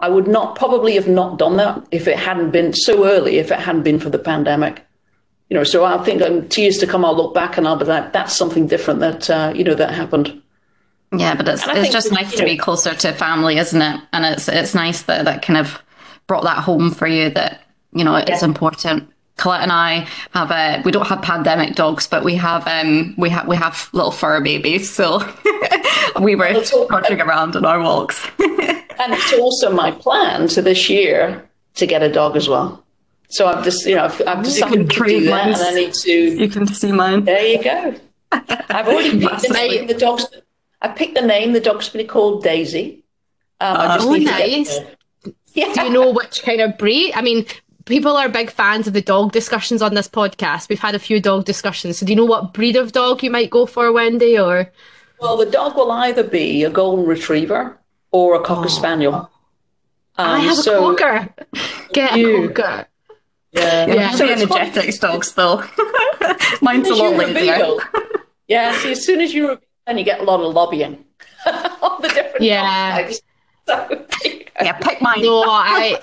I 0.00 0.08
would 0.08 0.26
not 0.26 0.56
probably 0.56 0.94
have 0.94 1.08
not 1.08 1.38
done 1.38 1.56
that 1.56 1.86
if 1.90 2.08
it 2.08 2.18
hadn't 2.18 2.50
been 2.50 2.72
so 2.72 3.06
early, 3.06 3.38
if 3.38 3.50
it 3.50 3.60
hadn't 3.60 3.84
been 3.84 4.00
for 4.00 4.10
the 4.10 4.18
pandemic. 4.18 4.84
You 5.48 5.56
know, 5.56 5.64
so 5.64 5.84
I 5.84 5.98
think 5.98 6.20
in 6.20 6.48
two 6.48 6.62
years 6.62 6.78
to 6.78 6.86
come, 6.86 7.04
I'll 7.04 7.16
look 7.16 7.34
back 7.34 7.56
and 7.56 7.68
I'll 7.68 7.76
be 7.76 7.84
like, 7.84 8.12
that's 8.12 8.36
something 8.36 8.66
different 8.66 9.00
that, 9.00 9.30
uh, 9.30 9.52
you 9.54 9.62
know, 9.62 9.74
that 9.74 9.92
happened. 9.94 10.42
Yeah, 11.16 11.34
but 11.34 11.48
it's, 11.48 11.66
it's 11.66 11.92
just 11.92 12.12
nice 12.12 12.34
to 12.36 12.44
be 12.44 12.56
closer 12.56 12.94
to 12.94 13.12
family, 13.12 13.58
isn't 13.58 13.80
it? 13.80 14.00
And 14.12 14.24
it's 14.24 14.48
it's 14.48 14.74
nice 14.74 15.02
that 15.02 15.26
that 15.26 15.42
kind 15.42 15.58
of 15.58 15.82
brought 16.26 16.44
that 16.44 16.58
home 16.58 16.90
for 16.90 17.06
you 17.06 17.30
that, 17.30 17.62
you 17.92 18.04
know, 18.04 18.16
it's 18.16 18.42
yeah. 18.42 18.44
important. 18.44 19.10
Colette 19.36 19.62
and 19.62 19.72
I 19.72 20.08
have 20.32 20.50
a 20.50 20.80
we 20.84 20.92
don't 20.92 21.06
have 21.06 21.22
pandemic 21.22 21.74
dogs, 21.74 22.06
but 22.06 22.24
we 22.24 22.36
have 22.36 22.66
um 22.68 23.14
we 23.18 23.30
have 23.30 23.48
we 23.48 23.56
have 23.56 23.88
little 23.92 24.12
fur 24.12 24.40
babies, 24.40 24.90
so 24.90 25.18
we 26.20 26.34
were 26.34 26.62
trotting 26.88 27.20
around 27.20 27.56
on 27.56 27.64
our 27.64 27.80
walks. 27.80 28.24
and 28.38 29.12
it's 29.12 29.32
also 29.34 29.72
my 29.72 29.90
plan 29.90 30.48
to 30.48 30.62
this 30.62 30.88
year 30.88 31.48
to 31.74 31.86
get 31.86 32.02
a 32.02 32.10
dog 32.10 32.36
as 32.36 32.48
well. 32.48 32.84
So 33.28 33.46
I've 33.46 33.64
just 33.64 33.84
you 33.86 33.96
know 33.96 34.04
I've, 34.04 34.22
I've 34.26 34.44
decided 34.44 34.90
to 34.90 35.04
do 35.04 35.24
that, 35.24 35.46
and 35.48 35.56
I 35.56 35.74
need 35.74 35.92
to. 35.92 36.12
You 36.12 36.48
can 36.48 36.66
see 36.66 36.92
mine. 36.92 37.24
There 37.24 37.44
you 37.44 37.62
go. 37.62 37.94
I've 38.30 38.86
already 38.86 39.20
picked 39.26 39.42
the 39.42 39.52
name. 39.52 39.86
The 39.86 39.94
dog's. 39.94 40.26
I 40.80 40.88
picked 40.88 41.14
the 41.14 41.22
name. 41.22 41.52
The 41.52 41.60
dog's 41.60 41.88
going 41.88 42.04
to 42.04 42.04
be 42.04 42.08
called 42.08 42.44
Daisy. 42.44 43.04
Um, 43.60 43.76
uh, 43.76 43.98
oh, 44.00 44.14
nice. 44.14 44.78
Yeah. 45.54 45.72
Do 45.72 45.84
you 45.84 45.90
know 45.90 46.12
which 46.12 46.42
kind 46.42 46.60
of 46.60 46.76
breed? 46.76 47.12
I 47.14 47.22
mean, 47.22 47.46
people 47.86 48.16
are 48.16 48.28
big 48.28 48.50
fans 48.50 48.86
of 48.86 48.92
the 48.92 49.00
dog 49.00 49.32
discussions 49.32 49.82
on 49.82 49.94
this 49.94 50.08
podcast. 50.08 50.68
We've 50.68 50.78
had 50.78 50.94
a 50.94 50.98
few 50.98 51.20
dog 51.20 51.44
discussions. 51.44 51.98
So 51.98 52.06
do 52.06 52.12
you 52.12 52.16
know 52.16 52.24
what 52.24 52.52
breed 52.52 52.76
of 52.76 52.92
dog 52.92 53.22
you 53.22 53.30
might 53.30 53.50
go 53.50 53.66
for, 53.66 53.92
Wendy? 53.92 54.38
Or 54.38 54.70
well, 55.20 55.36
the 55.36 55.46
dog 55.46 55.76
will 55.76 55.90
either 55.90 56.22
be 56.22 56.64
a 56.64 56.70
golden 56.70 57.06
retriever 57.06 57.78
or 58.10 58.36
a 58.36 58.42
cocker 58.42 58.66
oh. 58.66 58.68
spaniel. 58.68 59.14
Um, 60.16 60.28
I 60.30 60.38
have 60.40 60.56
so 60.56 60.92
a 60.92 60.96
cocker. 60.96 61.34
Get 61.92 62.16
you, 62.16 62.44
a 62.44 62.52
cocker. 62.52 62.86
Yeah, 63.52 63.86
yeah. 63.86 64.10
So 64.12 64.26
energetic 64.26 65.00
dogs 65.00 65.32
though. 65.32 65.62
Mine's 66.62 66.88
a 66.88 66.94
lot 66.94 67.16
lazier. 67.16 67.76
yeah, 68.48 68.76
see, 68.78 68.92
as 68.92 69.04
soon 69.04 69.20
as 69.20 69.32
you 69.32 69.48
reveal, 69.48 69.62
then 69.86 69.98
you 69.98 70.04
get 70.04 70.20
a 70.20 70.24
lot 70.24 70.40
of 70.40 70.54
lobbying 70.54 71.04
on 71.46 72.02
the 72.02 72.08
different 72.08 72.42
yeah. 72.42 72.92
types. 72.92 73.20
So, 73.66 74.06
yeah, 74.60 74.74
pick 74.74 75.00
mine. 75.00 75.22
No, 75.22 75.42
I 75.42 75.98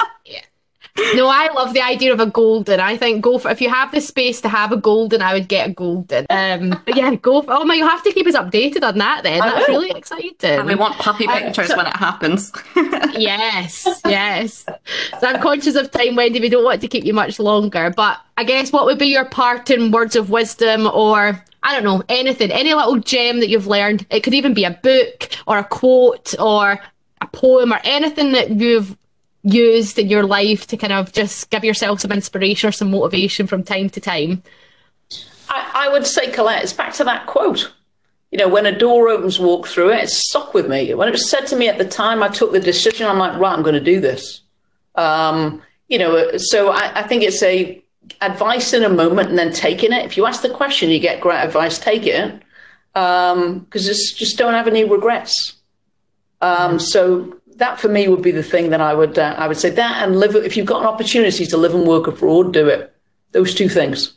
no, 1.15 1.27
I 1.27 1.51
love 1.53 1.73
the 1.73 1.81
idea 1.81 2.11
of 2.13 2.19
a 2.19 2.25
golden. 2.25 2.79
I 2.79 2.97
think 2.97 3.21
go 3.21 3.37
for 3.37 3.49
if 3.49 3.61
you 3.61 3.69
have 3.69 3.91
the 3.91 4.01
space 4.01 4.41
to 4.41 4.49
have 4.49 4.71
a 4.71 4.77
golden, 4.77 5.21
I 5.21 5.33
would 5.33 5.47
get 5.47 5.69
a 5.69 5.73
golden. 5.73 6.25
Um, 6.29 6.81
but 6.85 6.95
yeah, 6.95 7.15
go 7.15 7.41
for. 7.41 7.53
Oh 7.53 7.65
my, 7.65 7.75
you 7.75 7.87
have 7.87 8.03
to 8.03 8.11
keep 8.11 8.27
us 8.27 8.35
updated 8.35 8.83
on 8.83 8.97
that. 8.97 9.23
Then 9.23 9.39
that's 9.39 9.69
really 9.69 9.91
exciting. 9.91 10.35
And 10.41 10.67
we 10.67 10.75
want 10.75 10.97
puppy 10.97 11.27
um, 11.27 11.39
pictures 11.39 11.71
um, 11.71 11.75
so, 11.75 11.77
when 11.77 11.87
it 11.87 11.95
happens. 11.95 12.51
yes, 13.17 13.87
yes. 14.05 14.65
So 15.19 15.27
I'm 15.27 15.41
conscious 15.41 15.75
of 15.75 15.91
time, 15.91 16.15
Wendy. 16.15 16.39
We 16.39 16.49
don't 16.49 16.63
want 16.63 16.81
to 16.81 16.87
keep 16.87 17.05
you 17.05 17.13
much 17.13 17.39
longer, 17.39 17.93
but 17.95 18.19
I 18.37 18.43
guess 18.43 18.71
what 18.71 18.85
would 18.85 18.99
be 18.99 19.07
your 19.07 19.25
parting 19.25 19.91
words 19.91 20.15
of 20.15 20.29
wisdom, 20.29 20.87
or 20.87 21.41
I 21.63 21.73
don't 21.73 21.83
know, 21.83 22.03
anything, 22.09 22.51
any 22.51 22.73
little 22.73 22.97
gem 22.97 23.39
that 23.39 23.49
you've 23.49 23.67
learned? 23.67 24.05
It 24.09 24.21
could 24.21 24.33
even 24.33 24.53
be 24.53 24.65
a 24.65 24.71
book 24.71 25.29
or 25.47 25.57
a 25.57 25.63
quote 25.63 26.33
or 26.39 26.79
a 27.21 27.27
poem 27.27 27.71
or 27.71 27.79
anything 27.83 28.31
that 28.33 28.49
you've 28.49 28.97
used 29.43 29.97
in 29.97 30.09
your 30.09 30.23
life 30.23 30.67
to 30.67 30.77
kind 30.77 30.93
of 30.93 31.11
just 31.11 31.49
give 31.49 31.63
yourself 31.63 32.01
some 32.01 32.11
inspiration 32.11 32.69
or 32.69 32.71
some 32.71 32.91
motivation 32.91 33.47
from 33.47 33.63
time 33.63 33.89
to 33.89 33.99
time? 33.99 34.43
I, 35.49 35.87
I 35.87 35.89
would 35.89 36.05
say, 36.07 36.31
Colette, 36.31 36.63
it's 36.63 36.73
back 36.73 36.93
to 36.95 37.03
that 37.03 37.27
quote. 37.27 37.71
You 38.31 38.37
know, 38.37 38.47
when 38.47 38.65
a 38.65 38.77
door 38.77 39.09
opens, 39.09 39.39
walk 39.39 39.67
through 39.67 39.91
it. 39.91 40.03
It 40.03 40.09
stuck 40.09 40.53
with 40.53 40.69
me. 40.69 40.93
When 40.93 41.07
it 41.07 41.11
was 41.11 41.29
said 41.29 41.47
to 41.47 41.55
me 41.55 41.67
at 41.67 41.77
the 41.77 41.85
time, 41.85 42.23
I 42.23 42.29
took 42.29 42.53
the 42.53 42.59
decision. 42.61 43.05
I'm 43.07 43.17
like, 43.17 43.37
right, 43.37 43.53
I'm 43.53 43.61
going 43.61 43.75
to 43.75 43.81
do 43.81 43.99
this. 43.99 44.41
Um, 44.95 45.61
you 45.89 45.99
know, 45.99 46.37
so 46.37 46.69
I, 46.69 46.99
I 46.99 47.03
think 47.03 47.23
it's 47.23 47.43
a 47.43 47.83
advice 48.21 48.73
in 48.73 48.83
a 48.83 48.89
moment 48.89 49.29
and 49.29 49.37
then 49.37 49.51
taking 49.51 49.91
it. 49.91 50.05
If 50.05 50.15
you 50.15 50.25
ask 50.25 50.41
the 50.41 50.49
question, 50.49 50.89
you 50.89 50.99
get 50.99 51.19
great 51.19 51.43
advice. 51.43 51.77
Take 51.77 52.05
it 52.05 52.41
because 52.93 53.35
um, 53.35 53.67
just 53.71 54.37
don't 54.37 54.53
have 54.53 54.67
any 54.67 54.83
regrets. 54.83 55.55
Um, 56.41 56.79
so 56.79 57.37
that 57.61 57.79
for 57.79 57.87
me 57.87 58.07
would 58.07 58.23
be 58.23 58.31
the 58.31 58.43
thing 58.43 58.71
that 58.71 58.81
I 58.81 58.93
would 58.93 59.17
uh, 59.17 59.35
I 59.37 59.47
would 59.47 59.57
say 59.57 59.69
that 59.69 60.03
and 60.03 60.19
live 60.19 60.35
if 60.35 60.57
you've 60.57 60.65
got 60.65 60.81
an 60.81 60.87
opportunity 60.87 61.45
to 61.45 61.57
live 61.57 61.75
and 61.75 61.87
work 61.87 62.07
abroad, 62.07 62.53
do 62.53 62.67
it. 62.67 62.93
Those 63.31 63.53
two 63.53 63.69
things. 63.69 64.13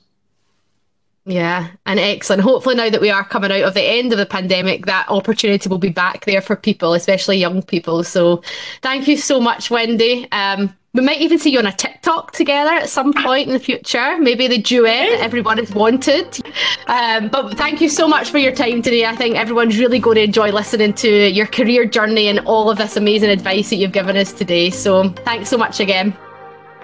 Yeah, 1.27 1.69
and 1.87 1.99
excellent. 1.99 2.43
Hopefully, 2.43 2.75
now 2.75 2.91
that 2.91 3.01
we 3.01 3.11
are 3.11 3.25
coming 3.25 3.53
out 3.53 3.63
of 3.63 3.75
the 3.75 3.83
end 3.83 4.13
of 4.13 4.19
the 4.19 4.27
pandemic, 4.27 4.87
that 4.87 5.09
opportunity 5.09 5.69
will 5.69 5.79
be 5.79 5.89
back 5.89 6.25
there 6.25 6.43
for 6.43 6.57
people, 6.57 6.93
especially 6.93 7.39
young 7.39 7.63
people. 7.63 8.03
So, 8.05 8.43
thank 8.83 9.09
you 9.09 9.17
so 9.17 9.41
much, 9.41 9.71
Wendy. 9.71 10.31
Um, 10.33 10.77
we 10.95 11.01
might 11.01 11.21
even 11.21 11.39
see 11.41 11.51
you 11.51 11.59
on 11.59 11.67
a 11.67 11.73
TikTok 11.73 12.31
together 12.31 12.71
at 12.71 12.89
some 12.89 13.13
point 13.13 13.49
in 13.49 13.53
the 13.53 13.59
future. 13.59 14.17
Maybe 14.19 14.47
the 14.47 14.59
duet 14.59 15.21
everyone 15.21 15.59
has 15.59 15.75
wanted. 15.75 16.39
Um, 16.87 17.29
but 17.29 17.59
thank 17.59 17.81
you 17.81 17.89
so 17.89 18.07
much 18.07 18.31
for 18.31 18.39
your 18.39 18.53
time 18.53 18.81
today. 18.81 19.05
I 19.05 19.17
think 19.17 19.37
everyone's 19.37 19.77
really 19.77 19.99
going 19.99 20.15
to 20.15 20.23
enjoy 20.23 20.53
listening 20.53 20.95
to 20.95 21.09
your 21.09 21.47
career 21.47 21.85
journey 21.85 22.29
and 22.29 22.39
all 22.47 22.71
of 22.71 22.79
this 22.79 22.97
amazing 22.97 23.31
advice 23.31 23.71
that 23.71 23.77
you've 23.77 23.91
given 23.93 24.17
us 24.17 24.33
today. 24.33 24.71
So 24.71 25.09
thanks 25.25 25.49
so 25.51 25.59
much 25.59 25.81
again. 25.81 26.17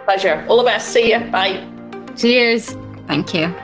Pleasure. 0.05 0.45
All 0.49 0.59
the 0.59 0.65
best. 0.65 0.89
See 0.89 1.13
you. 1.13 1.21
Bye. 1.31 1.65
Cheers. 2.17 2.77
Thank 3.07 3.33
you. 3.33 3.55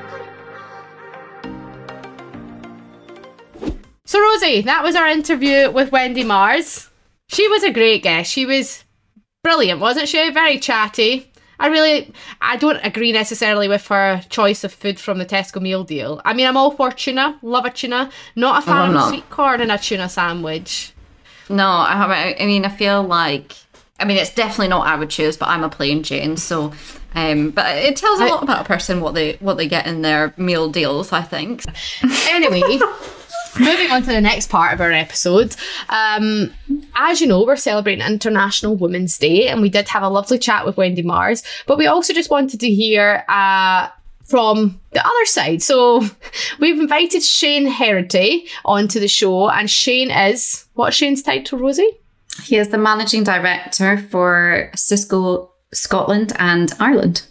So, 4.05 4.21
Rosie, 4.21 4.63
that 4.63 4.85
was 4.85 4.95
our 4.95 5.09
interview 5.09 5.73
with 5.73 5.91
Wendy 5.91 6.23
Mars. 6.23 6.89
She 7.27 7.49
was 7.49 7.65
a 7.65 7.73
great 7.73 8.05
guest. 8.05 8.31
She 8.31 8.47
was 8.47 8.85
brilliant, 9.47 9.79
wasn't 9.81 10.09
she? 10.09 10.29
Very 10.31 10.59
chatty. 10.59 11.31
I 11.61 11.69
really, 11.69 12.13
I 12.41 12.57
don't 12.57 12.81
agree 12.83 13.13
necessarily 13.13 13.69
with 13.69 13.87
her 13.87 14.21
choice 14.29 14.65
of 14.65 14.73
food 14.73 14.99
from 14.99 15.19
the 15.19 15.25
Tesco 15.25 15.63
meal 15.63 15.85
deal. 15.85 16.21
I 16.25 16.35
mean, 16.35 16.49
I'm 16.49 16.57
all 16.57 16.73
for 16.73 16.91
tuna, 16.91 17.39
love 17.43 17.65
a 17.65 17.71
tuna, 17.71 18.11
not 18.35 18.65
a 18.65 18.67
fan 18.67 18.97
of 18.97 19.09
sweet 19.09 19.31
corn 19.31 19.61
in 19.61 19.71
a 19.71 19.79
tuna 19.79 20.09
sandwich. 20.09 20.93
No, 21.49 21.65
I, 21.65 22.37
I 22.41 22.45
mean, 22.45 22.65
I 22.65 22.71
feel 22.71 23.05
like, 23.05 23.53
I 24.01 24.05
mean, 24.05 24.17
it's 24.17 24.35
definitely 24.35 24.67
not 24.67 24.85
I 24.85 24.97
would 24.97 25.11
choose, 25.11 25.37
but 25.37 25.49
I'm 25.49 25.63
a 25.63 25.69
plain 25.69 26.03
Jane, 26.03 26.37
so. 26.37 26.73
Um, 27.15 27.51
but 27.51 27.77
it 27.77 27.95
tells 27.95 28.19
a 28.19 28.27
lot 28.27 28.43
about 28.43 28.63
a 28.63 28.65
person 28.65 29.01
what 29.01 29.15
they 29.15 29.35
what 29.35 29.57
they 29.57 29.69
get 29.69 29.87
in 29.87 30.03
their 30.03 30.35
meal 30.37 30.69
deals. 30.69 31.13
I 31.13 31.23
think. 31.23 31.63
Anyway. 32.29 32.81
Moving 33.59 33.91
on 33.91 34.03
to 34.03 34.09
the 34.09 34.21
next 34.21 34.49
part 34.49 34.75
of 34.75 34.81
our 34.81 34.93
episode. 34.93 35.57
Um, 35.89 36.53
as 36.95 37.21
you 37.21 37.27
know, 37.27 37.45
we're 37.45 37.57
celebrating 37.57 38.05
International 38.05 38.77
Women's 38.77 39.19
Day, 39.19 39.49
and 39.49 39.63
we 39.63 39.69
did 39.69 39.89
have 39.89 40.03
a 40.03 40.09
lovely 40.09 40.39
chat 40.39 40.67
with 40.67 40.77
Wendy 40.77 41.03
Mars, 41.03 41.43
but 41.67 41.79
we 41.79 41.87
also 41.87 42.13
just 42.13 42.31
wanted 42.31 42.61
to 42.61 42.71
hear 42.71 43.25
uh, 43.29 43.89
from 44.25 44.81
the 44.93 45.05
other 45.05 45.25
side. 45.25 45.63
So 45.63 46.03
we've 46.59 46.79
invited 46.79 47.23
Shane 47.23 47.67
Herity 47.71 48.49
onto 48.65 49.01
the 49.01 49.09
show, 49.09 49.49
and 49.49 49.71
Shane 49.71 50.11
is 50.11 50.67
what's 50.75 50.97
Shane's 50.97 51.23
title, 51.23 51.59
Rosie? 51.59 51.99
He 52.43 52.57
is 52.57 52.69
the 52.69 52.79
managing 52.79 53.25
director 53.25 53.97
for 53.97 54.71
Cisco 54.75 55.51
Scotland 55.73 56.33
and 56.39 56.73
Ireland. 56.79 57.27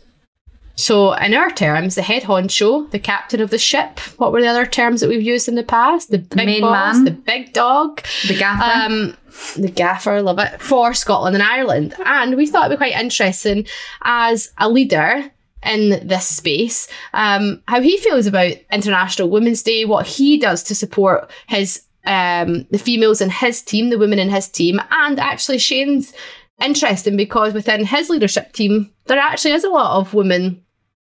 So, 0.76 1.14
in 1.14 1.34
our 1.34 1.50
terms, 1.50 1.96
the 1.96 2.02
head 2.02 2.24
honcho, 2.24 2.90
the 2.92 3.00
captain 3.00 3.42
of 3.42 3.50
the 3.50 3.58
ship. 3.58 4.00
What 4.18 4.32
were 4.32 4.42
the 4.42 4.48
other 4.48 4.66
terms 4.66 5.02
that 5.02 5.10
we've 5.10 5.22
used 5.22 5.48
in 5.48 5.56
the 5.56 5.64
past? 5.64 6.12
The, 6.12 6.18
the 6.18 6.36
big 6.36 6.62
boss, 6.62 6.96
man. 6.96 7.06
the 7.06 7.12
big 7.12 7.54
dog, 7.54 8.02
the 8.28 8.38
gaffer. 8.38 8.94
Um, 8.94 9.18
the 9.58 9.72
gaffer, 9.72 10.22
love 10.22 10.40
it, 10.40 10.62
for 10.62 10.94
Scotland 10.94 11.36
and 11.36 11.44
Ireland. 11.44 11.96
And 12.06 12.36
we 12.36 12.46
thought 12.46 12.66
it'd 12.66 12.78
be 12.78 12.86
quite 12.86 13.00
interesting 13.00 13.66
as 14.04 14.52
a 14.58 14.70
leader 14.70 15.32
in 15.66 16.08
this 16.08 16.28
space, 16.28 16.88
um, 17.14 17.62
how 17.68 17.82
he 17.82 17.98
feels 17.98 18.28
about 18.28 18.54
International 18.72 19.30
Women's 19.30 19.64
Day, 19.64 19.84
what 19.86 20.06
he 20.06 20.38
does 20.38 20.62
to 20.64 20.76
support 20.76 21.32
his 21.48 21.82
um, 22.06 22.68
the 22.70 22.78
females 22.78 23.20
in 23.20 23.32
his 23.32 23.64
team, 23.64 23.90
the 23.90 23.98
women 23.98 24.20
in 24.20 24.30
his 24.30 24.48
team, 24.48 24.80
and 24.92 25.20
actually 25.20 25.58
Shane's 25.58 26.14
interesting 26.62 27.18
because 27.18 27.54
within 27.54 27.84
his 27.84 28.10
leadership 28.10 28.54
team, 28.54 28.92
there 29.06 29.18
actually 29.18 29.54
is 29.54 29.64
a 29.64 29.70
lot 29.70 30.00
of 30.00 30.14
women 30.14 30.64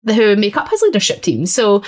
who 0.06 0.36
make 0.36 0.58
up 0.58 0.70
his 0.70 0.82
leadership 0.82 1.22
team. 1.22 1.46
So 1.46 1.84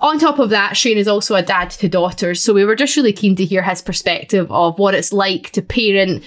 on 0.00 0.18
top 0.18 0.38
of 0.38 0.50
that, 0.50 0.76
Shane 0.76 0.98
is 0.98 1.08
also 1.08 1.34
a 1.34 1.42
dad 1.42 1.70
to 1.70 1.88
daughters. 1.88 2.42
So 2.42 2.52
we 2.52 2.64
were 2.64 2.76
just 2.76 2.96
really 2.96 3.12
keen 3.12 3.36
to 3.36 3.44
hear 3.44 3.62
his 3.62 3.82
perspective 3.82 4.50
of 4.50 4.78
what 4.78 4.94
it's 4.94 5.12
like 5.12 5.50
to 5.50 5.62
parent 5.62 6.24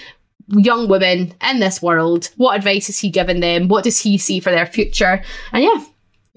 young 0.48 0.88
women 0.88 1.34
in 1.48 1.60
this 1.60 1.82
world. 1.82 2.30
What 2.36 2.56
advice 2.56 2.88
is 2.88 2.98
he 2.98 3.10
giving 3.10 3.40
them? 3.40 3.68
What 3.68 3.84
does 3.84 4.00
he 4.00 4.16
see 4.18 4.40
for 4.40 4.50
their 4.50 4.66
future? 4.66 5.22
And 5.52 5.62
yeah, 5.62 5.84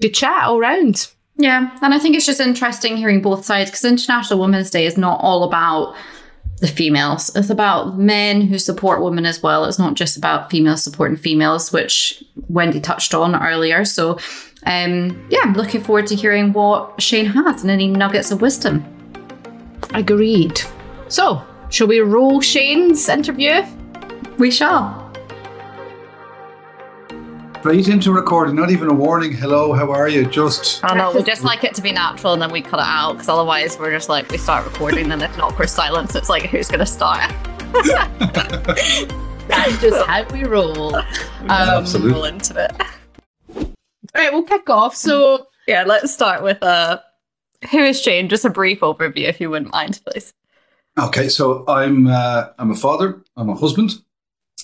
good 0.00 0.14
chat 0.14 0.44
all 0.44 0.60
round. 0.60 1.08
Yeah, 1.36 1.74
and 1.80 1.94
I 1.94 1.98
think 1.98 2.14
it's 2.14 2.26
just 2.26 2.40
interesting 2.40 2.98
hearing 2.98 3.22
both 3.22 3.46
sides 3.46 3.70
because 3.70 3.84
International 3.84 4.40
Women's 4.40 4.70
Day 4.70 4.84
is 4.84 4.98
not 4.98 5.20
all 5.22 5.44
about 5.44 5.96
the 6.58 6.68
females. 6.68 7.34
It's 7.34 7.48
about 7.48 7.98
men 7.98 8.42
who 8.42 8.58
support 8.58 9.02
women 9.02 9.24
as 9.24 9.42
well. 9.42 9.64
It's 9.64 9.78
not 9.78 9.94
just 9.94 10.18
about 10.18 10.50
females 10.50 10.84
supporting 10.84 11.16
females, 11.16 11.72
which 11.72 12.22
Wendy 12.48 12.80
touched 12.80 13.14
on 13.14 13.34
earlier. 13.34 13.86
So 13.86 14.18
um, 14.66 15.26
yeah, 15.30 15.40
I'm 15.42 15.54
looking 15.54 15.82
forward 15.82 16.06
to 16.08 16.14
hearing 16.14 16.52
what 16.52 17.00
Shane 17.00 17.26
has 17.26 17.62
and 17.62 17.70
any 17.70 17.88
nuggets 17.88 18.30
of 18.30 18.40
wisdom. 18.42 18.84
Agreed. 19.94 20.60
So, 21.08 21.42
shall 21.70 21.86
we 21.86 22.00
roll 22.00 22.40
Shane's 22.40 23.08
interview? 23.08 23.62
We 24.38 24.50
shall. 24.50 25.10
Straight 27.60 27.88
into 27.88 28.12
recording, 28.12 28.54
not 28.54 28.70
even 28.70 28.88
a 28.88 28.94
warning. 28.94 29.32
Hello, 29.32 29.72
how 29.74 29.90
are 29.92 30.08
you? 30.08 30.24
Just. 30.24 30.82
I 30.82 30.94
know, 30.94 31.12
we 31.12 31.22
just 31.22 31.44
like 31.44 31.62
it 31.62 31.74
to 31.74 31.82
be 31.82 31.92
natural 31.92 32.32
and 32.32 32.40
then 32.40 32.50
we 32.50 32.62
cut 32.62 32.80
it 32.80 32.86
out 32.86 33.12
because 33.12 33.28
otherwise 33.28 33.78
we're 33.78 33.90
just 33.90 34.08
like, 34.08 34.30
we 34.30 34.38
start 34.38 34.64
recording, 34.64 35.08
then 35.08 35.18
there's 35.18 35.34
an 35.34 35.42
awkward 35.42 35.68
silence. 35.68 36.14
It's 36.14 36.30
like, 36.30 36.44
who's 36.44 36.68
going 36.68 36.80
to 36.80 36.86
start? 36.86 37.30
That's 39.48 39.80
just 39.80 40.06
how 40.06 40.24
we 40.32 40.44
roll. 40.44 40.96
Um, 40.96 41.04
Absolutely. 41.50 42.12
Roll 42.12 42.24
into 42.24 42.64
it. 42.64 42.72
All 44.14 44.22
right, 44.22 44.32
we'll 44.32 44.42
kick 44.42 44.68
off. 44.68 44.94
So 44.94 45.46
yeah, 45.66 45.84
let's 45.84 46.12
start 46.12 46.42
with 46.42 46.62
uh, 46.62 47.00
who 47.70 47.78
is 47.78 48.00
Shane? 48.00 48.28
Just 48.28 48.44
a 48.44 48.50
brief 48.50 48.80
overview, 48.80 49.24
if 49.24 49.40
you 49.40 49.50
wouldn't 49.50 49.72
mind, 49.72 50.00
please. 50.04 50.32
Okay, 50.98 51.28
so 51.28 51.64
I'm 51.68 52.06
uh, 52.06 52.48
I'm 52.58 52.70
a 52.70 52.76
father. 52.76 53.22
I'm 53.36 53.48
a 53.48 53.54
husband. 53.54 53.92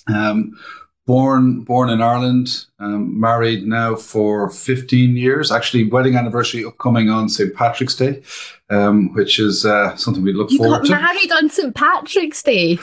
Um, 0.07 0.57
born 1.05 1.61
born 1.61 1.89
in 1.89 2.01
Ireland. 2.01 2.65
Um, 2.79 3.19
married 3.19 3.65
now 3.65 3.95
for 3.95 4.49
15 4.49 5.15
years. 5.15 5.51
Actually, 5.51 5.89
wedding 5.89 6.15
anniversary 6.15 6.65
upcoming 6.65 7.09
on 7.09 7.29
St 7.29 7.55
Patrick's 7.55 7.95
Day, 7.95 8.21
um, 8.69 9.13
which 9.13 9.39
is 9.39 9.65
uh, 9.65 9.95
something 9.95 10.23
we 10.23 10.33
look 10.33 10.51
you 10.51 10.57
forward 10.57 10.79
got 10.79 10.85
to. 10.85 11.01
Married 11.01 11.31
on 11.31 11.49
St 11.49 11.73
Patrick's 11.73 12.43
Day. 12.43 12.77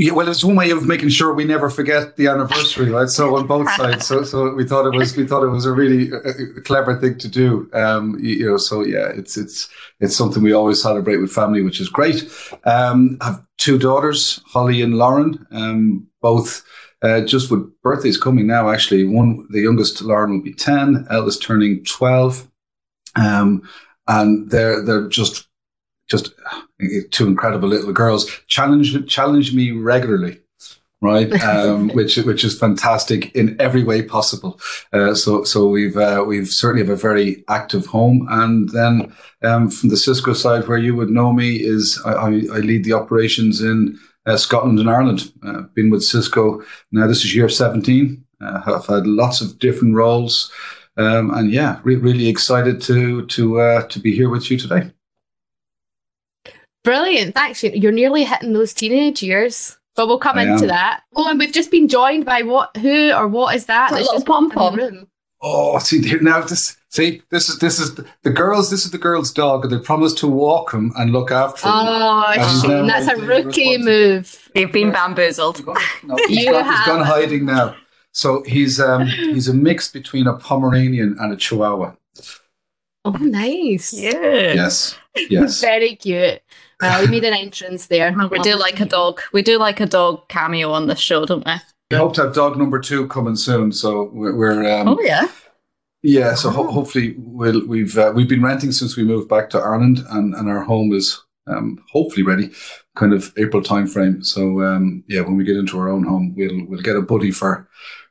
Yeah, 0.00 0.12
well, 0.12 0.26
it's 0.30 0.42
one 0.42 0.56
way 0.56 0.70
of 0.70 0.86
making 0.86 1.10
sure 1.10 1.34
we 1.34 1.44
never 1.44 1.68
forget 1.68 2.16
the 2.16 2.28
anniversary, 2.28 2.88
right? 2.88 3.10
So 3.10 3.36
on 3.36 3.46
both 3.46 3.70
sides. 3.76 4.06
So, 4.06 4.24
so 4.24 4.54
we 4.54 4.64
thought 4.64 4.86
it 4.86 4.96
was 4.96 5.14
we 5.14 5.26
thought 5.26 5.42
it 5.42 5.50
was 5.50 5.66
a 5.66 5.72
really 5.72 6.10
uh, 6.10 6.62
clever 6.64 6.98
thing 6.98 7.18
to 7.18 7.28
do. 7.28 7.68
Um, 7.74 8.18
you 8.18 8.48
know, 8.48 8.56
so 8.56 8.80
yeah, 8.82 9.10
it's 9.14 9.36
it's 9.36 9.68
it's 10.00 10.16
something 10.16 10.42
we 10.42 10.54
always 10.54 10.80
celebrate 10.80 11.18
with 11.18 11.30
family, 11.30 11.60
which 11.60 11.82
is 11.82 11.90
great. 11.90 12.24
Um, 12.64 13.18
I 13.20 13.26
have 13.26 13.44
two 13.58 13.78
daughters, 13.78 14.40
Holly 14.46 14.80
and 14.80 14.94
Lauren, 14.96 15.46
um, 15.50 16.06
both. 16.22 16.64
Uh, 17.02 17.20
just 17.20 17.50
with 17.50 17.70
birthdays 17.82 18.16
coming 18.16 18.46
now, 18.46 18.70
actually, 18.70 19.04
one 19.04 19.46
the 19.50 19.60
youngest 19.60 20.00
Lauren 20.00 20.32
will 20.32 20.42
be 20.42 20.54
ten, 20.54 21.06
eldest 21.10 21.42
turning 21.42 21.84
twelve, 21.84 22.50
um, 23.16 23.68
and 24.08 24.50
they're 24.50 24.82
they're 24.82 25.08
just 25.08 25.49
just 26.10 26.32
two 27.10 27.26
incredible 27.26 27.68
little 27.68 27.92
girls 27.92 28.30
challenge 28.48 29.06
challenge 29.08 29.54
me 29.54 29.70
regularly 29.70 30.40
right? 31.00 31.32
Um, 31.50 31.88
which 31.88 32.16
which 32.18 32.44
is 32.44 32.58
fantastic 32.58 33.34
in 33.34 33.56
every 33.60 33.82
way 33.82 34.02
possible. 34.02 34.60
Uh, 34.92 35.14
so 35.14 35.42
so 35.44 35.66
we've 35.66 35.96
uh, 35.96 36.24
we've 36.26 36.48
certainly 36.48 36.86
have 36.86 36.96
a 36.96 37.00
very 37.00 37.44
active 37.48 37.86
home. 37.86 38.26
And 38.30 38.68
then 38.68 39.12
um, 39.42 39.70
from 39.70 39.88
the 39.88 39.96
cisco 39.96 40.32
side 40.32 40.68
where 40.68 40.78
you 40.78 40.94
would 40.94 41.10
know 41.10 41.32
me 41.32 41.56
is 41.56 42.00
i, 42.04 42.12
I 42.12 42.60
lead 42.60 42.84
the 42.84 42.92
operations 42.92 43.60
in 43.62 43.98
uh, 44.26 44.36
scotland 44.36 44.78
and 44.78 44.90
ireland. 44.90 45.32
Uh, 45.42 45.62
been 45.74 45.90
with 45.90 46.04
cisco 46.04 46.62
now 46.92 47.06
this 47.06 47.24
is 47.24 47.34
year 47.34 47.48
17 47.48 48.24
uh, 48.40 48.62
i've 48.66 48.86
had 48.86 49.06
lots 49.06 49.40
of 49.40 49.58
different 49.58 49.94
roles. 49.94 50.52
Um, 50.96 51.30
and 51.30 51.50
yeah 51.50 51.80
re- 51.82 51.96
really 51.96 52.28
excited 52.28 52.80
to 52.82 53.26
to 53.26 53.60
uh, 53.60 53.86
to 53.88 53.98
be 53.98 54.14
here 54.14 54.28
with 54.28 54.50
you 54.50 54.58
today 54.58 54.92
Brilliant. 56.84 57.34
Thanks. 57.34 57.62
You're 57.62 57.92
nearly 57.92 58.24
hitting 58.24 58.52
those 58.52 58.72
teenage 58.72 59.22
years. 59.22 59.76
but 59.96 60.06
we'll 60.06 60.18
come 60.18 60.38
I 60.38 60.42
into 60.44 60.64
am. 60.64 60.68
that. 60.68 61.02
Oh, 61.14 61.28
and 61.28 61.38
we've 61.38 61.52
just 61.52 61.70
been 61.70 61.88
joined 61.88 62.24
by 62.24 62.42
what? 62.42 62.74
Who 62.78 63.12
or 63.12 63.28
what 63.28 63.54
is 63.54 63.66
that? 63.66 63.90
It's 63.92 64.00
a 64.00 64.00
little 64.00 64.14
just 64.14 64.26
popped 64.26 64.42
in 64.44 64.48
the 64.48 64.54
pom-pom. 64.54 65.06
Oh, 65.42 65.78
see 65.78 66.00
now. 66.20 66.40
This 66.42 66.76
see 66.90 67.22
this 67.30 67.48
is 67.48 67.58
this 67.58 67.78
is 67.78 67.94
the, 67.94 68.06
the 68.22 68.30
girls. 68.30 68.70
This 68.70 68.84
is 68.84 68.90
the 68.90 68.98
girl's 68.98 69.32
dog, 69.32 69.64
and 69.64 69.72
they 69.72 69.78
promised 69.78 70.18
to 70.18 70.26
walk 70.26 70.72
him 70.72 70.92
and 70.96 71.12
look 71.12 71.30
after 71.30 71.66
him. 71.66 71.72
Oh, 71.74 72.60
shame. 72.62 72.86
that's 72.86 73.08
a 73.08 73.16
rookie 73.16 73.78
move. 73.78 74.48
They've 74.54 74.70
been 74.72 74.90
bamboozled. 74.92 75.64
No, 75.66 75.74
he's, 76.28 76.44
You 76.44 76.52
gone, 76.52 76.64
he's 76.64 76.86
gone 76.86 77.04
hiding 77.06 77.46
now. 77.46 77.74
So 78.12 78.42
he's 78.42 78.78
um 78.80 79.06
he's 79.06 79.48
a 79.48 79.54
mix 79.54 79.88
between 79.90 80.26
a 80.26 80.34
Pomeranian 80.34 81.16
and 81.18 81.32
a 81.32 81.36
Chihuahua. 81.36 81.94
Oh, 83.04 83.12
nice. 83.12 83.94
Yeah. 83.94 84.52
Yes, 84.52 84.94
yes. 85.16 85.60
Very 85.60 85.96
cute. 85.96 86.40
Well, 86.80 87.02
we 87.02 87.08
made 87.08 87.24
an 87.24 87.34
entrance 87.34 87.86
there. 87.86 88.14
We 88.30 88.38
do 88.40 88.56
like 88.56 88.80
a 88.80 88.86
dog. 88.86 89.20
We 89.32 89.42
do 89.42 89.58
like 89.58 89.80
a 89.80 89.86
dog 89.86 90.28
cameo 90.28 90.72
on 90.72 90.86
this 90.86 90.98
show, 90.98 91.26
don't 91.26 91.44
we? 91.44 91.52
We 91.90 91.96
hope 91.96 92.14
to 92.14 92.22
have 92.22 92.34
dog 92.34 92.56
number 92.56 92.78
two 92.78 93.08
coming 93.08 93.36
soon. 93.36 93.72
So 93.72 94.10
we're, 94.12 94.34
we're 94.34 94.80
um, 94.80 94.96
yeah. 95.02 95.28
Yeah, 96.02 96.34
so 96.34 96.48
ho- 96.50 96.70
hopefully 96.70 97.14
we'll, 97.18 97.66
we've 97.66 97.98
uh, 97.98 98.12
we've 98.14 98.28
been 98.28 98.42
renting 98.42 98.72
since 98.72 98.96
we 98.96 99.04
moved 99.04 99.28
back 99.28 99.50
to 99.50 99.58
Ireland, 99.58 100.02
and, 100.08 100.34
and 100.34 100.48
our 100.48 100.62
home 100.62 100.94
is 100.94 101.22
um, 101.46 101.84
hopefully 101.90 102.22
ready, 102.22 102.50
kind 102.96 103.12
of 103.12 103.32
April 103.36 103.62
timeframe. 103.62 104.24
So 104.24 104.62
um, 104.62 105.04
yeah, 105.08 105.20
when 105.20 105.36
we 105.36 105.44
get 105.44 105.56
into 105.56 105.78
our 105.78 105.90
own 105.90 106.04
home, 106.04 106.34
we'll 106.36 106.64
we'll 106.66 106.80
get 106.80 106.96
a 106.96 107.02
buddy 107.02 107.30
for 107.30 107.68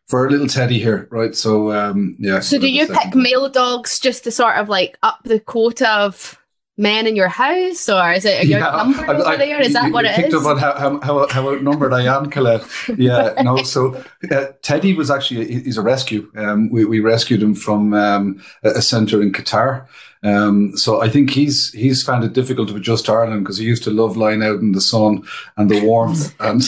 for 0.07 0.19
our 0.19 0.29
little 0.29 0.47
Teddy 0.47 0.79
here, 0.79 1.07
right? 1.09 1.35
So 1.35 1.71
um, 1.71 2.15
yeah. 2.19 2.41
So, 2.41 2.59
do 2.59 2.69
you 2.69 2.85
pick 2.87 3.15
male 3.15 3.49
dogs 3.49 3.99
just 3.99 4.23
to 4.25 4.31
sort 4.31 4.57
of 4.57 4.69
like 4.69 4.97
up 5.01 5.21
the 5.23 5.39
quota 5.39 5.89
of 5.89 6.38
men 6.79 7.05
in 7.05 7.15
your 7.15 7.27
house, 7.27 7.87
or 7.89 8.11
is 8.13 8.23
it 8.25 8.45
your 8.47 8.59
Yeah, 8.65 8.71
number 8.71 9.01
I- 9.05 9.13
over 9.15 9.27
I- 9.27 9.37
there? 9.37 9.59
Is 9.61 9.67
you- 9.67 9.73
that 9.73 9.87
you 9.87 9.93
what 9.93 10.05
it 10.05 10.15
picked 10.15 10.29
is? 10.29 10.33
up 10.35 10.45
on 10.45 10.57
how, 10.57 10.73
how, 10.79 10.99
how, 11.01 11.27
how 11.27 11.49
outnumbered 11.53 11.93
I 11.93 12.03
am, 12.17 12.29
Colette. 12.31 12.63
Yeah, 12.97 13.33
no. 13.43 13.61
So 13.63 14.01
uh, 14.31 14.45
Teddy 14.61 14.93
was 14.93 15.11
actually 15.11 15.61
he's 15.63 15.77
a 15.77 15.81
rescue. 15.81 16.31
Um, 16.35 16.69
we, 16.71 16.85
we 16.85 16.99
rescued 17.01 17.43
him 17.43 17.53
from 17.53 17.93
um, 17.93 18.41
a 18.63 18.81
centre 18.81 19.21
in 19.21 19.31
Qatar. 19.31 19.85
Um, 20.23 20.75
so 20.75 21.01
I 21.01 21.09
think 21.09 21.29
he's 21.29 21.71
he's 21.73 22.01
found 22.03 22.23
it 22.23 22.33
difficult 22.33 22.69
to 22.69 22.75
adjust 22.75 23.05
to 23.05 23.11
Ireland 23.13 23.43
because 23.43 23.57
he 23.57 23.65
used 23.65 23.83
to 23.83 23.91
love 23.91 24.17
lying 24.17 24.41
out 24.43 24.59
in 24.59 24.71
the 24.73 24.81
sun 24.81 25.23
and 25.57 25.69
the 25.69 25.81
warmth, 25.85 26.33
and 26.41 26.61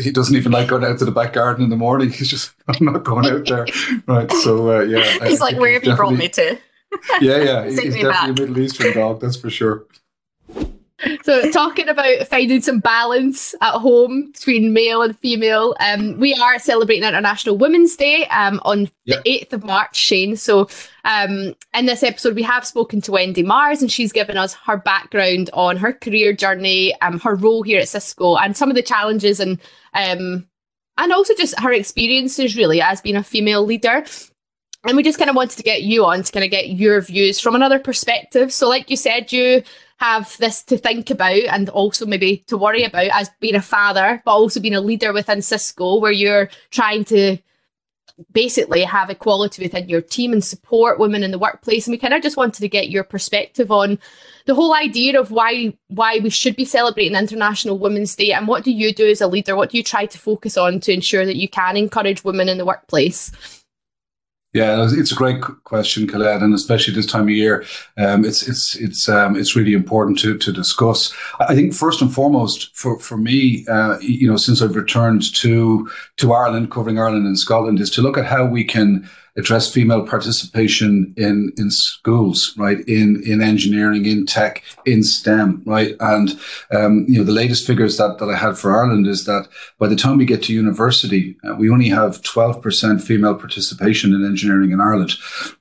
he 0.00 0.10
doesn't 0.12 0.34
even 0.36 0.52
like 0.52 0.68
going 0.68 0.84
out 0.84 0.98
to 0.98 1.04
the 1.04 1.10
back 1.12 1.32
garden 1.32 1.64
in 1.64 1.70
the 1.70 1.76
morning. 1.76 2.10
He's 2.10 2.28
just 2.30 2.52
I'm 2.68 2.84
not 2.86 3.04
going 3.04 3.26
out 3.26 3.46
there, 3.46 3.66
right? 4.06 4.30
So 4.32 4.70
uh, 4.78 4.80
yeah, 4.82 5.18
I 5.20 5.28
He's 5.28 5.40
like, 5.40 5.50
think 5.50 5.60
where 5.60 5.72
have 5.74 5.84
you 5.84 5.94
brought 5.96 6.14
me 6.14 6.28
to? 6.30 6.58
Yeah, 7.20 7.38
yeah, 7.38 7.64
he's 7.64 7.76
definitely 7.76 8.02
back. 8.04 8.28
a 8.28 8.32
Middle 8.32 8.58
Eastern 8.58 8.92
dog, 8.94 9.20
that's 9.20 9.36
for 9.36 9.50
sure. 9.50 9.86
So, 11.22 11.50
talking 11.50 11.88
about 11.88 12.28
finding 12.28 12.60
some 12.60 12.78
balance 12.78 13.54
at 13.62 13.72
home 13.78 14.32
between 14.32 14.74
male 14.74 15.00
and 15.00 15.18
female, 15.18 15.74
um, 15.80 16.18
we 16.18 16.34
are 16.34 16.58
celebrating 16.58 17.04
International 17.08 17.56
Women's 17.56 17.96
Day 17.96 18.26
um, 18.26 18.60
on 18.64 18.90
Yeah. 19.06 19.16
the 19.24 19.30
8th 19.30 19.52
of 19.54 19.64
March, 19.64 19.96
Shane. 19.96 20.36
So, 20.36 20.68
um, 21.04 21.54
in 21.72 21.86
this 21.86 22.02
episode, 22.02 22.34
we 22.34 22.42
have 22.42 22.66
spoken 22.66 23.00
to 23.02 23.12
Wendy 23.12 23.42
Mars, 23.42 23.80
and 23.80 23.90
she's 23.90 24.12
given 24.12 24.36
us 24.36 24.52
her 24.66 24.76
background 24.76 25.48
on 25.54 25.78
her 25.78 25.94
career 25.94 26.34
journey, 26.34 26.94
um, 27.00 27.18
her 27.20 27.34
role 27.34 27.62
here 27.62 27.80
at 27.80 27.88
Cisco, 27.88 28.36
and 28.36 28.54
some 28.54 28.68
of 28.68 28.74
the 28.76 28.82
challenges 28.82 29.40
and 29.40 29.58
um, 29.94 30.46
and 30.98 31.12
also 31.14 31.34
just 31.34 31.58
her 31.60 31.72
experiences 31.72 32.56
really 32.58 32.82
as 32.82 33.00
being 33.00 33.16
a 33.16 33.22
female 33.24 33.64
leader. 33.64 34.04
And 34.84 34.96
we 34.96 35.02
just 35.02 35.18
kind 35.18 35.28
of 35.28 35.36
wanted 35.36 35.58
to 35.58 35.62
get 35.62 35.82
you 35.82 36.06
on 36.06 36.22
to 36.22 36.32
kind 36.32 36.44
of 36.44 36.50
get 36.50 36.70
your 36.70 37.00
views 37.02 37.38
from 37.38 37.54
another 37.54 37.78
perspective. 37.78 38.52
So, 38.52 38.68
like 38.68 38.88
you 38.88 38.96
said, 38.96 39.30
you 39.30 39.62
have 39.98 40.34
this 40.38 40.62
to 40.64 40.78
think 40.78 41.10
about 41.10 41.32
and 41.32 41.68
also 41.68 42.06
maybe 42.06 42.38
to 42.46 42.56
worry 42.56 42.84
about 42.84 43.08
as 43.12 43.30
being 43.40 43.54
a 43.54 43.60
father, 43.60 44.22
but 44.24 44.30
also 44.30 44.58
being 44.58 44.74
a 44.74 44.80
leader 44.80 45.12
within 45.12 45.42
Cisco, 45.42 45.98
where 45.98 46.12
you're 46.12 46.48
trying 46.70 47.04
to 47.04 47.36
basically 48.32 48.82
have 48.82 49.10
equality 49.10 49.62
within 49.62 49.88
your 49.88 50.00
team 50.00 50.32
and 50.32 50.44
support 50.44 50.98
women 50.98 51.22
in 51.22 51.30
the 51.30 51.38
workplace. 51.38 51.86
And 51.86 51.92
we 51.92 51.98
kind 51.98 52.14
of 52.14 52.22
just 52.22 52.36
wanted 52.36 52.60
to 52.60 52.68
get 52.68 52.90
your 52.90 53.04
perspective 53.04 53.70
on 53.70 53.98
the 54.46 54.54
whole 54.54 54.74
idea 54.74 55.20
of 55.20 55.30
why 55.30 55.74
why 55.88 56.18
we 56.18 56.30
should 56.30 56.56
be 56.56 56.64
celebrating 56.64 57.16
International 57.16 57.78
Women's 57.78 58.16
Day 58.16 58.32
and 58.32 58.48
what 58.48 58.64
do 58.64 58.72
you 58.72 58.94
do 58.94 59.08
as 59.08 59.20
a 59.20 59.26
leader? 59.26 59.56
What 59.56 59.70
do 59.70 59.76
you 59.76 59.84
try 59.84 60.06
to 60.06 60.18
focus 60.18 60.56
on 60.56 60.80
to 60.80 60.92
ensure 60.92 61.26
that 61.26 61.36
you 61.36 61.48
can 61.48 61.76
encourage 61.76 62.24
women 62.24 62.48
in 62.48 62.58
the 62.58 62.64
workplace? 62.64 63.59
Yeah, 64.52 64.84
it's 64.90 65.12
a 65.12 65.14
great 65.14 65.40
question, 65.62 66.08
Colette, 66.08 66.42
and 66.42 66.52
especially 66.52 66.92
this 66.92 67.06
time 67.06 67.24
of 67.24 67.30
year, 67.30 67.64
um, 67.96 68.24
it's 68.24 68.48
it's 68.48 68.74
it's 68.74 69.08
um, 69.08 69.36
it's 69.36 69.54
really 69.54 69.74
important 69.74 70.18
to 70.20 70.36
to 70.38 70.52
discuss. 70.52 71.14
I 71.38 71.54
think 71.54 71.72
first 71.72 72.02
and 72.02 72.12
foremost, 72.12 72.76
for 72.76 72.98
for 72.98 73.16
me, 73.16 73.64
uh, 73.68 73.98
you 74.00 74.28
know, 74.28 74.36
since 74.36 74.60
I've 74.60 74.74
returned 74.74 75.32
to 75.36 75.88
to 76.16 76.32
Ireland, 76.32 76.72
covering 76.72 76.98
Ireland 76.98 77.26
and 77.26 77.38
Scotland, 77.38 77.78
is 77.78 77.90
to 77.90 78.02
look 78.02 78.18
at 78.18 78.26
how 78.26 78.44
we 78.44 78.64
can 78.64 79.08
address 79.36 79.72
female 79.72 80.06
participation 80.06 81.14
in 81.16 81.52
in 81.56 81.70
schools, 81.70 82.54
right? 82.56 82.80
In 82.86 83.22
in 83.26 83.42
engineering, 83.42 84.06
in 84.06 84.26
tech, 84.26 84.62
in 84.86 85.02
STEM, 85.02 85.62
right? 85.66 85.94
And 86.00 86.38
um, 86.72 87.06
you 87.08 87.18
know, 87.18 87.24
the 87.24 87.32
latest 87.32 87.66
figures 87.66 87.96
that 87.96 88.18
that 88.18 88.28
I 88.28 88.36
had 88.36 88.58
for 88.58 88.76
Ireland 88.76 89.06
is 89.06 89.24
that 89.24 89.48
by 89.78 89.88
the 89.88 89.96
time 89.96 90.18
we 90.18 90.24
get 90.24 90.42
to 90.44 90.52
university, 90.52 91.36
uh, 91.44 91.54
we 91.54 91.70
only 91.70 91.88
have 91.88 92.22
12% 92.22 93.02
female 93.02 93.34
participation 93.34 94.14
in 94.14 94.24
engineering 94.24 94.70
in 94.72 94.80
Ireland, 94.80 95.12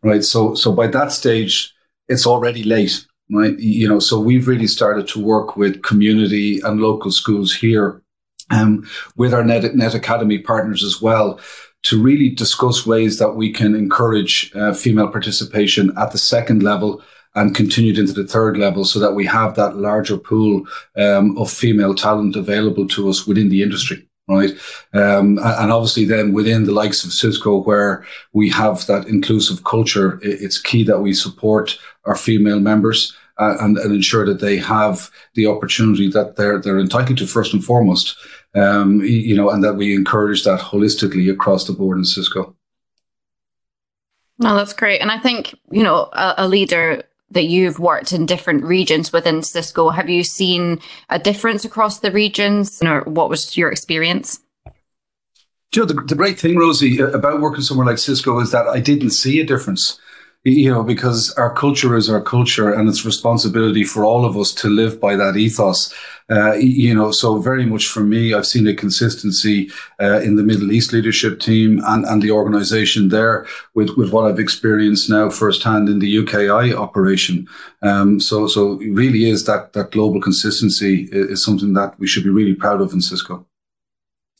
right? 0.04 0.24
So, 0.24 0.56
so 0.56 0.72
by 0.72 0.88
that 0.88 1.12
stage, 1.12 1.74
it's 2.08 2.28
already 2.28 2.64
late, 2.64 3.06
right? 3.32 3.58
You 3.60 3.88
know, 3.88 4.00
so 4.00 4.20
we've 4.20 4.48
really 4.48 4.68
started 4.68 5.08
to 5.10 5.24
work 5.24 5.56
with 5.56 5.84
community 5.84 6.60
and 6.62 6.82
local 6.82 7.12
schools 7.12 7.54
here, 7.54 8.02
um, 8.52 8.88
with 9.16 9.34
our 9.34 9.44
Net, 9.44 9.76
Net 9.76 9.94
Academy 9.94 10.40
partners 10.40 10.84
as 10.84 11.02
well, 11.02 11.40
to 11.84 12.02
really 12.02 12.30
discuss 12.30 12.86
ways 12.86 13.20
that 13.20 13.32
we 13.32 13.52
can 13.52 13.76
encourage 13.76 14.52
uh, 14.56 14.74
female 14.74 15.08
participation 15.08 15.92
at 15.98 16.12
the 16.12 16.18
second 16.18 16.62
level 16.62 17.02
and 17.36 17.56
continued 17.56 17.98
into 17.98 18.12
the 18.12 18.28
third 18.28 18.58
level 18.58 18.84
so 18.84 19.00
that 19.00 19.14
we 19.14 19.26
have 19.26 19.56
that 19.56 19.78
larger 19.78 20.18
pool 20.18 20.66
um, 20.98 21.38
of 21.38 21.50
female 21.50 21.94
talent 21.94 22.36
available 22.36 22.88
to 22.88 23.08
us 23.10 23.28
within 23.28 23.50
the 23.50 23.62
industry 23.62 24.06
right? 24.30 24.52
Um, 24.94 25.40
and 25.40 25.72
obviously 25.72 26.06
then 26.06 26.34
within 26.34 26.66
the 26.66 26.72
likes 26.72 27.04
of 27.04 27.12
Cisco, 27.12 27.64
where 27.64 28.06
we 28.32 28.50
have 28.50 28.86
that 28.86 29.08
inclusive 29.08 29.64
culture, 29.64 30.20
it's 30.22 30.62
key 30.62 30.84
that 30.84 31.00
we 31.00 31.14
support 31.14 31.78
our 32.06 32.16
female 32.16 32.60
members 32.60 33.16
uh, 33.40 33.58
and, 33.60 33.78
and 33.78 33.94
ensure 33.94 34.26
that 34.26 34.40
they 34.40 34.58
have 34.58 35.10
the 35.34 35.48
opportunity 35.48 36.10
that 36.12 36.36
they're, 36.36 36.62
they're 36.62 36.80
entitled 36.80 37.18
to 37.18 37.26
first 37.26 37.54
and 37.54 37.64
foremost, 37.64 38.16
um, 38.56 39.02
you 39.02 39.36
know, 39.36 39.50
and 39.50 39.64
that 39.64 39.74
we 39.74 39.94
encourage 39.94 40.44
that 40.44 40.60
holistically 40.60 41.32
across 41.32 41.66
the 41.66 41.74
board 41.74 41.98
in 41.98 42.06
Cisco. 42.06 42.56
No, 44.40 44.56
that's 44.56 44.74
great. 44.74 45.02
And 45.02 45.12
I 45.12 45.20
think, 45.20 45.54
you 45.70 45.84
know, 45.84 46.10
a, 46.14 46.36
a 46.40 46.48
leader 46.48 47.04
that 47.32 47.46
you've 47.46 47.80
worked 47.80 48.12
in 48.12 48.26
different 48.26 48.64
regions 48.64 49.14
within 49.14 49.44
Cisco, 49.44 49.90
have 49.90 50.10
you 50.10 50.24
seen 50.24 50.80
a 51.10 51.20
difference 51.20 51.64
across 51.64 52.00
the 52.00 52.12
regions 52.12 52.82
or 52.82 53.02
what 53.02 53.30
was 53.30 53.56
your 53.56 53.72
experience? 53.72 54.40
Do 55.72 55.82
you 55.82 55.86
know, 55.86 55.94
the, 55.94 56.02
the 56.08 56.16
great 56.16 56.40
thing, 56.40 56.58
Rosie, 56.58 57.00
about 57.00 57.42
working 57.42 57.62
somewhere 57.62 57.86
like 57.86 58.00
Cisco 58.00 58.40
is 58.40 58.52
that 58.52 58.68
I 58.68 58.80
didn't 58.80 59.12
see 59.12 59.40
a 59.40 59.46
difference. 59.46 60.00
You 60.46 60.72
know, 60.72 60.84
because 60.84 61.34
our 61.34 61.54
culture 61.54 61.98
is 61.98 62.10
our 62.10 62.22
culture 62.22 62.74
and 62.74 62.88
it's 62.88 63.04
responsibility 63.04 63.84
for 63.84 64.06
all 64.06 64.24
of 64.24 64.38
us 64.38 64.54
to 64.54 64.70
live 64.70 65.00
by 65.00 65.18
that 65.18 65.36
ethos. 65.36 65.94
Uh, 66.32 66.54
you 66.54 66.96
know, 66.96 67.12
so 67.12 67.40
very 67.40 67.66
much 67.66 67.88
for 67.88 68.00
me, 68.02 68.34
I've 68.34 68.46
seen 68.46 68.66
a 68.66 68.74
consistency 68.74 69.70
uh, 70.00 70.22
in 70.22 70.38
the 70.38 70.44
Middle 70.44 70.72
East 70.72 70.94
leadership 70.94 71.42
team 71.42 71.82
and, 71.86 72.06
and 72.06 72.22
the 72.22 72.32
organization 72.32 73.10
there 73.10 73.48
with, 73.74 73.98
with 73.98 74.14
what 74.14 74.32
I've 74.32 74.40
experienced 74.40 75.10
now 75.10 75.30
firsthand 75.30 75.90
in 75.90 76.00
the 76.00 76.16
UKI 76.24 76.74
operation. 76.74 77.46
Um, 77.82 78.22
so, 78.22 78.48
so 78.48 78.76
really 78.78 79.30
is 79.30 79.46
that, 79.46 79.74
that 79.74 79.92
global 79.92 80.22
consistency 80.22 81.10
is, 81.12 81.32
is 81.32 81.44
something 81.44 81.74
that 81.74 82.00
we 82.00 82.08
should 82.08 82.24
be 82.24 82.30
really 82.30 82.56
proud 82.56 82.80
of 82.80 82.94
in 82.94 83.02
Cisco. 83.02 83.46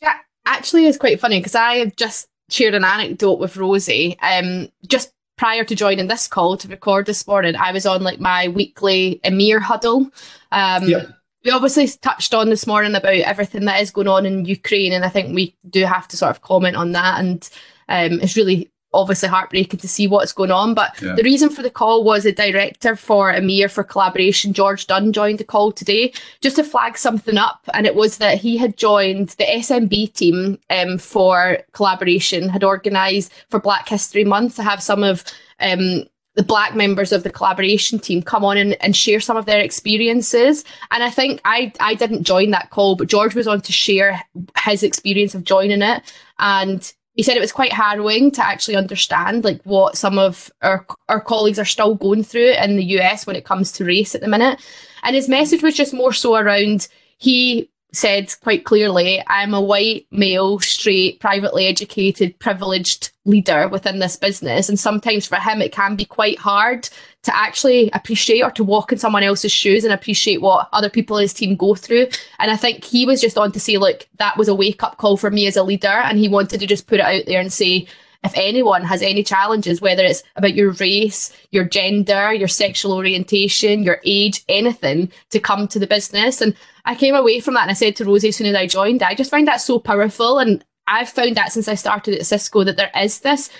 Yeah, 0.02 0.16
actually, 0.46 0.88
it's 0.88 0.98
quite 0.98 1.20
funny 1.20 1.40
because 1.40 1.56
I 1.56 1.78
have 1.78 1.98
just 1.98 2.30
shared 2.50 2.74
an 2.76 2.86
anecdote 2.86 3.40
with 3.40 3.58
Rosie. 3.58 4.18
Um, 4.22 4.70
just 4.88 5.12
prior 5.40 5.64
to 5.64 5.74
joining 5.74 6.08
this 6.08 6.28
call 6.28 6.58
to 6.58 6.68
record 6.68 7.06
this 7.06 7.26
morning, 7.26 7.56
I 7.56 7.72
was 7.72 7.86
on 7.86 8.04
like 8.04 8.20
my 8.20 8.50
weekly 8.50 9.22
EMEAR 9.24 9.62
huddle. 9.62 10.12
Um, 10.52 10.88
Yep. 10.88 11.16
We 11.46 11.52
obviously 11.52 11.88
touched 11.88 12.34
on 12.34 12.50
this 12.50 12.68
morning 12.68 12.94
about 12.94 13.14
everything 13.14 13.64
that 13.64 13.82
is 13.82 13.92
going 13.92 14.10
on 14.10 14.26
in 14.26 14.44
Ukraine, 14.44 14.92
and 14.92 15.06
I 15.06 15.10
think 15.10 15.34
we 15.34 15.56
do 15.70 15.86
have 15.86 16.06
to 16.10 16.18
sort 16.18 16.32
of 16.32 16.42
comment 16.42 16.76
on 16.76 16.92
that. 16.92 17.22
And 17.22 17.50
um, 17.88 18.20
it's 18.20 18.36
really 18.36 18.70
obviously 18.94 19.30
heartbreaking 19.30 19.80
to 19.80 19.88
see 19.88 20.08
what's 20.08 20.34
going 20.34 20.52
on. 20.52 20.74
But 20.74 21.00
Yeah. 21.02 21.14
the 21.16 21.24
reason 21.24 21.50
for 21.50 21.62
the 21.62 21.70
call 21.70 22.04
was 22.04 22.24
the 22.24 22.32
director 22.32 22.96
for 22.96 23.32
EMEAR 23.32 23.70
for 23.70 23.84
collaboration, 23.84 24.54
George 24.54 24.88
Dunn, 24.88 25.14
joined 25.14 25.40
the 25.40 25.44
call 25.44 25.72
today 25.72 26.12
just 26.42 26.56
to 26.56 26.64
flag 26.64 26.98
something 26.98 27.38
up. 27.38 27.62
And 27.74 27.86
it 27.86 27.96
was 27.96 28.18
that 28.18 28.40
he 28.40 28.58
had 28.58 28.78
joined 28.78 29.30
the 29.38 29.46
SMB 29.46 30.14
team 30.14 30.60
um, 30.70 30.98
for 30.98 31.60
collaboration, 31.74 32.50
had 32.50 32.64
organised 32.64 33.32
for 33.50 33.60
Black 33.60 33.88
History 33.88 34.24
Month 34.26 34.56
to 34.56 34.64
have 34.64 34.82
some 34.82 35.04
of 35.04 35.24
um, 35.60 36.06
the 36.36 36.44
black 36.44 36.74
members 36.74 37.12
of 37.12 37.24
the 37.24 37.30
collaboration 37.30 38.00
team 38.00 38.22
come 38.22 38.46
on 38.46 38.56
and, 38.58 38.78
and 38.82 38.96
share 38.96 39.20
some 39.20 39.36
of 39.36 39.46
their 39.46 39.60
experiences. 39.60 40.64
And 40.92 41.04
I 41.04 41.10
think 41.10 41.42
I 41.44 41.74
I 41.80 41.96
didn't 41.96 42.24
join 42.24 42.52
that 42.52 42.70
call, 42.70 42.96
but 42.96 43.08
George 43.08 43.36
was 43.36 43.48
on 43.48 43.62
to 43.62 43.72
share 43.72 44.22
his 44.64 44.84
experience 44.84 45.36
of 45.36 45.44
joining 45.44 45.82
it. 45.82 46.02
And 46.38 46.94
he 47.20 47.24
said 47.24 47.36
it 47.36 47.42
was 47.42 47.52
quite 47.52 47.74
harrowing 47.74 48.32
to 48.32 48.42
actually 48.42 48.78
understand 48.78 49.44
like 49.44 49.62
what 49.64 49.98
some 49.98 50.18
of 50.18 50.50
our 50.62 50.86
our 51.10 51.20
colleagues 51.20 51.60
are 51.60 51.66
still 51.66 51.94
going 51.94 52.24
through 52.24 52.52
in 52.52 52.78
the 52.78 52.98
US 52.98 53.28
when 53.28 53.36
it 53.36 53.44
comes 53.44 53.74
to 53.74 53.84
race 53.84 54.16
at 54.16 54.22
the 54.22 54.28
minute. 54.30 54.66
And 55.04 55.18
his 55.18 55.28
message 55.28 55.62
was 55.62 55.76
just 55.76 55.94
more 55.94 56.14
so 56.14 56.38
around 56.38 56.88
he 57.18 57.70
said 57.92 58.34
quite 58.42 58.66
clearly, 58.66 59.24
I'm 59.28 59.54
a 59.54 59.62
white, 59.62 60.06
male, 60.12 60.60
straight, 60.60 61.20
privately 61.20 61.68
educated, 61.68 62.38
privileged 62.40 63.12
leader 63.26 63.68
within 63.68 64.00
this 64.00 64.16
business. 64.16 64.70
And 64.70 64.80
sometimes 64.80 65.26
for 65.26 65.38
him, 65.38 65.62
it 65.62 65.72
can 65.72 65.96
be 65.96 66.06
quite 66.06 66.38
hard 66.38 66.90
to 67.24 67.36
actually 67.36 67.90
appreciate 67.92 68.42
or 68.42 68.52
to 68.52 68.64
walk 68.64 68.92
in 68.92 68.98
someone 68.98 69.24
else's 69.24 69.52
shoes 69.52 69.84
and 69.84 69.94
appreciate 69.94 70.42
what 70.42 70.70
other 70.72 70.90
people 70.90 71.18
in 71.18 71.24
his 71.24 71.34
team 71.34 71.56
go 71.56 71.76
through. 71.76 72.08
And 72.40 72.52
I 72.52 72.56
think 72.56 72.84
he 72.84 73.06
was 73.06 73.22
just 73.22 73.38
on 73.38 73.52
to 73.54 73.60
say, 73.60 73.78
look, 73.78 74.08
that 74.18 74.38
was 74.38 74.48
a 74.48 74.56
wake 74.56 74.84
up 74.84 74.98
call 74.98 75.18
for 75.18 75.32
me 75.32 75.48
as 75.48 75.58
a 75.58 75.64
leader. 75.64 75.88
And 75.88 76.18
he 76.18 76.30
wanted 76.30 76.60
to 76.60 76.68
just 76.68 76.88
put 76.88 77.00
it 77.00 77.06
out 77.06 77.24
there 77.26 77.42
and 77.42 77.52
say, 77.52 77.88
if 78.24 78.34
anyone 78.36 78.84
has 78.84 79.02
any 79.02 79.24
challenges, 79.24 79.80
whether 79.80 80.04
it's 80.04 80.24
about 80.36 80.54
your 80.54 80.72
race, 80.74 81.34
your 81.52 81.64
gender, 81.64 82.34
your 82.34 82.50
sexual 82.50 82.94
orientation, 82.94 83.84
your 83.84 84.02
age, 84.04 84.44
anything, 84.50 85.10
to 85.30 85.40
come 85.40 85.70
to 85.70 85.80
the 85.80 85.88
business. 85.88 86.42
And 86.42 86.54
I 86.90 86.96
came 86.96 87.14
away 87.14 87.40
from 87.40 87.54
that 87.54 87.62
and 87.62 87.70
I 87.70 87.76
said 87.76 87.96
to 87.98 88.06
Rosie 88.06 88.30
as 88.30 88.36
soon 88.36 88.48
as 88.48 88.56
I 88.56 88.66
joined, 88.66 89.04
I 89.04 89.14
just 89.14 89.30
find 89.30 89.48
that 89.48 89.62
so 89.62 89.78
powerful. 89.78 90.40
And 90.40 90.66
I've 90.88 91.08
found 91.08 91.38
that 91.38 91.52
since 91.52 91.68
I 91.68 91.76
started 91.76 92.16
at 92.16 92.26
Cisco 92.26 92.64
that 92.64 92.78
there 92.78 92.90
is 93.00 93.20
this 93.20 93.52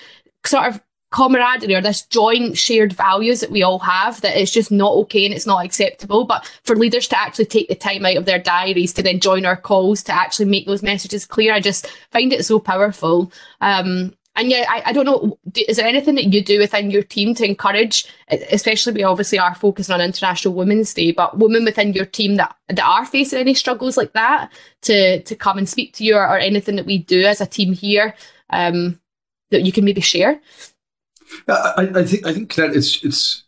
sort 0.44 0.66
of 0.66 0.82
camaraderie 1.12 1.76
or 1.76 1.80
this 1.80 2.02
joint 2.02 2.58
shared 2.58 2.92
values 2.92 3.38
that 3.38 3.52
we 3.52 3.62
all 3.62 3.78
have 3.78 4.20
that 4.22 4.36
it's 4.36 4.50
just 4.50 4.72
not 4.72 4.94
okay 4.94 5.26
and 5.26 5.32
it's 5.32 5.46
not 5.46 5.64
acceptable. 5.64 6.24
But 6.24 6.44
for 6.64 6.74
leaders 6.74 7.06
to 7.06 7.20
actually 7.20 7.44
take 7.44 7.68
the 7.68 7.76
time 7.76 8.04
out 8.04 8.16
of 8.16 8.24
their 8.24 8.40
diaries 8.40 8.92
to 8.94 9.02
then 9.02 9.20
join 9.20 9.46
our 9.46 9.56
calls 9.56 10.02
to 10.04 10.12
actually 10.12 10.46
make 10.46 10.66
those 10.66 10.82
messages 10.82 11.24
clear, 11.24 11.54
I 11.54 11.60
just 11.60 11.86
find 12.10 12.32
it 12.32 12.44
so 12.44 12.58
powerful. 12.58 13.32
Um, 13.60 14.12
and 14.36 14.50
yeah, 14.50 14.64
I, 14.68 14.82
I 14.86 14.92
don't 14.92 15.06
know. 15.06 15.38
Is 15.68 15.76
there 15.76 15.86
anything 15.86 16.14
that 16.14 16.32
you 16.32 16.42
do 16.42 16.58
within 16.58 16.90
your 16.90 17.02
team 17.02 17.34
to 17.34 17.44
encourage, 17.44 18.06
especially 18.28 18.92
we 18.92 19.02
obviously 19.02 19.38
are 19.38 19.54
focusing 19.54 19.92
on 19.92 20.00
International 20.00 20.54
Women's 20.54 20.94
Day, 20.94 21.12
but 21.12 21.38
women 21.38 21.64
within 21.64 21.92
your 21.92 22.06
team 22.06 22.36
that, 22.36 22.54
that 22.68 22.84
are 22.84 23.04
facing 23.04 23.40
any 23.40 23.54
struggles 23.54 23.96
like 23.96 24.12
that 24.12 24.50
to 24.82 25.22
to 25.22 25.34
come 25.34 25.58
and 25.58 25.68
speak 25.68 25.94
to 25.94 26.04
you 26.04 26.16
or, 26.16 26.26
or 26.26 26.38
anything 26.38 26.76
that 26.76 26.86
we 26.86 26.98
do 26.98 27.24
as 27.24 27.40
a 27.40 27.46
team 27.46 27.72
here 27.72 28.14
um, 28.50 29.00
that 29.50 29.62
you 29.62 29.72
can 29.72 29.84
maybe 29.84 30.00
share? 30.00 30.40
I, 31.48 31.90
I 31.94 32.04
think 32.04 32.26
I 32.26 32.32
think 32.32 32.54
that 32.54 32.74
it's 32.74 33.04
it's 33.04 33.44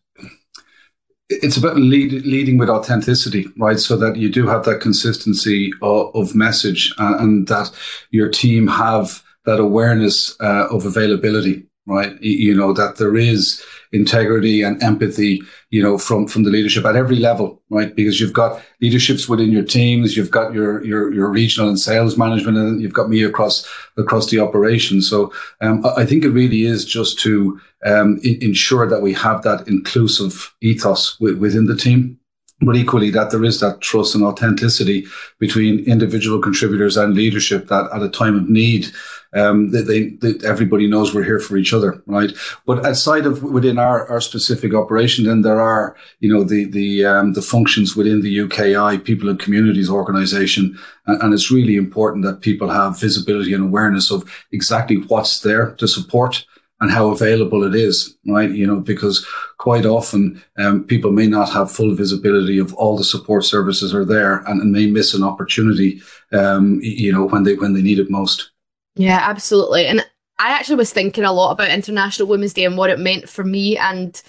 it's 1.28 1.56
about 1.56 1.76
lead, 1.76 2.12
leading 2.26 2.58
with 2.58 2.68
authenticity, 2.68 3.46
right? 3.56 3.78
So 3.78 3.96
that 3.96 4.16
you 4.16 4.28
do 4.28 4.46
have 4.46 4.64
that 4.64 4.80
consistency 4.80 5.72
of, 5.80 6.14
of 6.14 6.34
message 6.34 6.92
and, 6.98 7.14
and, 7.20 7.48
that 7.48 7.70
your 8.10 8.28
team 8.28 8.66
have 8.66 9.22
that 9.44 9.60
awareness 9.60 10.36
uh, 10.40 10.68
of 10.70 10.86
availability, 10.86 11.64
right? 11.86 12.20
You 12.22 12.54
know, 12.54 12.72
that 12.72 12.96
there 12.96 13.16
is 13.16 13.62
integrity 13.92 14.62
and 14.62 14.82
empathy, 14.82 15.42
you 15.70 15.82
know, 15.82 15.98
from, 15.98 16.26
from 16.26 16.44
the 16.44 16.50
leadership 16.50 16.84
at 16.84 16.96
every 16.96 17.16
level, 17.16 17.60
right? 17.68 17.94
Because 17.94 18.20
you've 18.20 18.32
got 18.32 18.62
leaderships 18.80 19.28
within 19.28 19.52
your 19.52 19.64
teams, 19.64 20.16
you've 20.16 20.30
got 20.30 20.54
your, 20.54 20.82
your, 20.84 21.12
your 21.12 21.28
regional 21.28 21.68
and 21.68 21.78
sales 21.78 22.16
management, 22.16 22.56
and 22.56 22.80
you've 22.80 22.94
got 22.94 23.10
me 23.10 23.22
across, 23.22 23.68
across 23.98 24.30
the 24.30 24.38
operation. 24.38 25.02
So, 25.02 25.32
um, 25.60 25.84
I 25.96 26.06
think 26.06 26.24
it 26.24 26.30
really 26.30 26.62
is 26.62 26.84
just 26.84 27.18
to, 27.20 27.60
um, 27.84 28.18
ensure 28.22 28.88
that 28.88 29.02
we 29.02 29.12
have 29.12 29.42
that 29.42 29.66
inclusive 29.66 30.54
ethos 30.62 31.18
w- 31.18 31.36
within 31.36 31.66
the 31.66 31.76
team 31.76 32.18
but 32.64 32.76
equally 32.76 33.10
that 33.10 33.30
there 33.30 33.44
is 33.44 33.60
that 33.60 33.80
trust 33.80 34.14
and 34.14 34.24
authenticity 34.24 35.06
between 35.38 35.84
individual 35.84 36.40
contributors 36.40 36.96
and 36.96 37.14
leadership 37.14 37.68
that 37.68 37.88
at 37.92 38.02
a 38.02 38.08
time 38.08 38.36
of 38.36 38.48
need 38.48 38.86
um, 39.34 39.70
that 39.70 39.86
they, 39.86 40.10
that 40.26 40.44
everybody 40.44 40.86
knows 40.86 41.14
we're 41.14 41.24
here 41.24 41.40
for 41.40 41.56
each 41.56 41.72
other, 41.72 42.02
right? 42.06 42.32
But 42.66 42.84
outside 42.84 43.24
of 43.24 43.42
within 43.42 43.78
our, 43.78 44.06
our 44.08 44.20
specific 44.20 44.74
operation, 44.74 45.24
then 45.24 45.42
there 45.42 45.60
are, 45.60 45.96
you 46.20 46.32
know, 46.32 46.44
the, 46.44 46.66
the, 46.66 47.06
um, 47.06 47.32
the 47.32 47.42
functions 47.42 47.96
within 47.96 48.20
the 48.20 48.36
UKI 48.36 49.02
People 49.02 49.30
and 49.30 49.38
Communities 49.38 49.88
Organization. 49.88 50.78
And, 51.06 51.22
and 51.22 51.34
it's 51.34 51.50
really 51.50 51.76
important 51.76 52.24
that 52.24 52.42
people 52.42 52.68
have 52.68 53.00
visibility 53.00 53.54
and 53.54 53.64
awareness 53.64 54.10
of 54.10 54.30
exactly 54.52 54.96
what's 54.96 55.40
there 55.40 55.70
to 55.76 55.88
support 55.88 56.44
and 56.82 56.90
how 56.90 57.10
available 57.10 57.62
it 57.62 57.76
is, 57.76 58.18
right? 58.26 58.50
You 58.50 58.66
know, 58.66 58.80
because 58.80 59.24
quite 59.58 59.86
often 59.86 60.42
um, 60.58 60.82
people 60.82 61.12
may 61.12 61.28
not 61.28 61.48
have 61.52 61.70
full 61.70 61.94
visibility 61.94 62.58
of 62.58 62.74
all 62.74 62.96
the 62.96 63.04
support 63.04 63.44
services 63.44 63.94
are 63.94 64.04
there 64.04 64.38
and, 64.48 64.60
and 64.60 64.72
may 64.72 64.86
miss 64.86 65.14
an 65.14 65.22
opportunity, 65.22 66.02
um, 66.32 66.80
you 66.82 67.12
know, 67.12 67.24
when 67.24 67.44
they 67.44 67.54
when 67.54 67.72
they 67.72 67.82
need 67.82 68.00
it 68.00 68.10
most. 68.10 68.50
Yeah, 68.96 69.20
absolutely. 69.22 69.86
And 69.86 70.04
I 70.40 70.50
actually 70.50 70.74
was 70.74 70.92
thinking 70.92 71.22
a 71.22 71.32
lot 71.32 71.52
about 71.52 71.70
International 71.70 72.26
Women's 72.26 72.52
Day 72.52 72.64
and 72.64 72.76
what 72.76 72.90
it 72.90 72.98
meant 72.98 73.28
for 73.28 73.44
me. 73.44 73.78
And 73.78 74.20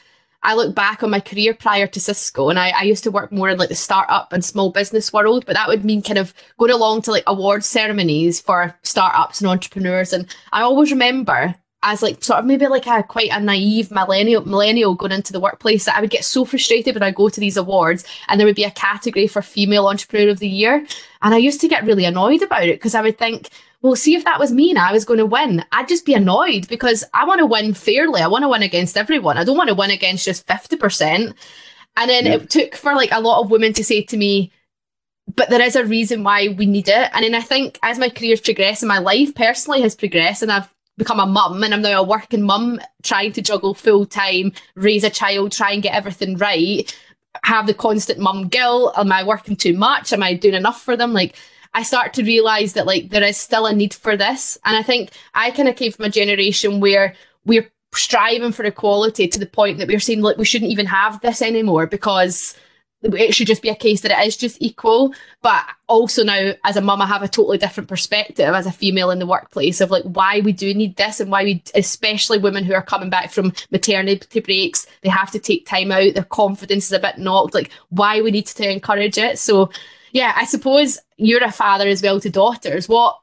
I 0.44 0.54
look 0.54 0.76
back 0.76 1.02
on 1.02 1.10
my 1.10 1.22
career 1.22 1.56
prior 1.56 1.88
to 1.88 2.00
Cisco, 2.00 2.50
and 2.52 2.60
I, 2.60 2.70
I 2.70 2.84
used 2.84 3.04
to 3.06 3.12
work 3.12 3.32
more 3.32 3.50
in 3.50 3.58
like 3.58 3.70
the 3.70 3.76
startup 3.76 4.32
and 4.32 4.46
small 4.46 4.70
business 4.72 5.12
world, 5.12 5.48
but 5.48 5.56
that 5.56 5.70
would 5.70 5.84
mean 5.84 6.04
kind 6.04 6.20
of 6.20 6.36
going 6.60 6.70
along 6.70 7.02
to 7.04 7.12
like 7.12 7.24
award 7.26 7.64
ceremonies 7.64 8.40
for 8.40 8.78
startups 8.84 9.42
and 9.42 9.50
entrepreneurs. 9.50 10.14
And 10.14 10.28
I 10.52 10.62
always 10.62 10.92
remember 10.92 11.56
as 11.84 12.02
like 12.02 12.24
sort 12.24 12.40
of 12.40 12.46
maybe 12.46 12.66
like 12.68 12.88
a 12.88 13.04
quite 13.04 13.30
a 13.32 13.40
naive 13.40 13.92
millennial 13.92 14.46
millennial 14.46 14.96
going 14.96 15.12
into 15.12 15.34
the 15.34 15.40
workplace 15.40 15.86
that 15.86 15.96
I 15.96 16.02
would 16.02 16.10
get 16.10 16.26
so 16.26 16.46
frustrated 16.46 16.96
when 16.96 17.04
I 17.04 17.12
go 17.12 17.30
to 17.30 17.40
these 17.40 17.58
awards 17.58 18.04
and 18.28 18.40
there 18.40 18.48
would 18.48 18.56
be 18.56 18.64
a 18.64 18.72
category 18.72 19.28
for 19.28 19.42
female 19.42 19.88
entrepreneur 19.88 20.32
of 20.32 20.40
the 20.40 20.48
year. 20.48 20.86
And 21.22 21.34
I 21.34 21.38
used 21.38 21.62
to 21.62 21.68
get 21.68 21.86
really 21.86 22.06
annoyed 22.06 22.42
about 22.42 22.64
it 22.64 22.80
because 22.80 22.96
I 22.96 23.02
would 23.02 23.18
think, 23.18 23.50
well, 23.82 23.96
see 23.96 24.16
if 24.16 24.24
that 24.24 24.40
was 24.40 24.52
me 24.52 24.70
and 24.70 24.80
I 24.80 24.94
was 24.94 25.06
going 25.06 25.20
to 25.20 25.26
win, 25.26 25.64
I'd 25.74 25.90
just 25.90 26.06
be 26.06 26.14
annoyed 26.14 26.68
because 26.70 27.04
I 27.14 27.26
want 27.26 27.40
to 27.40 27.46
win 27.46 27.74
fairly. 27.74 28.22
I 28.22 28.28
want 28.28 28.44
to 28.44 28.50
win 28.50 28.64
against 28.64 28.98
everyone. 28.98 29.38
I 29.38 29.44
don't 29.44 29.58
want 29.58 29.68
to 29.70 29.76
win 29.76 29.92
against 29.92 30.26
just 30.26 30.48
50%. 30.48 31.34
And 31.96 32.10
then 32.10 32.26
yeah. 32.26 32.34
it 32.36 32.50
took 32.50 32.76
for 32.76 32.96
like 32.96 33.12
a 33.12 33.22
lot 33.22 33.42
of 33.42 33.52
women 33.52 33.74
to 33.74 33.84
say 33.84 34.02
to 34.04 34.18
me, 34.18 34.52
but 35.36 35.50
there 35.50 35.62
is 35.62 35.76
a 35.76 35.86
reason 35.86 36.24
why 36.24 36.50
we 36.50 36.66
need 36.66 36.88
it. 36.88 37.10
And 37.14 37.24
then 37.24 37.36
I 37.36 37.42
think 37.42 37.80
as 37.84 38.00
my 38.00 38.10
career's 38.10 38.42
progressed 38.42 38.84
and 38.84 38.88
my 38.88 39.00
life 39.00 39.36
personally 39.36 39.82
has 39.82 39.96
progressed 39.96 40.44
and 40.44 40.52
I've 40.52 40.73
become 40.98 41.20
a 41.20 41.26
mum 41.26 41.64
and 41.64 41.74
I'm 41.74 41.82
now 41.82 42.02
a 42.02 42.04
working 42.04 42.44
mum 42.44 42.80
trying 43.02 43.32
to 43.34 43.42
juggle 43.42 43.74
full 43.74 44.06
time, 44.06 44.54
raise 44.76 45.04
a 45.04 45.10
child, 45.10 45.52
try 45.52 45.72
and 45.72 45.84
get 45.84 45.96
everything 45.96 46.38
right, 46.38 46.96
have 47.44 47.68
the 47.68 47.74
constant 47.74 48.20
mum 48.20 48.48
guilt. 48.48 48.94
Am 48.98 49.12
I 49.12 49.24
working 49.24 49.56
too 49.56 49.74
much? 49.74 50.14
Am 50.14 50.24
I 50.24 50.34
doing 50.34 50.54
enough 50.54 50.82
for 50.82 50.96
them? 50.96 51.14
Like 51.14 51.36
I 51.74 51.84
start 51.84 52.14
to 52.14 52.24
realize 52.24 52.74
that 52.74 52.86
like 52.86 53.10
there 53.10 53.24
is 53.24 53.38
still 53.38 53.66
a 53.66 53.74
need 53.74 53.94
for 53.94 54.16
this. 54.16 54.58
And 54.66 54.76
I 54.76 54.84
think 54.84 55.12
I 55.34 55.52
kind 55.52 55.68
of 55.68 55.76
came 55.76 55.92
from 55.92 56.06
a 56.06 56.10
generation 56.10 56.80
where 56.80 57.16
we're 57.46 57.72
striving 57.94 58.52
for 58.52 58.64
equality 58.64 59.28
to 59.28 59.40
the 59.40 59.46
point 59.46 59.78
that 59.78 59.88
we're 59.88 60.00
saying 60.00 60.22
like 60.22 60.38
we 60.38 60.46
shouldn't 60.46 60.72
even 60.72 60.86
have 60.86 61.22
this 61.22 61.42
anymore 61.42 61.86
because 61.88 62.56
it 63.04 63.36
should 63.36 63.48
just 63.48 63.62
be 63.62 63.70
a 63.70 63.76
case 63.76 64.02
that 64.02 64.12
it 64.12 64.28
is 64.28 64.38
just 64.38 64.62
equal. 64.62 65.14
But 65.42 65.66
also 65.88 66.24
now, 66.24 66.54
as 66.64 66.78
a 66.78 66.82
mum, 66.82 67.02
I 67.02 67.06
have 67.06 67.22
a 67.22 67.28
totally 67.28 67.58
different 67.58 67.90
perspective 67.90 68.54
as 68.54 68.66
a 68.66 68.72
female 68.72 69.12
in 69.12 69.20
the 69.20 69.28
workplace 69.28 69.82
of 69.82 69.92
like 69.92 70.04
why 70.04 70.40
we 70.40 70.54
do 70.54 70.74
need 70.74 70.96
this 70.96 71.20
and 71.20 71.30
why 71.30 71.44
we, 71.44 71.64
especially 71.76 72.38
women 72.38 72.64
who 72.64 72.74
are 72.74 72.82
coming 72.82 73.10
back 73.10 73.32
from 73.32 73.54
maternity 73.72 74.40
breaks, 74.40 74.88
they 75.02 75.10
have 75.10 75.32
to 75.32 75.40
take 75.40 75.66
time 75.66 75.92
out. 75.92 76.14
Their 76.14 76.24
confidence 76.24 76.86
is 76.86 76.94
a 76.94 77.00
bit 77.00 77.18
knocked. 77.18 77.54
Like 77.54 77.72
why 77.90 78.22
we 78.22 78.32
need 78.32 78.48
to 78.48 78.72
encourage 78.72 79.18
it. 79.18 79.38
So, 79.38 79.70
yeah, 80.12 80.34
I 80.36 80.46
suppose 80.46 81.00
you're 81.18 81.44
a 81.44 81.52
father 81.52 81.88
as 81.88 82.02
well 82.02 82.20
to 82.20 82.30
daughters. 82.30 82.88
What 82.88 83.20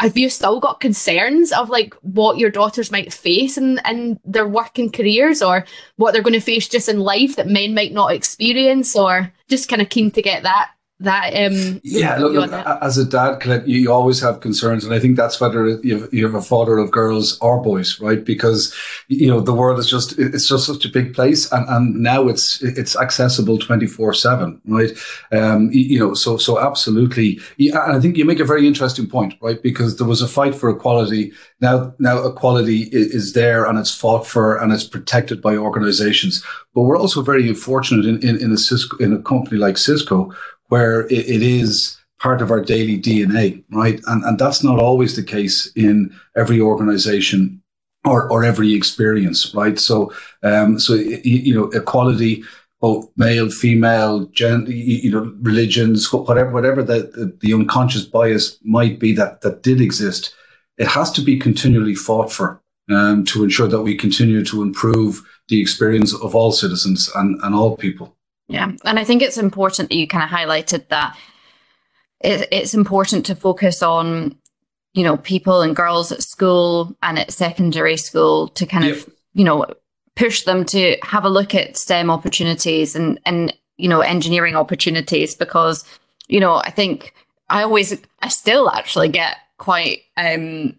have 0.00 0.16
you 0.16 0.30
still 0.30 0.60
got 0.60 0.80
concerns 0.80 1.52
of 1.52 1.68
like 1.68 1.92
what 2.00 2.38
your 2.38 2.50
daughters 2.50 2.90
might 2.90 3.12
face 3.12 3.58
in, 3.58 3.78
in 3.86 4.18
their 4.24 4.48
working 4.48 4.90
careers 4.90 5.42
or 5.42 5.66
what 5.96 6.12
they're 6.12 6.22
going 6.22 6.32
to 6.32 6.40
face 6.40 6.68
just 6.68 6.88
in 6.88 7.00
life 7.00 7.36
that 7.36 7.46
men 7.46 7.74
might 7.74 7.92
not 7.92 8.12
experience 8.12 8.96
or 8.96 9.30
just 9.48 9.68
kind 9.68 9.82
of 9.82 9.90
keen 9.90 10.10
to 10.10 10.22
get 10.22 10.42
that 10.42 10.70
that 11.00 11.34
um 11.34 11.80
yeah 11.82 12.16
look, 12.18 12.32
look 12.32 12.52
as 12.82 12.98
a 12.98 13.04
dad 13.04 13.40
Colette, 13.40 13.66
you, 13.66 13.80
you 13.80 13.92
always 13.92 14.20
have 14.20 14.40
concerns 14.40 14.84
and 14.84 14.94
i 14.94 14.98
think 14.98 15.16
that's 15.16 15.40
whether 15.40 15.68
you 15.82 15.98
have, 15.98 16.14
you 16.14 16.24
have 16.24 16.34
a 16.34 16.42
father 16.42 16.78
of 16.78 16.90
girls 16.90 17.38
or 17.40 17.60
boys 17.60 18.00
right? 18.00 18.24
Because 18.24 18.74
you 19.08 19.28
know 19.28 19.40
the 19.40 19.54
world 19.54 19.78
is 19.78 19.88
just 19.88 20.18
it's 20.18 20.48
just 20.48 20.66
such 20.66 20.84
a 20.84 20.88
big 20.88 21.14
place 21.14 21.50
and 21.52 21.68
and 21.68 21.96
now 21.96 22.28
it's 22.28 22.62
it's 22.62 22.96
accessible 22.96 23.58
24 23.58 24.14
7 24.14 24.60
right? 24.66 24.90
Um 25.32 25.70
you 25.72 25.98
know 25.98 26.14
so 26.14 26.36
so 26.36 26.60
absolutely. 26.60 27.40
Yeah, 27.56 27.84
and 27.84 27.96
i 27.96 28.00
think 28.00 28.16
you 28.16 28.24
make 28.24 28.40
a 28.40 28.44
very 28.44 28.66
interesting 28.66 29.08
point 29.08 29.34
right? 29.40 29.62
Because 29.62 29.96
there 29.96 30.06
was 30.06 30.22
a 30.22 30.28
fight 30.28 30.54
for 30.54 30.70
equality. 30.70 31.32
Now 31.60 31.94
now 31.98 32.24
equality 32.26 32.88
is 32.92 33.32
there 33.32 33.66
and 33.66 33.78
it's 33.78 33.94
fought 33.94 34.26
for 34.26 34.56
and 34.56 34.72
it's 34.72 34.86
protected 34.86 35.40
by 35.42 35.56
organizations. 35.56 36.44
But 36.74 36.82
we're 36.82 36.98
also 36.98 37.22
very 37.22 37.52
fortunate 37.54 38.06
in 38.06 38.18
in, 38.28 38.40
in 38.42 38.52
a 38.52 38.58
cisco 38.58 38.96
in 38.98 39.12
a 39.12 39.22
company 39.22 39.58
like 39.58 39.78
cisco 39.78 40.32
where 40.70 41.02
it, 41.08 41.28
it 41.28 41.42
is 41.42 41.98
part 42.18 42.42
of 42.42 42.50
our 42.50 42.60
daily 42.60 43.00
DNA, 43.00 43.62
right? 43.70 44.00
And, 44.06 44.24
and 44.24 44.38
that's 44.38 44.62
not 44.62 44.78
always 44.78 45.16
the 45.16 45.22
case 45.22 45.70
in 45.74 46.14
every 46.36 46.60
organization 46.60 47.62
or, 48.04 48.30
or 48.30 48.44
every 48.44 48.74
experience, 48.74 49.54
right? 49.54 49.78
So, 49.78 50.12
um, 50.42 50.78
so 50.78 50.94
you 50.94 51.54
know, 51.54 51.64
equality, 51.70 52.44
both 52.80 53.10
male, 53.16 53.50
female, 53.50 54.26
gen, 54.26 54.66
you 54.68 55.10
know, 55.10 55.34
religions, 55.40 56.12
whatever, 56.12 56.50
whatever 56.50 56.82
the, 56.82 57.10
the, 57.14 57.36
the 57.40 57.54
unconscious 57.54 58.04
bias 58.04 58.58
might 58.62 58.98
be 58.98 59.12
that 59.14 59.42
that 59.42 59.62
did 59.62 59.80
exist, 59.80 60.34
it 60.78 60.88
has 60.88 61.10
to 61.12 61.20
be 61.20 61.38
continually 61.38 61.94
fought 61.94 62.32
for 62.32 62.62
um, 62.90 63.24
to 63.26 63.44
ensure 63.44 63.68
that 63.68 63.82
we 63.82 63.96
continue 63.96 64.44
to 64.44 64.62
improve 64.62 65.22
the 65.48 65.60
experience 65.60 66.14
of 66.14 66.34
all 66.34 66.52
citizens 66.52 67.10
and, 67.14 67.38
and 67.42 67.54
all 67.54 67.76
people. 67.76 68.16
Yeah, 68.50 68.72
and 68.84 68.98
I 68.98 69.04
think 69.04 69.22
it's 69.22 69.38
important 69.38 69.90
that 69.90 69.96
you 69.96 70.06
kind 70.06 70.24
of 70.24 70.30
highlighted 70.30 70.88
that 70.88 71.16
it, 72.20 72.48
it's 72.50 72.74
important 72.74 73.26
to 73.26 73.34
focus 73.34 73.82
on 73.82 74.36
you 74.92 75.04
know, 75.04 75.16
people 75.18 75.62
and 75.62 75.76
girls 75.76 76.10
at 76.10 76.22
school 76.22 76.96
and 77.02 77.18
at 77.18 77.32
secondary 77.32 77.96
school 77.96 78.48
to 78.48 78.66
kind 78.66 78.84
yep. 78.84 78.96
of, 78.96 79.14
you 79.34 79.44
know, 79.44 79.66
push 80.16 80.42
them 80.42 80.64
to 80.64 80.96
have 81.02 81.24
a 81.24 81.30
look 81.30 81.54
at 81.54 81.76
STEM 81.76 82.10
opportunities 82.10 82.96
and, 82.96 83.20
and, 83.24 83.54
you 83.76 83.88
know, 83.88 84.00
engineering 84.00 84.56
opportunities 84.56 85.34
because, 85.34 85.84
you 86.28 86.40
know, 86.40 86.56
I 86.56 86.70
think 86.70 87.14
I 87.48 87.62
always, 87.62 87.96
I 88.20 88.28
still 88.28 88.68
actually 88.70 89.08
get 89.08 89.36
quite, 89.58 90.00
um, 90.16 90.76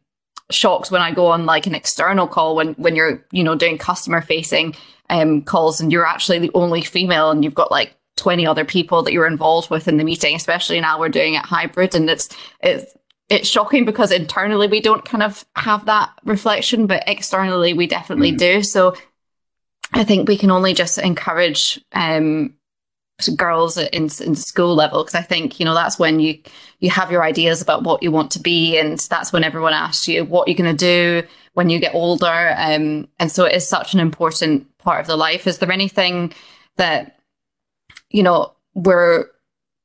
shocked 0.49 0.91
when 0.91 1.01
I 1.01 1.11
go 1.11 1.27
on 1.27 1.45
like 1.45 1.65
an 1.65 1.75
external 1.75 2.27
call 2.27 2.57
when, 2.57 2.73
when 2.73 2.95
you're, 2.95 3.25
you 3.31 3.43
know, 3.43 3.55
doing 3.55 3.77
customer 3.77 4.19
facing, 4.19 4.75
um, 5.11 5.43
calls 5.43 5.79
and 5.79 5.91
you're 5.91 6.05
actually 6.05 6.39
the 6.39 6.51
only 6.55 6.81
female 6.81 7.29
and 7.29 7.43
you've 7.43 7.53
got 7.53 7.69
like 7.69 7.95
20 8.17 8.47
other 8.47 8.65
people 8.65 9.03
that 9.03 9.13
you're 9.13 9.27
involved 9.27 9.69
with 9.69 9.87
in 9.87 9.97
the 9.97 10.03
meeting, 10.03 10.35
especially 10.35 10.79
now 10.79 10.99
we're 10.99 11.09
doing 11.09 11.35
it 11.35 11.45
hybrid 11.45 11.93
and 11.93 12.09
it's, 12.09 12.29
it's, 12.61 12.95
it's 13.29 13.47
shocking 13.47 13.85
because 13.85 14.11
internally 14.11 14.67
we 14.67 14.81
don't 14.81 15.05
kind 15.05 15.23
of 15.23 15.45
have 15.55 15.85
that 15.85 16.09
reflection, 16.25 16.87
but 16.87 17.03
externally 17.07 17.73
we 17.73 17.87
definitely 17.87 18.31
mm. 18.31 18.37
do. 18.37 18.63
So 18.63 18.95
I 19.93 20.03
think 20.03 20.27
we 20.27 20.37
can 20.37 20.51
only 20.51 20.73
just 20.73 20.97
encourage 20.97 21.79
um, 21.93 22.55
girls 23.29 23.77
in, 23.77 24.03
in 24.03 24.35
school 24.35 24.73
level 24.73 25.03
because 25.03 25.15
I 25.15 25.21
think 25.21 25.59
you 25.59 25.65
know 25.65 25.75
that's 25.75 25.99
when 25.99 26.19
you 26.19 26.39
you 26.79 26.89
have 26.89 27.11
your 27.11 27.23
ideas 27.23 27.61
about 27.61 27.83
what 27.83 28.01
you 28.01 28.11
want 28.11 28.31
to 28.31 28.39
be, 28.39 28.79
and 28.79 28.97
that's 28.97 29.31
when 29.31 29.43
everyone 29.43 29.73
asks 29.73 30.07
you 30.07 30.25
what 30.25 30.47
you're 30.47 30.57
going 30.57 30.75
to 30.75 31.21
do 31.21 31.27
when 31.53 31.69
you 31.69 31.79
get 31.79 31.93
older. 31.93 32.55
Um, 32.57 33.07
and 33.19 33.31
so 33.31 33.45
it 33.45 33.53
is 33.53 33.67
such 33.67 33.93
an 33.93 33.99
important 33.99 34.67
part 34.81 35.01
of 35.01 35.07
the 35.07 35.15
life. 35.15 35.47
Is 35.47 35.59
there 35.59 35.71
anything 35.71 36.33
that 36.77 37.19
you 38.09 38.23
know 38.23 38.53
we're 38.73 39.25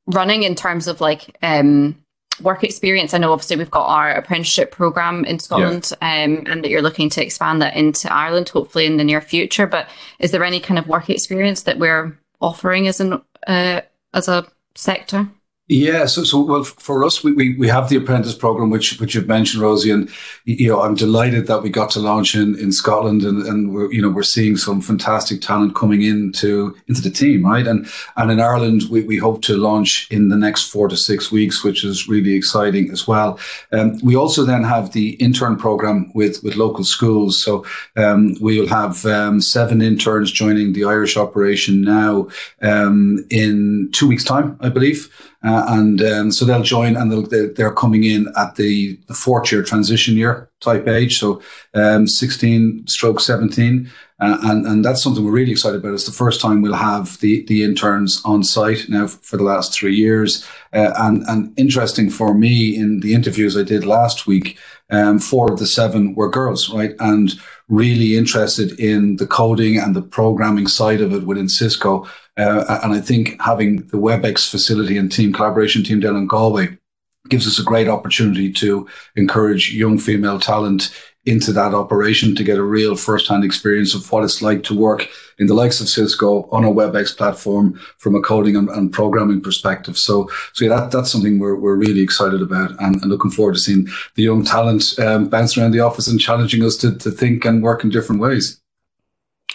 running 0.06 0.42
in 0.42 0.54
terms 0.54 0.86
of 0.86 1.00
like 1.00 1.36
um, 1.42 1.96
work 2.42 2.64
experience? 2.64 3.14
I 3.14 3.18
know 3.18 3.32
obviously 3.32 3.56
we've 3.56 3.70
got 3.70 3.86
our 3.86 4.12
apprenticeship 4.12 4.70
program 4.70 5.24
in 5.24 5.38
Scotland 5.38 5.92
yeah. 6.00 6.24
um, 6.24 6.44
and 6.46 6.64
that 6.64 6.70
you're 6.70 6.82
looking 6.82 7.10
to 7.10 7.22
expand 7.22 7.62
that 7.62 7.76
into 7.76 8.12
Ireland, 8.12 8.48
hopefully 8.48 8.86
in 8.86 8.96
the 8.96 9.04
near 9.04 9.20
future. 9.20 9.66
But 9.66 9.88
is 10.18 10.30
there 10.30 10.44
any 10.44 10.60
kind 10.60 10.78
of 10.78 10.88
work 10.88 11.10
experience 11.10 11.62
that 11.62 11.78
we're 11.78 12.18
offering 12.40 12.86
as 12.86 13.00
an 13.00 13.20
uh, 13.46 13.80
as 14.14 14.28
a 14.28 14.46
sector? 14.74 15.28
Yeah, 15.68 16.06
so 16.06 16.22
so 16.22 16.44
well 16.44 16.62
for 16.62 17.02
us, 17.02 17.24
we, 17.24 17.32
we, 17.32 17.56
we 17.56 17.66
have 17.66 17.88
the 17.88 17.96
apprentice 17.96 18.36
program, 18.36 18.70
which 18.70 19.00
which 19.00 19.16
you've 19.16 19.26
mentioned, 19.26 19.64
Rosie, 19.64 19.90
and 19.90 20.08
you 20.44 20.68
know 20.68 20.80
I'm 20.80 20.94
delighted 20.94 21.48
that 21.48 21.64
we 21.64 21.70
got 21.70 21.90
to 21.90 21.98
launch 21.98 22.36
in, 22.36 22.56
in 22.60 22.70
Scotland, 22.70 23.22
and, 23.22 23.44
and 23.44 23.74
we're 23.74 23.92
you 23.92 24.00
know 24.00 24.08
we're 24.08 24.22
seeing 24.22 24.56
some 24.56 24.80
fantastic 24.80 25.40
talent 25.40 25.74
coming 25.74 26.02
into 26.02 26.76
into 26.86 27.00
the 27.00 27.10
team, 27.10 27.44
right? 27.44 27.66
And 27.66 27.88
and 28.16 28.30
in 28.30 28.38
Ireland, 28.38 28.84
we, 28.90 29.02
we 29.02 29.16
hope 29.16 29.42
to 29.42 29.56
launch 29.56 30.06
in 30.08 30.28
the 30.28 30.36
next 30.36 30.70
four 30.70 30.86
to 30.86 30.96
six 30.96 31.32
weeks, 31.32 31.64
which 31.64 31.84
is 31.84 32.06
really 32.06 32.34
exciting 32.34 32.92
as 32.92 33.08
well. 33.08 33.36
Um, 33.72 33.98
we 34.04 34.14
also 34.14 34.44
then 34.44 34.62
have 34.62 34.92
the 34.92 35.14
intern 35.14 35.56
program 35.56 36.12
with 36.14 36.44
with 36.44 36.54
local 36.54 36.84
schools, 36.84 37.42
so 37.42 37.66
um, 37.96 38.36
we 38.40 38.60
will 38.60 38.68
have 38.68 39.04
um, 39.04 39.40
seven 39.40 39.82
interns 39.82 40.30
joining 40.30 40.74
the 40.74 40.84
Irish 40.84 41.16
operation 41.16 41.82
now 41.82 42.28
um, 42.62 43.26
in 43.30 43.90
two 43.92 44.06
weeks' 44.06 44.22
time, 44.22 44.56
I 44.60 44.68
believe. 44.68 45.10
Uh, 45.46 45.64
and 45.68 46.02
um, 46.02 46.32
so 46.32 46.44
they'll 46.44 46.60
join 46.60 46.96
and 46.96 47.12
they'll, 47.12 47.52
they're 47.54 47.72
coming 47.72 48.02
in 48.02 48.26
at 48.36 48.56
the, 48.56 48.98
the 49.06 49.14
fourth 49.14 49.52
year 49.52 49.62
transition 49.62 50.16
year 50.16 50.50
type 50.60 50.88
age. 50.88 51.18
So 51.18 51.40
um, 51.72 52.08
16 52.08 52.88
stroke 52.88 53.20
17. 53.20 53.88
Uh, 54.18 54.38
and, 54.42 54.66
and 54.66 54.84
that's 54.84 55.02
something 55.02 55.24
we're 55.24 55.30
really 55.30 55.52
excited 55.52 55.78
about. 55.78 55.94
It's 55.94 56.06
the 56.06 56.10
first 56.10 56.40
time 56.40 56.62
we'll 56.62 56.72
have 56.72 57.20
the, 57.20 57.44
the 57.44 57.62
interns 57.62 58.20
on 58.24 58.42
site 58.42 58.88
now 58.88 59.06
for 59.06 59.36
the 59.36 59.44
last 59.44 59.72
three 59.72 59.94
years. 59.94 60.44
Uh, 60.72 60.92
and, 60.96 61.22
and 61.28 61.56
interesting 61.56 62.10
for 62.10 62.34
me 62.34 62.76
in 62.76 63.00
the 63.00 63.14
interviews 63.14 63.56
I 63.56 63.62
did 63.62 63.84
last 63.84 64.26
week, 64.26 64.58
um, 64.90 65.18
four 65.18 65.52
of 65.52 65.58
the 65.58 65.66
seven 65.66 66.14
were 66.14 66.30
girls, 66.30 66.70
right? 66.70 66.94
And 67.00 67.32
really 67.68 68.16
interested 68.16 68.78
in 68.78 69.16
the 69.16 69.26
coding 69.26 69.78
and 69.78 69.94
the 69.94 70.02
programming 70.02 70.68
side 70.68 71.00
of 71.00 71.12
it 71.12 71.26
within 71.26 71.48
Cisco. 71.48 72.06
Uh, 72.36 72.80
and 72.82 72.92
I 72.92 73.00
think 73.00 73.40
having 73.40 73.78
the 73.86 73.98
WebEx 73.98 74.48
facility 74.48 74.96
and 74.96 75.10
team 75.10 75.32
collaboration 75.32 75.82
team 75.82 76.00
down 76.00 76.16
in 76.16 76.26
Galway 76.26 76.78
gives 77.28 77.46
us 77.46 77.58
a 77.58 77.64
great 77.64 77.88
opportunity 77.88 78.52
to 78.52 78.86
encourage 79.16 79.72
young 79.72 79.98
female 79.98 80.38
talent 80.38 80.94
into 81.26 81.52
that 81.52 81.74
operation 81.74 82.34
to 82.36 82.44
get 82.44 82.58
a 82.58 82.62
real 82.62 82.96
first-hand 82.96 83.44
experience 83.44 83.94
of 83.94 84.10
what 84.10 84.24
it's 84.24 84.40
like 84.40 84.62
to 84.62 84.78
work 84.78 85.08
in 85.38 85.46
the 85.48 85.54
likes 85.54 85.80
of 85.80 85.88
Cisco 85.88 86.48
on 86.50 86.64
a 86.64 86.70
WebEx 86.70 87.16
platform 87.16 87.78
from 87.98 88.14
a 88.14 88.22
coding 88.22 88.56
and, 88.56 88.68
and 88.70 88.92
programming 88.92 89.40
perspective. 89.40 89.98
So, 89.98 90.30
so 90.52 90.64
yeah, 90.64 90.76
that, 90.76 90.92
that's 90.92 91.10
something 91.10 91.38
we're, 91.38 91.56
we're 91.56 91.74
really 91.74 92.00
excited 92.00 92.40
about 92.40 92.70
and, 92.80 93.02
and 93.02 93.10
looking 93.10 93.30
forward 93.30 93.54
to 93.54 93.60
seeing 93.60 93.88
the 94.14 94.22
young 94.22 94.44
talent 94.44 94.98
um, 94.98 95.28
bounce 95.28 95.58
around 95.58 95.72
the 95.72 95.80
office 95.80 96.08
and 96.08 96.20
challenging 96.20 96.62
us 96.62 96.76
to, 96.78 96.96
to 96.96 97.10
think 97.10 97.44
and 97.44 97.62
work 97.62 97.84
in 97.84 97.90
different 97.90 98.20
ways. 98.20 98.60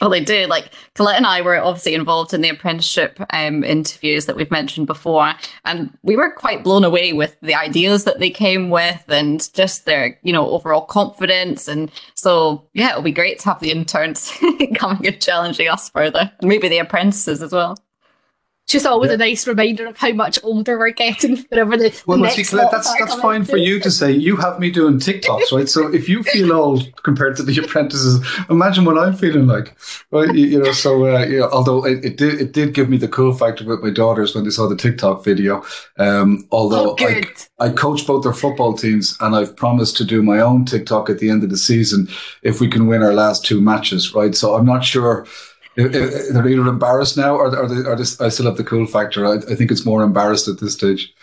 Well, 0.02 0.10
they 0.10 0.24
do. 0.24 0.48
Like 0.48 0.74
Colette 0.96 1.18
and 1.18 1.28
I 1.28 1.42
were 1.42 1.58
obviously 1.58 1.94
involved 1.94 2.34
in 2.34 2.42
the 2.42 2.50
apprenticeship 2.50 3.20
um, 3.30 3.64
interviews 3.64 4.26
that 4.26 4.36
we've 4.36 4.50
mentioned 4.50 4.88
before, 4.88 5.34
and 5.64 5.96
we 6.02 6.16
were 6.16 6.32
quite 6.32 6.64
blown 6.64 6.84
away 6.84 7.14
with 7.14 7.38
the 7.42 7.54
ideas 7.54 8.04
that 8.06 8.18
they 8.18 8.32
came 8.32 8.72
with 8.72 9.04
and 9.08 9.54
just 9.54 9.86
their, 9.86 10.20
you 10.24 10.34
know, 10.34 10.50
overall 10.50 10.86
confidence. 10.86 11.68
And 11.68 11.92
so, 12.16 12.68
yeah, 12.74 12.90
it'll 12.90 13.04
be 13.04 13.12
great 13.12 13.38
to 13.40 13.46
have 13.46 13.60
the 13.60 13.72
interns 13.72 14.32
coming 14.76 15.06
and 15.06 15.22
challenging 15.22 15.68
us 15.68 15.92
further, 15.92 16.32
maybe 16.42 16.68
the 16.68 16.80
apprentices 16.80 17.44
as 17.44 17.52
well 17.52 17.78
just 18.72 18.86
always 18.86 19.10
yeah. 19.10 19.16
a 19.16 19.18
nice 19.18 19.48
reminder 19.48 19.86
of 19.88 19.98
how 19.98 20.12
much 20.14 20.40
older 20.44 20.78
we're 20.78 20.92
getting 20.92 21.38
whenever 21.50 21.78
the 21.78 22.02
well, 22.08 22.18
next 22.18 22.36
see, 22.36 22.58
that's 22.58 22.94
that's 22.98 23.16
fine 23.16 23.44
for 23.44 23.58
you 23.58 23.80
to 23.80 23.92
say. 23.92 24.12
You 24.12 24.38
have 24.38 24.60
me 24.60 24.72
doing 24.72 25.00
TikToks, 25.00 25.52
right? 25.52 25.68
So 25.68 25.94
if 25.94 26.08
you 26.08 26.24
feel 26.24 26.54
old 26.62 26.90
compared 27.04 27.36
to 27.38 27.44
the 27.44 27.58
apprentices, 27.60 28.26
imagine 28.50 28.86
what 28.86 28.98
I'm 28.98 29.14
feeling 29.14 29.48
like, 29.48 29.76
right? 30.12 30.34
You, 30.34 30.46
you 30.46 30.64
know, 30.64 30.72
so 30.72 31.06
uh, 31.06 31.26
you 31.26 31.40
know, 31.40 31.50
although 31.50 31.86
it, 31.86 32.04
it, 32.06 32.18
did 32.18 32.40
it 32.40 32.54
did 32.54 32.74
give 32.74 32.90
me 32.90 32.98
the 32.98 33.08
cool 33.08 33.34
factor 33.34 33.66
with 33.66 33.82
my 33.82 33.90
daughters 33.90 34.34
when 34.34 34.44
they 34.44 34.50
saw 34.50 34.68
the 34.68 34.76
TikTok 34.76 35.24
video. 35.24 35.64
Um, 35.98 36.48
although 36.52 36.92
oh, 36.92 36.96
I, 37.00 37.26
I 37.60 37.70
coach 37.70 38.08
both 38.08 38.24
their 38.24 38.34
football 38.34 38.74
teams, 38.74 39.18
and 39.20 39.36
I've 39.36 39.56
promised 39.56 39.98
to 39.98 40.06
do 40.06 40.24
my 40.24 40.40
own 40.40 40.66
TikTok 40.66 41.10
at 41.10 41.20
the 41.20 41.30
end 41.30 41.44
of 41.44 41.50
the 41.50 41.58
season 41.58 42.08
if 42.42 42.62
we 42.62 42.68
can 42.68 42.88
win 42.88 43.04
our 43.04 43.14
last 43.14 43.46
two 43.46 43.62
matches, 43.62 44.16
right? 44.16 44.34
So 44.34 44.56
I'm 44.56 44.66
not 44.66 44.86
sure 44.86 45.26
they're 45.76 46.48
either 46.48 46.68
embarrassed 46.68 47.18
now 47.18 47.36
or, 47.36 47.56
or, 47.56 47.68
they, 47.68 47.88
or 47.88 47.96
they, 47.96 48.26
I 48.26 48.30
still 48.30 48.46
have 48.46 48.58
the 48.58 48.64
cool 48.64 48.86
factor. 48.86 49.26
I, 49.26 49.36
I, 49.36 49.56
think 49.56 49.72
it's 49.72 49.86
more 49.86 50.04
embarrassed 50.04 50.48
at 50.48 50.60
this 50.60 50.74
stage. 50.74 51.14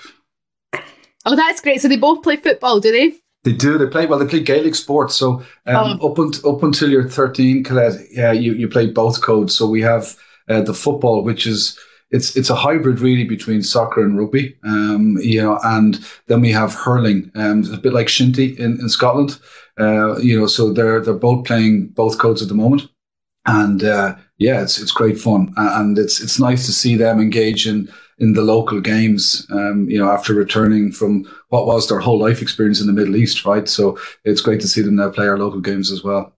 Oh, 1.26 1.36
that's 1.36 1.60
great. 1.60 1.80
So 1.80 1.88
they 1.88 1.96
both 1.96 2.22
play 2.22 2.36
football, 2.36 2.80
do 2.80 2.90
they? 2.90 3.14
They 3.44 3.52
do. 3.52 3.78
They 3.78 3.86
play 3.86 4.06
well. 4.06 4.18
They 4.18 4.26
play 4.26 4.40
Gaelic 4.40 4.74
sports. 4.74 5.14
So 5.14 5.42
um, 5.66 5.98
oh. 6.00 6.10
up, 6.10 6.18
un- 6.18 6.32
up 6.46 6.62
until 6.62 6.90
you're 6.90 7.08
13, 7.08 7.64
Colette, 7.64 8.00
yeah, 8.10 8.32
you, 8.32 8.54
you 8.54 8.68
play 8.68 8.86
both 8.86 9.20
codes. 9.20 9.56
So 9.56 9.68
we 9.68 9.82
have 9.82 10.16
uh, 10.48 10.62
the 10.62 10.74
football, 10.74 11.22
which 11.22 11.46
is 11.46 11.78
it's 12.10 12.36
it's 12.36 12.50
a 12.50 12.54
hybrid 12.54 13.00
really 13.00 13.24
between 13.24 13.62
soccer 13.62 14.02
and 14.02 14.18
rugby. 14.18 14.56
Um, 14.64 15.18
you 15.20 15.42
know, 15.42 15.58
and 15.62 16.00
then 16.26 16.40
we 16.40 16.52
have 16.52 16.74
hurling, 16.74 17.30
um, 17.34 17.64
a 17.72 17.76
bit 17.76 17.92
like 17.92 18.06
shinty 18.06 18.58
in, 18.58 18.80
in 18.80 18.88
Scotland. 18.88 19.38
Uh, 19.78 20.16
you 20.18 20.38
know, 20.38 20.46
so 20.46 20.72
they're 20.72 21.00
they're 21.00 21.14
both 21.14 21.46
playing 21.46 21.88
both 21.88 22.18
codes 22.18 22.42
at 22.42 22.48
the 22.48 22.54
moment, 22.54 22.88
and 23.46 23.84
uh, 23.84 24.16
yeah, 24.38 24.62
it's 24.62 24.80
it's 24.80 24.92
great 24.92 25.18
fun, 25.18 25.52
and 25.56 25.98
it's 25.98 26.20
it's 26.20 26.38
nice 26.38 26.64
to 26.66 26.72
see 26.72 26.96
them 26.96 27.20
engage 27.20 27.66
in 27.66 27.88
in 28.18 28.34
the 28.34 28.42
local 28.42 28.80
games. 28.80 29.46
Um, 29.50 29.88
you 29.90 29.98
know, 29.98 30.10
after 30.10 30.32
returning 30.32 30.92
from 30.92 31.24
what 31.48 31.66
was 31.66 31.88
their 31.88 31.98
whole 31.98 32.18
life 32.18 32.40
experience 32.40 32.80
in 32.80 32.86
the 32.86 32.92
Middle 32.92 33.16
East, 33.16 33.44
right? 33.44 33.68
So 33.68 33.98
it's 34.24 34.40
great 34.40 34.60
to 34.60 34.68
see 34.68 34.80
them 34.80 34.96
now 34.96 35.10
play 35.10 35.26
our 35.26 35.38
local 35.38 35.60
games 35.60 35.90
as 35.90 36.04
well. 36.04 36.32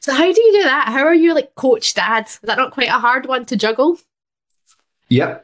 So 0.00 0.14
how 0.14 0.32
do 0.32 0.40
you 0.40 0.52
do 0.52 0.62
that? 0.62 0.88
How 0.88 1.04
are 1.04 1.14
you 1.14 1.34
like 1.34 1.54
coach 1.56 1.94
dad? 1.94 2.26
Is 2.26 2.38
that 2.44 2.56
not 2.56 2.72
quite 2.72 2.88
a 2.88 2.92
hard 2.92 3.26
one 3.26 3.44
to 3.46 3.56
juggle? 3.56 3.98
Yeah, 5.08 5.40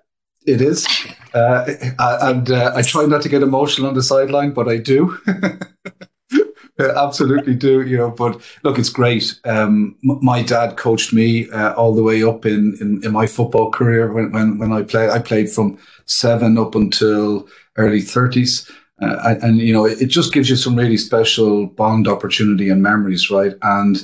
it 0.47 0.63
is. 0.63 0.87
uh, 1.35 1.67
and 1.99 2.51
uh, 2.51 2.73
I 2.75 2.83
try 2.83 3.07
not 3.07 3.23
to 3.23 3.29
get 3.29 3.43
emotional 3.43 3.89
on 3.89 3.95
the 3.95 4.03
sideline, 4.03 4.53
but 4.53 4.69
I 4.69 4.79
do. 4.79 5.19
absolutely 6.79 7.55
do. 7.55 7.83
You 7.83 7.97
know, 7.99 8.11
but 8.11 8.41
look, 8.63 8.79
it's 8.79 8.89
great. 8.91 9.39
Um, 9.45 9.97
my 10.03 10.43
dad 10.43 10.77
coached 10.77 11.13
me 11.13 11.51
uh, 11.51 11.75
all 11.75 11.95
the 11.95 12.03
way 12.03 12.23
up 12.23 12.47
in, 12.47 12.77
in, 12.81 13.05
in 13.05 13.13
my 13.13 13.27
football 13.27 13.71
career 13.71 14.13
when, 14.13 14.33
when, 14.33 14.59
when 14.59 14.73
I 14.73 14.83
played. 14.83 15.11
I 15.11 15.19
played 15.19 15.51
from 15.51 15.79
seven 16.07 16.59
up 16.59 16.75
until 16.75 17.49
early 17.77 18.01
thirties. 18.01 18.71
Uh, 19.01 19.35
and, 19.43 19.59
you 19.59 19.75
know, 19.75 19.85
it, 19.85 20.01
it, 20.01 20.07
just 20.07 20.33
gives 20.33 20.49
you 20.49 20.57
some 20.57 20.75
really 20.75 20.97
special 20.97 21.67
bond 21.67 22.09
opportunity 22.09 22.71
and 22.71 22.83
memories, 22.83 23.31
right? 23.31 23.53
And, 23.61 23.99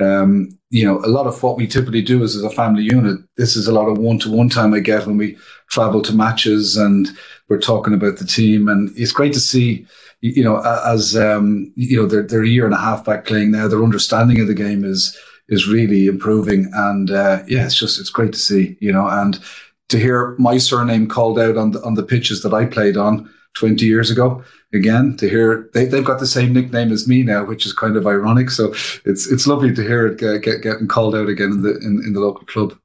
um, 0.00 0.58
you 0.70 0.86
know, 0.86 1.04
a 1.04 1.08
lot 1.08 1.26
of 1.26 1.42
what 1.42 1.58
we 1.58 1.66
typically 1.66 2.00
do 2.00 2.22
is 2.22 2.34
as 2.34 2.42
a 2.42 2.50
family 2.50 2.82
unit, 2.82 3.18
this 3.36 3.56
is 3.56 3.66
a 3.66 3.72
lot 3.72 3.88
of 3.88 3.98
one 3.98 4.18
to 4.20 4.30
one 4.30 4.48
time 4.48 4.72
I 4.72 4.80
get 4.80 5.06
when 5.06 5.18
we 5.18 5.36
travel 5.68 6.00
to 6.00 6.14
matches 6.14 6.78
and 6.78 7.08
we're 7.48 7.60
talking 7.60 7.92
about 7.92 8.16
the 8.16 8.24
team. 8.24 8.68
And 8.68 8.90
it's 8.96 9.12
great 9.12 9.34
to 9.34 9.40
see, 9.40 9.86
you 10.20 10.42
know, 10.42 10.60
as, 10.84 11.16
um, 11.16 11.72
you 11.76 12.00
know, 12.00 12.06
they're, 12.06 12.22
they're 12.22 12.42
a 12.42 12.48
year 12.48 12.64
and 12.64 12.74
a 12.74 12.78
half 12.78 13.04
back 13.04 13.24
playing 13.24 13.50
now, 13.50 13.68
their 13.68 13.84
understanding 13.84 14.40
of 14.40 14.46
the 14.46 14.54
game 14.54 14.84
is, 14.84 15.16
is 15.48 15.68
really 15.68 16.06
improving. 16.06 16.70
And, 16.74 17.10
uh, 17.10 17.42
yeah, 17.46 17.64
it's 17.64 17.78
just, 17.78 18.00
it's 18.00 18.10
great 18.10 18.32
to 18.32 18.38
see, 18.38 18.76
you 18.80 18.92
know, 18.92 19.08
and 19.08 19.38
to 19.88 19.98
hear 19.98 20.34
my 20.38 20.58
surname 20.58 21.08
called 21.08 21.38
out 21.38 21.56
on 21.56 21.70
the, 21.70 21.82
on 21.82 21.94
the 21.94 22.02
pitches 22.02 22.42
that 22.42 22.52
I 22.52 22.66
played 22.66 22.96
on, 22.96 23.30
20 23.58 23.84
years 23.84 24.10
ago. 24.10 24.42
Again, 24.74 25.16
to 25.16 25.28
hear 25.28 25.70
they, 25.72 25.86
they've 25.86 26.04
got 26.04 26.20
the 26.20 26.26
same 26.26 26.52
nickname 26.52 26.92
as 26.92 27.08
me 27.08 27.22
now, 27.22 27.44
which 27.44 27.64
is 27.64 27.72
kind 27.72 27.96
of 27.96 28.06
ironic. 28.06 28.50
So 28.50 28.74
it's 29.06 29.26
it's 29.32 29.46
lovely 29.46 29.74
to 29.74 29.82
hear 29.82 30.06
it 30.06 30.18
get, 30.18 30.42
get 30.42 30.62
getting 30.62 30.88
called 30.88 31.14
out 31.14 31.28
again 31.28 31.52
in 31.52 31.62
the 31.62 31.78
in, 31.78 32.02
in 32.04 32.12
the 32.12 32.20
local 32.20 32.44
club. 32.44 32.78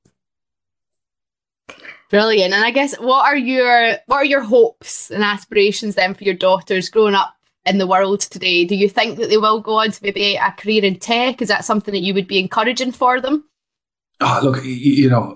Brilliant. 2.10 2.54
And 2.54 2.64
I 2.64 2.72
guess 2.72 2.96
what 3.00 3.26
are 3.26 3.38
your 3.38 3.98
what 4.06 4.18
are 4.18 4.26
your 4.26 4.42
hopes 4.42 5.10
and 5.10 5.24
aspirations 5.24 5.96
then 5.96 6.14
for 6.14 6.24
your 6.24 6.36
daughters 6.36 6.90
growing 6.90 7.16
up 7.16 7.36
in 7.66 7.78
the 7.78 7.88
world 7.88 8.22
today? 8.22 8.66
Do 8.66 8.76
you 8.76 8.90
think 8.90 9.18
that 9.18 9.30
they 9.30 9.38
will 9.38 9.62
go 9.62 9.80
on 9.80 9.92
to 9.92 10.04
maybe 10.04 10.36
a 10.36 10.52
career 10.52 10.84
in 10.84 11.00
tech? 11.00 11.42
Is 11.42 11.48
that 11.48 11.66
something 11.66 11.94
that 11.94 12.02
you 12.02 12.14
would 12.14 12.28
be 12.28 12.40
encouraging 12.40 12.92
for 12.92 13.20
them? 13.20 13.46
Oh, 14.22 14.40
look, 14.44 14.64
you 14.64 15.10
know, 15.10 15.36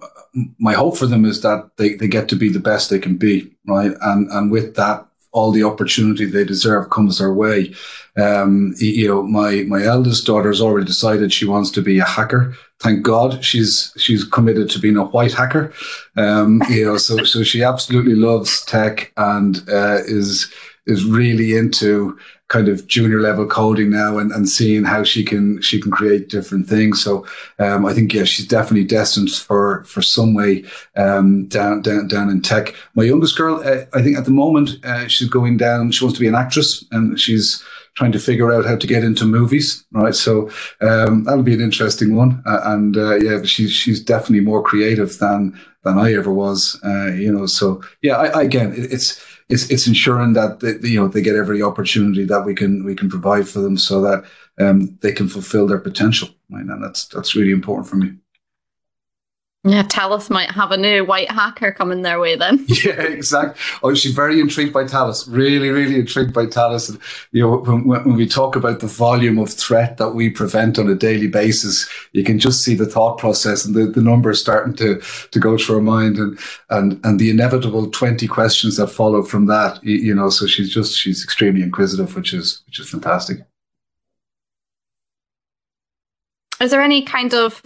my 0.59 0.73
hope 0.73 0.97
for 0.97 1.07
them 1.07 1.25
is 1.25 1.41
that 1.41 1.71
they, 1.77 1.95
they 1.95 2.07
get 2.07 2.29
to 2.29 2.35
be 2.35 2.49
the 2.49 2.59
best 2.59 2.89
they 2.89 2.99
can 2.99 3.17
be, 3.17 3.55
right? 3.67 3.91
And 4.01 4.29
and 4.31 4.51
with 4.51 4.75
that, 4.75 5.06
all 5.31 5.51
the 5.51 5.63
opportunity 5.63 6.25
they 6.25 6.43
deserve 6.43 6.89
comes 6.89 7.19
their 7.19 7.33
way. 7.33 7.73
Um, 8.17 8.73
you 8.77 9.07
know, 9.07 9.23
my 9.23 9.63
my 9.67 9.83
eldest 9.83 10.25
daughter's 10.25 10.61
already 10.61 10.85
decided 10.85 11.31
she 11.31 11.45
wants 11.45 11.69
to 11.71 11.81
be 11.81 11.99
a 11.99 12.05
hacker. 12.05 12.55
Thank 12.79 13.03
God 13.03 13.43
she's 13.43 13.93
she's 13.97 14.23
committed 14.23 14.69
to 14.71 14.79
being 14.79 14.97
a 14.97 15.05
white 15.05 15.33
hacker. 15.33 15.73
Um, 16.15 16.61
you 16.69 16.85
know, 16.85 16.97
so 16.97 17.23
so 17.23 17.43
she 17.43 17.63
absolutely 17.63 18.15
loves 18.15 18.65
tech 18.65 19.11
and 19.17 19.57
uh, 19.69 19.99
is 20.05 20.51
is 20.85 21.03
really 21.05 21.55
into 21.55 22.17
kind 22.47 22.69
of 22.69 22.87
junior 22.87 23.19
level 23.19 23.45
coding 23.45 23.89
now 23.89 24.17
and, 24.17 24.31
and 24.31 24.47
seeing 24.47 24.83
how 24.83 25.03
she 25.03 25.23
can 25.23 25.61
she 25.61 25.81
can 25.81 25.91
create 25.91 26.29
different 26.29 26.67
things. 26.67 27.01
So 27.03 27.25
um, 27.59 27.85
I 27.85 27.93
think 27.93 28.13
yeah, 28.13 28.23
she's 28.23 28.47
definitely 28.47 28.85
destined 28.85 29.31
for 29.31 29.83
for 29.83 30.01
some 30.01 30.33
way 30.33 30.63
um, 30.95 31.47
down 31.47 31.81
down 31.81 32.07
down 32.07 32.29
in 32.29 32.41
tech. 32.41 32.73
My 32.95 33.03
youngest 33.03 33.37
girl, 33.37 33.61
uh, 33.65 33.85
I 33.93 34.01
think 34.01 34.17
at 34.17 34.25
the 34.25 34.31
moment 34.31 34.83
uh, 34.85 35.07
she's 35.07 35.29
going 35.29 35.57
down. 35.57 35.91
She 35.91 36.03
wants 36.03 36.17
to 36.17 36.23
be 36.23 36.27
an 36.27 36.35
actress, 36.35 36.85
and 36.91 37.19
she's 37.19 37.63
trying 37.95 38.11
to 38.11 38.19
figure 38.19 38.53
out 38.53 38.63
how 38.63 38.75
to 38.75 38.87
get 38.87 39.03
into 39.03 39.25
movies, 39.25 39.83
right? 39.91 40.13
So 40.13 40.51
um, 40.81 41.23
that'll 41.23 41.41
be 41.41 41.55
an 41.55 41.61
interesting 41.61 42.15
one. 42.15 42.43
Uh, 42.45 42.61
and 42.63 42.95
uh, 42.95 43.15
yeah, 43.15 43.41
she's 43.43 43.71
she's 43.71 44.01
definitely 44.01 44.45
more 44.45 44.61
creative 44.61 45.17
than 45.17 45.59
than 45.83 45.97
I 45.97 46.13
ever 46.13 46.31
was, 46.31 46.79
uh, 46.85 47.07
you 47.07 47.31
know. 47.31 47.45
So 47.47 47.81
yeah, 48.01 48.15
I, 48.17 48.27
I, 48.27 48.43
again, 48.43 48.73
it's 48.77 49.21
it's 49.49 49.69
it's 49.69 49.87
ensuring 49.87 50.33
that 50.33 50.59
they, 50.59 50.89
you 50.89 50.99
know 50.99 51.07
they 51.07 51.21
get 51.21 51.35
every 51.35 51.61
opportunity 51.61 52.25
that 52.25 52.45
we 52.45 52.53
can 52.53 52.83
we 52.83 52.95
can 52.95 53.09
provide 53.09 53.47
for 53.47 53.59
them, 53.59 53.77
so 53.77 54.01
that 54.01 54.25
um, 54.59 54.97
they 55.01 55.11
can 55.11 55.27
fulfill 55.27 55.67
their 55.67 55.79
potential. 55.79 56.29
And 56.49 56.83
that's 56.83 57.07
that's 57.07 57.35
really 57.35 57.51
important 57.51 57.87
for 57.87 57.95
me. 57.95 58.13
Yeah, 59.63 59.83
Talos 59.83 60.29
might 60.29 60.51
have 60.51 60.71
a 60.71 60.77
new 60.77 61.03
white 61.03 61.29
hacker 61.29 61.71
coming 61.71 62.01
their 62.01 62.19
way 62.19 62.35
then. 62.37 62.63
yeah, 62.85 63.01
exactly. 63.01 63.61
Oh, 63.83 63.93
she's 63.93 64.13
very 64.13 64.39
intrigued 64.39 64.71
by 64.71 64.85
Talos. 64.85 65.27
Really, 65.29 65.69
really 65.69 65.99
intrigued 65.99 66.33
by 66.33 66.45
Talos. 66.45 66.89
And, 66.89 66.99
you 67.31 67.41
know, 67.41 67.57
when, 67.57 67.85
when 67.85 68.15
we 68.15 68.27
talk 68.27 68.55
about 68.55 68.79
the 68.79 68.87
volume 68.87 69.37
of 69.39 69.49
threat 69.49 69.97
that 69.97 70.11
we 70.11 70.29
prevent 70.29 70.79
on 70.79 70.87
a 70.87 70.95
daily 70.95 71.27
basis, 71.27 71.89
you 72.13 72.23
can 72.23 72.39
just 72.39 72.63
see 72.63 72.75
the 72.75 72.85
thought 72.85 73.17
process 73.17 73.65
and 73.65 73.75
the, 73.75 73.87
the 73.87 74.01
numbers 74.01 74.39
starting 74.39 74.75
to, 74.75 75.01
to 75.31 75.39
go 75.39 75.57
through 75.57 75.75
her 75.75 75.81
mind 75.81 76.17
and, 76.17 76.39
and, 76.69 77.03
and 77.03 77.19
the 77.19 77.29
inevitable 77.29 77.89
20 77.91 78.25
questions 78.27 78.77
that 78.77 78.87
follow 78.87 79.21
from 79.21 79.47
that, 79.47 79.83
you, 79.83 79.95
you 79.97 80.15
know, 80.15 80.29
so 80.29 80.47
she's 80.47 80.73
just, 80.73 80.95
she's 80.95 81.23
extremely 81.23 81.61
inquisitive, 81.61 82.15
which 82.15 82.33
is, 82.33 82.61
which 82.67 82.79
is 82.79 82.89
fantastic. 82.89 83.39
Is 86.61 86.71
there 86.71 86.81
any 86.81 87.03
kind 87.03 87.33
of 87.33 87.61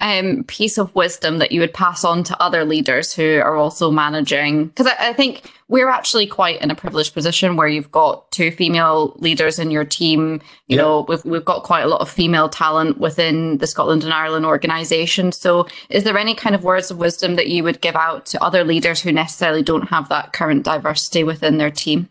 um, 0.00 0.44
piece 0.44 0.78
of 0.78 0.94
wisdom 0.94 1.38
that 1.38 1.50
you 1.50 1.60
would 1.60 1.74
pass 1.74 2.04
on 2.04 2.22
to 2.24 2.40
other 2.42 2.64
leaders 2.64 3.12
who 3.12 3.40
are 3.40 3.56
also 3.56 3.90
managing? 3.90 4.68
Because 4.68 4.86
I, 4.86 5.08
I, 5.08 5.12
think 5.12 5.50
we're 5.66 5.88
actually 5.88 6.26
quite 6.26 6.62
in 6.62 6.70
a 6.70 6.74
privileged 6.74 7.14
position 7.14 7.56
where 7.56 7.66
you've 7.66 7.90
got 7.90 8.30
two 8.30 8.52
female 8.52 9.14
leaders 9.16 9.58
in 9.58 9.72
your 9.72 9.84
team. 9.84 10.40
You 10.68 10.76
yeah. 10.76 10.82
know, 10.82 11.06
we've 11.08 11.24
we've 11.24 11.44
got 11.44 11.64
quite 11.64 11.82
a 11.82 11.88
lot 11.88 12.00
of 12.00 12.08
female 12.08 12.48
talent 12.48 12.98
within 12.98 13.58
the 13.58 13.66
Scotland 13.66 14.04
and 14.04 14.12
Ireland 14.12 14.46
organisation. 14.46 15.32
So, 15.32 15.66
is 15.90 16.04
there 16.04 16.16
any 16.16 16.34
kind 16.34 16.54
of 16.54 16.62
words 16.62 16.90
of 16.90 16.98
wisdom 16.98 17.34
that 17.34 17.48
you 17.48 17.64
would 17.64 17.80
give 17.80 17.96
out 17.96 18.24
to 18.26 18.42
other 18.42 18.62
leaders 18.62 19.00
who 19.00 19.10
necessarily 19.10 19.62
don't 19.62 19.88
have 19.88 20.08
that 20.10 20.32
current 20.32 20.64
diversity 20.64 21.24
within 21.24 21.58
their 21.58 21.70
team? 21.70 22.08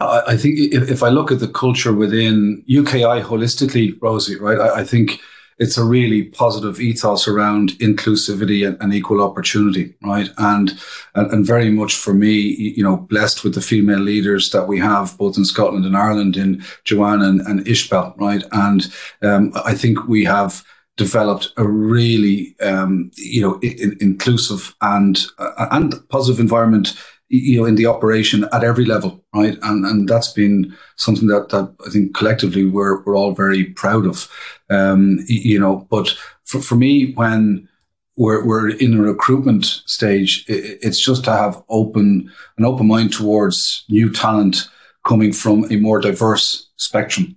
I 0.00 0.36
think 0.36 0.58
if 0.58 1.02
I 1.04 1.08
look 1.08 1.30
at 1.30 1.38
the 1.38 1.48
culture 1.48 1.92
within 1.92 2.64
UKI 2.68 3.22
holistically, 3.22 3.96
Rosie, 4.02 4.36
right, 4.36 4.58
I 4.58 4.82
think 4.82 5.20
it's 5.58 5.78
a 5.78 5.84
really 5.84 6.24
positive 6.24 6.80
ethos 6.80 7.28
around 7.28 7.70
inclusivity 7.80 8.66
and, 8.66 8.76
and 8.80 8.92
equal 8.92 9.22
opportunity, 9.22 9.94
right? 10.02 10.28
And, 10.38 10.72
and, 11.14 11.32
and 11.32 11.46
very 11.46 11.70
much 11.70 11.94
for 11.94 12.14
me, 12.14 12.32
you 12.76 12.82
know, 12.82 12.96
blessed 12.96 13.44
with 13.44 13.54
the 13.54 13.60
female 13.60 14.00
leaders 14.00 14.50
that 14.50 14.66
we 14.66 14.78
have 14.78 15.16
both 15.18 15.36
in 15.36 15.44
Scotland 15.44 15.84
and 15.84 15.96
Ireland 15.96 16.36
in 16.36 16.62
Joanne 16.84 17.22
and, 17.22 17.40
and 17.42 17.64
Ishbel, 17.66 18.18
right? 18.18 18.42
And 18.52 18.92
um, 19.22 19.52
I 19.64 19.74
think 19.74 20.08
we 20.08 20.24
have 20.24 20.64
developed 20.96 21.52
a 21.56 21.66
really 21.66 22.54
um, 22.60 23.10
you 23.16 23.40
know 23.40 23.58
in, 23.60 23.96
inclusive 24.00 24.74
and 24.80 25.26
uh, 25.38 25.66
and 25.72 26.08
positive 26.08 26.40
environment 26.40 26.96
you 27.28 27.60
know, 27.60 27.66
in 27.66 27.74
the 27.74 27.86
operation 27.86 28.46
at 28.52 28.64
every 28.64 28.84
level, 28.84 29.24
right? 29.34 29.56
And 29.62 29.84
and 29.84 30.08
that's 30.08 30.32
been 30.32 30.76
something 30.96 31.28
that 31.28 31.48
that 31.50 31.74
I 31.86 31.90
think 31.90 32.14
collectively 32.14 32.64
we're 32.64 33.02
we're 33.02 33.16
all 33.16 33.32
very 33.32 33.64
proud 33.64 34.06
of, 34.06 34.30
um, 34.70 35.18
you 35.26 35.58
know. 35.58 35.86
But 35.90 36.14
for 36.44 36.60
for 36.60 36.76
me, 36.76 37.12
when 37.12 37.68
we're 38.16 38.44
we're 38.44 38.70
in 38.70 38.98
a 38.98 39.02
recruitment 39.02 39.64
stage, 39.64 40.44
it, 40.48 40.78
it's 40.82 41.00
just 41.00 41.24
to 41.24 41.32
have 41.32 41.62
open 41.68 42.30
an 42.58 42.64
open 42.64 42.86
mind 42.86 43.12
towards 43.12 43.84
new 43.88 44.12
talent 44.12 44.68
coming 45.06 45.32
from 45.32 45.70
a 45.70 45.76
more 45.76 46.00
diverse 46.00 46.70
spectrum. 46.76 47.36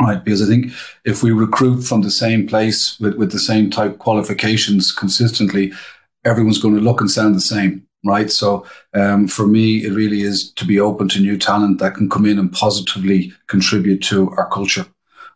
Right, 0.00 0.22
because 0.22 0.42
I 0.42 0.46
think 0.46 0.72
if 1.04 1.22
we 1.22 1.30
recruit 1.30 1.82
from 1.82 2.02
the 2.02 2.10
same 2.10 2.48
place 2.48 2.98
with, 2.98 3.14
with 3.14 3.30
the 3.30 3.38
same 3.38 3.70
type 3.70 3.98
qualifications 3.98 4.90
consistently, 4.90 5.72
everyone's 6.24 6.60
going 6.60 6.74
to 6.74 6.80
look 6.80 7.00
and 7.00 7.08
sound 7.08 7.36
the 7.36 7.40
same 7.40 7.86
right? 8.04 8.30
So 8.30 8.66
um, 8.94 9.26
for 9.26 9.46
me, 9.46 9.84
it 9.84 9.92
really 9.92 10.20
is 10.22 10.52
to 10.52 10.64
be 10.64 10.78
open 10.78 11.08
to 11.10 11.20
new 11.20 11.38
talent 11.38 11.78
that 11.78 11.94
can 11.94 12.08
come 12.08 12.26
in 12.26 12.38
and 12.38 12.52
positively 12.52 13.32
contribute 13.46 14.02
to 14.04 14.30
our 14.36 14.48
culture, 14.50 14.86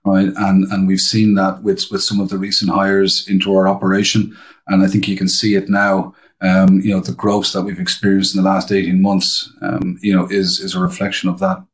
right? 0.05 0.29
And 0.37 0.65
and 0.71 0.87
we've 0.87 1.01
seen 1.01 1.35
that 1.35 1.63
with 1.63 1.91
with 1.91 2.03
some 2.03 2.21
of 2.21 2.29
the 2.29 2.39
recent 2.39 2.71
hires 2.71 3.27
into 3.29 3.55
our 3.55 3.67
operation, 3.67 4.37
and 4.69 4.83
I 4.83 4.87
think 4.87 5.09
you 5.09 5.17
can 5.17 5.29
see 5.29 5.55
it 5.55 5.69
now. 5.69 6.15
Um, 6.41 6.81
you 6.83 6.95
know, 6.95 7.01
the 7.01 7.13
growth 7.13 7.53
that 7.53 7.63
we've 7.63 7.81
experienced 7.81 8.37
in 8.37 8.43
the 8.43 8.49
last 8.49 8.71
eighteen 8.71 9.03
months, 9.03 9.53
um, 9.63 9.99
you 10.03 10.15
know, 10.15 10.27
is 10.31 10.61
is 10.61 10.75
a 10.75 10.81
reflection 10.81 11.29
of 11.29 11.41
that. 11.41 11.65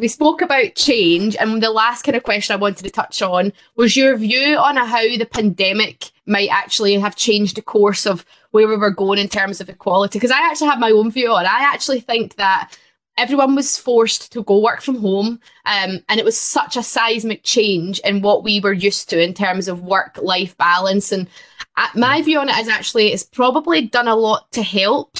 We 0.00 0.08
spoke 0.08 0.42
about 0.42 0.76
change, 0.76 1.34
and 1.36 1.60
the 1.60 1.70
last 1.70 2.02
kind 2.02 2.16
of 2.16 2.22
question 2.22 2.54
I 2.54 2.56
wanted 2.56 2.84
to 2.84 2.90
touch 2.90 3.20
on 3.20 3.52
was 3.74 3.96
your 3.96 4.16
view 4.16 4.56
on 4.56 4.76
how 4.76 5.02
the 5.02 5.24
pandemic 5.24 6.12
might 6.24 6.50
actually 6.50 6.94
have 6.94 7.16
changed 7.16 7.56
the 7.56 7.62
course 7.62 8.06
of 8.06 8.24
where 8.50 8.68
we 8.68 8.76
were 8.76 8.90
going 8.90 9.18
in 9.18 9.28
terms 9.28 9.60
of 9.60 9.68
equality. 9.68 10.18
Because 10.18 10.30
I 10.30 10.40
actually 10.40 10.68
have 10.68 10.78
my 10.78 10.90
own 10.90 11.10
view 11.10 11.32
on. 11.32 11.46
I 11.46 11.60
actually 11.72 12.00
think 12.00 12.36
that 12.36 12.76
everyone 13.18 13.54
was 13.54 13.76
forced 13.76 14.32
to 14.32 14.42
go 14.44 14.60
work 14.60 14.80
from 14.80 15.00
home, 15.00 15.40
um, 15.66 16.00
and 16.08 16.18
it 16.18 16.24
was 16.24 16.38
such 16.38 16.76
a 16.76 16.82
seismic 16.82 17.42
change 17.42 17.98
in 18.00 18.22
what 18.22 18.44
we 18.44 18.60
were 18.60 18.72
used 18.72 19.10
to 19.10 19.20
in 19.20 19.34
terms 19.34 19.68
of 19.68 19.82
work-life 19.82 20.56
balance. 20.56 21.12
And 21.12 21.28
uh, 21.76 21.88
my 21.94 22.22
view 22.22 22.38
on 22.38 22.48
it 22.48 22.56
is 22.58 22.68
actually 22.68 23.12
it's 23.12 23.24
probably 23.24 23.82
done 23.82 24.08
a 24.08 24.16
lot 24.16 24.50
to 24.52 24.62
help 24.62 25.18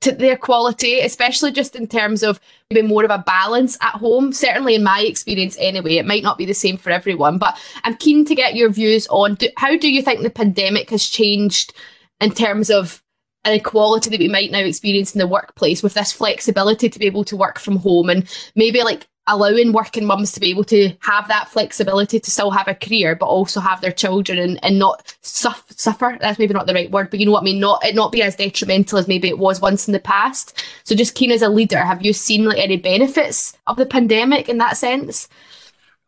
to 0.00 0.12
their 0.12 0.36
quality, 0.36 1.00
especially 1.00 1.50
just 1.50 1.74
in 1.74 1.86
terms 1.86 2.22
of 2.22 2.40
maybe 2.70 2.86
more 2.86 3.04
of 3.04 3.10
a 3.10 3.24
balance 3.26 3.76
at 3.80 3.94
home. 3.94 4.32
Certainly, 4.32 4.76
in 4.76 4.84
my 4.84 5.00
experience, 5.00 5.56
anyway, 5.58 5.96
it 5.96 6.06
might 6.06 6.22
not 6.22 6.38
be 6.38 6.44
the 6.44 6.54
same 6.54 6.76
for 6.76 6.90
everyone. 6.90 7.38
But 7.38 7.58
I'm 7.84 7.96
keen 7.96 8.24
to 8.26 8.34
get 8.34 8.54
your 8.54 8.70
views 8.70 9.06
on 9.08 9.34
do, 9.36 9.48
how 9.56 9.76
do 9.76 9.90
you 9.90 10.02
think 10.02 10.22
the 10.22 10.30
pandemic 10.30 10.90
has 10.90 11.08
changed 11.08 11.72
in 12.20 12.30
terms 12.30 12.70
of 12.70 13.02
an 13.44 13.54
equality 13.54 14.10
that 14.10 14.20
we 14.20 14.28
might 14.28 14.50
now 14.50 14.58
experience 14.58 15.14
in 15.14 15.18
the 15.18 15.26
workplace 15.26 15.82
with 15.82 15.94
this 15.94 16.12
flexibility 16.12 16.88
to 16.88 16.98
be 16.98 17.06
able 17.06 17.24
to 17.24 17.36
work 17.36 17.58
from 17.58 17.76
home 17.76 18.10
and 18.10 18.28
maybe 18.54 18.82
like 18.82 19.06
allowing 19.28 19.72
working 19.72 20.06
mums 20.06 20.32
to 20.32 20.40
be 20.40 20.50
able 20.50 20.64
to 20.64 20.90
have 21.00 21.28
that 21.28 21.48
flexibility 21.48 22.18
to 22.18 22.30
still 22.30 22.50
have 22.50 22.66
a 22.66 22.74
career 22.74 23.14
but 23.14 23.26
also 23.26 23.60
have 23.60 23.80
their 23.80 23.92
children 23.92 24.38
and, 24.38 24.64
and 24.64 24.78
not 24.78 25.14
suffer, 25.20 25.74
suffer. 25.74 26.16
That's 26.20 26.38
maybe 26.38 26.54
not 26.54 26.66
the 26.66 26.74
right 26.74 26.90
word 26.90 27.10
but 27.10 27.20
you 27.20 27.26
know 27.26 27.32
what 27.32 27.42
i 27.42 27.44
mean? 27.44 27.60
Not 27.60 27.84
it 27.84 27.94
not 27.94 28.10
be 28.10 28.22
as 28.22 28.36
detrimental 28.36 28.98
as 28.98 29.06
maybe 29.06 29.28
it 29.28 29.38
was 29.38 29.60
once 29.60 29.86
in 29.86 29.92
the 29.92 30.00
past. 30.00 30.64
So 30.84 30.94
just 30.94 31.14
keen 31.14 31.30
as 31.30 31.42
a 31.42 31.48
leader 31.48 31.78
have 31.78 32.04
you 32.04 32.12
seen 32.12 32.44
like 32.44 32.58
any 32.58 32.78
benefits 32.78 33.56
of 33.66 33.76
the 33.76 33.86
pandemic 33.86 34.48
in 34.48 34.58
that 34.58 34.76
sense? 34.76 35.28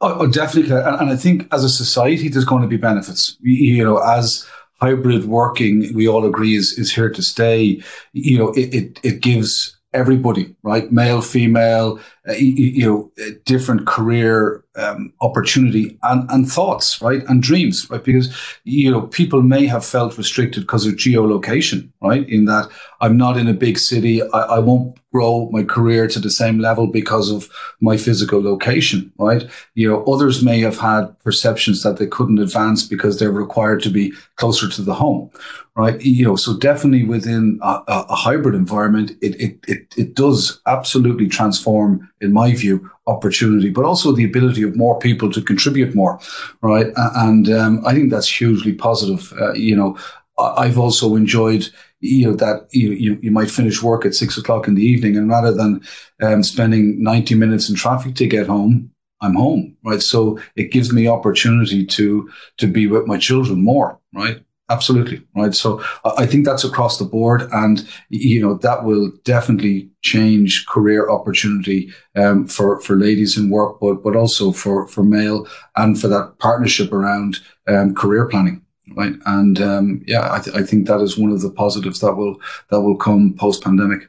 Oh, 0.01 0.21
oh 0.21 0.27
definitely 0.27 0.75
and, 0.75 1.01
and 1.01 1.11
i 1.11 1.17
think 1.17 1.47
as 1.53 1.63
a 1.63 1.69
society 1.69 2.29
there's 2.29 2.45
going 2.47 2.63
to 2.63 2.69
be 2.69 2.79
benefits. 2.79 3.37
You 3.41 3.85
know 3.85 3.99
as 3.99 4.47
hybrid 4.81 5.25
working 5.27 5.93
we 5.95 6.09
all 6.09 6.25
agree 6.25 6.57
is, 6.57 6.79
is 6.79 6.93
here 6.93 7.11
to 7.11 7.23
stay 7.23 7.83
you 8.13 8.39
know 8.39 8.49
it, 8.53 8.75
it, 8.75 9.01
it 9.03 9.21
gives 9.21 9.77
everybody, 9.93 10.55
right? 10.63 10.93
Male, 10.93 11.21
female, 11.21 11.99
uh, 12.29 12.33
you, 12.33 12.67
you, 12.67 12.87
know, 12.87 13.13
different 13.45 13.87
career 13.87 14.65
um, 14.77 15.13
opportunity 15.21 15.99
and, 16.05 16.31
and 16.31 16.51
thoughts, 16.51 17.01
right? 17.03 17.23
And 17.29 17.43
dreams, 17.43 17.89
right? 17.91 18.03
Because, 18.03 18.35
you 18.65 18.91
know, 18.91 19.03
people 19.03 19.43
may 19.43 19.67
have 19.67 19.85
felt 19.85 20.17
restricted 20.17 20.63
because 20.63 20.87
of 20.87 20.95
geolocation, 20.95 21.91
right? 22.01 22.29
In 22.29 22.45
that 22.45 22.69
I'm 23.01 23.17
not 23.17 23.37
in 23.37 23.49
a 23.49 23.55
big 23.55 23.79
city. 23.79 24.23
I, 24.23 24.41
I 24.41 24.59
won't 24.61 25.00
grow 25.13 25.49
my 25.51 25.65
career 25.65 26.07
to 26.07 26.21
the 26.21 26.31
same 26.31 26.59
level 26.59 26.87
because 26.87 27.31
of 27.31 27.49
my 27.81 27.97
physical 27.97 28.43
location, 28.43 29.13
right? 29.19 29.49
You 29.75 29.89
know, 29.89 30.05
others 30.05 30.43
may 30.43 30.61
have 30.61 30.79
had 30.79 31.19
perceptions 31.25 31.83
that 31.83 31.99
they 31.99 32.07
couldn't 32.07 32.39
advance 32.39 32.87
because 32.87 33.19
they're 33.19 33.33
required 33.33 33.83
to 33.83 33.91
be 33.91 34.13
closer 34.37 34.69
to 34.69 34.83
the 34.83 34.95
home, 34.95 35.31
right? 35.75 36.01
You 36.01 36.25
know, 36.25 36.37
so 36.37 36.57
definitely 36.57 37.05
within 37.05 37.59
a, 37.63 37.83
a 37.89 38.15
hybrid 38.15 38.55
environment, 38.55 39.13
it, 39.21 39.35
it, 39.41 39.59
it, 39.67 39.95
it 39.97 40.15
does 40.15 40.61
absolutely 40.67 41.29
transform, 41.29 42.09
in 42.21 42.33
my 42.33 42.55
view, 42.55 42.89
opportunity, 43.09 43.71
but 43.71 43.85
also 43.85 44.13
the 44.13 44.25
ability 44.25 44.63
of 44.63 44.77
more 44.77 44.99
people 44.99 45.31
to 45.33 45.43
contribute 45.43 45.95
more, 45.95 46.21
right? 46.63 46.93
And 46.97 47.49
um, 47.51 47.85
I 47.85 47.95
think 47.95 48.11
that's 48.11 48.29
hugely 48.29 48.73
positive. 48.73 49.33
Uh, 49.41 49.55
you 49.55 49.75
know, 49.75 49.99
I've 50.39 50.79
also 50.79 51.17
enjoyed 51.17 51.69
you 52.01 52.27
know 52.27 52.35
that 52.37 52.67
you, 52.73 52.93
you 52.93 53.19
you 53.23 53.31
might 53.31 53.51
finish 53.51 53.83
work 53.83 54.05
at 54.07 54.15
six 54.15 54.37
o'clock 54.39 54.67
in 54.67 54.75
the 54.75 54.85
evening, 54.85 55.17
and 55.17 55.29
rather 55.29 55.53
than 55.53 55.81
um, 56.23 56.43
spending 56.43 57.03
ninety 57.03 57.35
minutes 57.35 57.69
in 57.69 57.77
traffic 57.77 58.15
to 58.17 58.27
get 58.27 58.47
home, 58.47 58.91
I'm 59.21 59.35
home, 59.35 59.77
right? 59.85 60.03
So 60.03 60.39
it 60.57 60.73
gives 60.73 60.93
me 60.93 61.09
opportunity 61.09 61.85
to 61.87 62.31
to 62.59 62.67
be 62.67 62.87
with 62.87 63.07
my 63.07 63.19
children 63.19 63.63
more, 63.63 63.99
right? 64.15 64.43
Absolutely, 64.71 65.21
right. 65.35 65.53
So 65.53 65.83
I 66.05 66.27
think 66.27 66.45
that's 66.45 66.63
across 66.63 66.99
the 66.99 67.05
board, 67.05 67.43
and 67.53 67.87
you 68.09 68.41
know 68.41 68.55
that 68.59 68.85
will 68.85 69.11
definitely 69.25 69.91
change 70.03 70.65
career 70.69 71.11
opportunity 71.11 71.93
um, 72.17 72.47
for 72.47 72.81
for 72.81 72.97
ladies 72.97 73.37
in 73.37 73.51
work, 73.51 73.81
but 73.81 74.03
but 74.03 74.17
also 74.17 74.53
for 74.53 74.87
for 74.87 75.03
male 75.03 75.47
and 75.77 76.01
for 76.01 76.09
that 76.09 76.39
partnership 76.39 76.93
around 76.93 77.41
um, 77.67 77.95
career 77.95 78.27
planning 78.27 78.63
right? 78.97 79.15
And 79.27 79.61
um, 79.61 80.03
yeah, 80.07 80.33
I, 80.33 80.41
th- 80.41 80.57
I 80.57 80.63
think 80.63 80.87
that 80.87 81.01
is 81.01 81.19
one 81.19 81.31
of 81.31 81.41
the 81.41 81.51
positives 81.51 82.01
that 82.01 82.15
will 82.15 82.41
that 82.71 82.81
will 82.81 82.97
come 82.97 83.35
post 83.35 83.63
pandemic. 83.63 84.09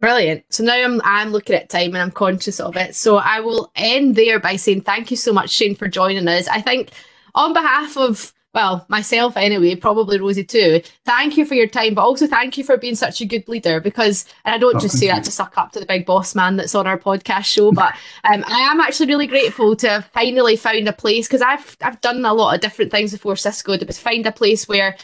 Brilliant. 0.00 0.44
So 0.50 0.64
now 0.64 0.74
I'm 0.74 1.00
I'm 1.04 1.30
looking 1.30 1.56
at 1.56 1.68
time 1.68 1.88
and 1.88 1.98
I'm 1.98 2.10
conscious 2.10 2.58
of 2.58 2.76
it. 2.76 2.94
So 2.94 3.18
I 3.18 3.40
will 3.40 3.70
end 3.76 4.16
there 4.16 4.40
by 4.40 4.56
saying 4.56 4.82
thank 4.82 5.10
you 5.10 5.16
so 5.16 5.32
much, 5.32 5.50
Shane, 5.50 5.74
for 5.74 5.88
joining 5.88 6.26
us. 6.26 6.48
I 6.48 6.60
think 6.60 6.90
on 7.34 7.52
behalf 7.52 7.96
of 7.96 8.32
well, 8.52 8.84
myself 8.88 9.36
anyway, 9.36 9.76
probably 9.76 10.18
Rosie 10.18 10.44
too. 10.44 10.82
Thank 11.04 11.36
you 11.36 11.46
for 11.46 11.54
your 11.54 11.68
time, 11.68 11.94
but 11.94 12.02
also 12.02 12.26
thank 12.26 12.58
you 12.58 12.64
for 12.64 12.76
being 12.76 12.96
such 12.96 13.20
a 13.20 13.26
good 13.26 13.46
leader 13.48 13.80
because, 13.80 14.24
and 14.44 14.54
I 14.54 14.58
don't 14.58 14.76
oh, 14.76 14.80
just 14.80 14.98
say 14.98 15.06
you. 15.06 15.12
that 15.12 15.24
to 15.24 15.30
suck 15.30 15.56
up 15.56 15.72
to 15.72 15.80
the 15.80 15.86
big 15.86 16.04
boss 16.04 16.34
man 16.34 16.56
that's 16.56 16.74
on 16.74 16.86
our 16.86 16.98
podcast 16.98 17.44
show, 17.44 17.70
but 17.72 17.94
um, 18.24 18.44
I 18.46 18.60
am 18.60 18.80
actually 18.80 19.06
really 19.06 19.28
grateful 19.28 19.76
to 19.76 19.88
have 19.88 20.06
finally 20.06 20.56
found 20.56 20.88
a 20.88 20.92
place 20.92 21.28
because 21.28 21.42
I've 21.42 21.76
I've 21.80 22.00
done 22.00 22.24
a 22.24 22.34
lot 22.34 22.54
of 22.54 22.60
different 22.60 22.90
things 22.90 23.12
before 23.12 23.36
Cisco, 23.36 23.76
to 23.76 23.92
find 23.92 24.26
a 24.26 24.32
place 24.32 24.66
where 24.68 24.96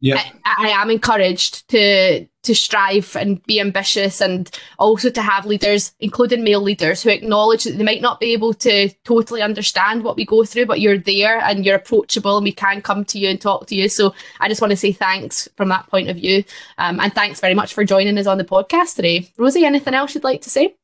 yeah. 0.00 0.22
I, 0.44 0.68
I, 0.68 0.82
am 0.82 0.90
encouraged 0.90 1.68
to 1.70 2.26
to 2.42 2.54
strive 2.54 3.16
and 3.16 3.42
be 3.44 3.58
ambitious 3.58 4.20
and 4.20 4.50
also 4.78 5.08
to 5.10 5.22
have 5.22 5.46
leaders, 5.46 5.94
including 5.98 6.44
male 6.44 6.60
leaders, 6.60 7.02
who 7.02 7.08
acknowledge 7.08 7.64
that 7.64 7.78
they 7.78 7.84
might 7.84 8.02
not 8.02 8.20
be 8.20 8.32
able 8.32 8.52
to 8.52 8.90
totally 9.04 9.40
understand 9.40 10.04
what 10.04 10.16
we 10.16 10.26
go 10.26 10.44
through, 10.44 10.66
but 10.66 10.80
you're 10.80 10.98
there 10.98 11.38
and 11.38 11.64
you're 11.64 11.76
approachable 11.76 12.36
and 12.36 12.44
we 12.44 12.52
can 12.52 12.82
come 12.82 13.04
to 13.06 13.18
you 13.18 13.30
and 13.30 13.40
talk 13.40 13.66
to 13.66 13.74
you. 13.74 13.88
So 13.88 14.14
I 14.40 14.48
just 14.48 14.60
want 14.60 14.72
to 14.72 14.76
say 14.76 14.92
thanks 14.92 15.48
from 15.56 15.70
that 15.70 15.88
point 15.88 16.10
of 16.10 16.16
view. 16.16 16.44
Um, 16.76 17.00
and 17.00 17.14
thanks 17.14 17.40
very 17.40 17.54
much 17.54 17.72
for 17.72 17.84
joining 17.84 18.18
us 18.18 18.26
on 18.26 18.36
the 18.36 18.44
podcast 18.44 18.96
today. 18.96 19.30
Rosie, 19.38 19.64
anything 19.64 19.94
else 19.94 20.14
you'd 20.14 20.24
like 20.24 20.42
to 20.42 20.50
say? 20.50 20.74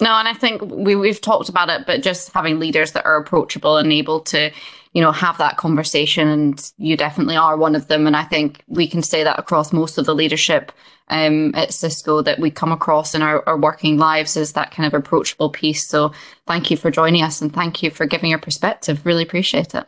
No, 0.00 0.14
and 0.14 0.26
I 0.26 0.32
think 0.32 0.62
we, 0.62 0.96
we've 0.96 1.20
talked 1.20 1.48
about 1.48 1.68
it, 1.68 1.86
but 1.86 2.02
just 2.02 2.32
having 2.32 2.58
leaders 2.58 2.92
that 2.92 3.04
are 3.04 3.16
approachable 3.16 3.76
and 3.76 3.92
able 3.92 4.20
to 4.20 4.50
you 4.92 5.00
know, 5.00 5.12
have 5.12 5.38
that 5.38 5.56
conversation. 5.56 6.28
And 6.28 6.72
you 6.78 6.96
definitely 6.96 7.36
are 7.36 7.56
one 7.56 7.74
of 7.74 7.88
them. 7.88 8.06
And 8.06 8.16
I 8.16 8.24
think 8.24 8.62
we 8.66 8.86
can 8.86 9.02
say 9.02 9.22
that 9.24 9.38
across 9.38 9.72
most 9.72 9.98
of 9.98 10.06
the 10.06 10.14
leadership 10.14 10.72
um, 11.08 11.54
at 11.54 11.72
Cisco 11.72 12.22
that 12.22 12.38
we 12.38 12.50
come 12.50 12.72
across 12.72 13.14
in 13.14 13.22
our, 13.22 13.46
our 13.48 13.58
working 13.58 13.98
lives 13.98 14.36
is 14.36 14.52
that 14.52 14.70
kind 14.70 14.86
of 14.86 14.94
approachable 14.94 15.50
piece. 15.50 15.86
So 15.86 16.12
thank 16.46 16.70
you 16.70 16.76
for 16.76 16.90
joining 16.90 17.22
us 17.22 17.40
and 17.40 17.52
thank 17.52 17.82
you 17.82 17.90
for 17.90 18.06
giving 18.06 18.30
your 18.30 18.38
perspective. 18.38 19.04
Really 19.04 19.22
appreciate 19.22 19.74
it. 19.74 19.86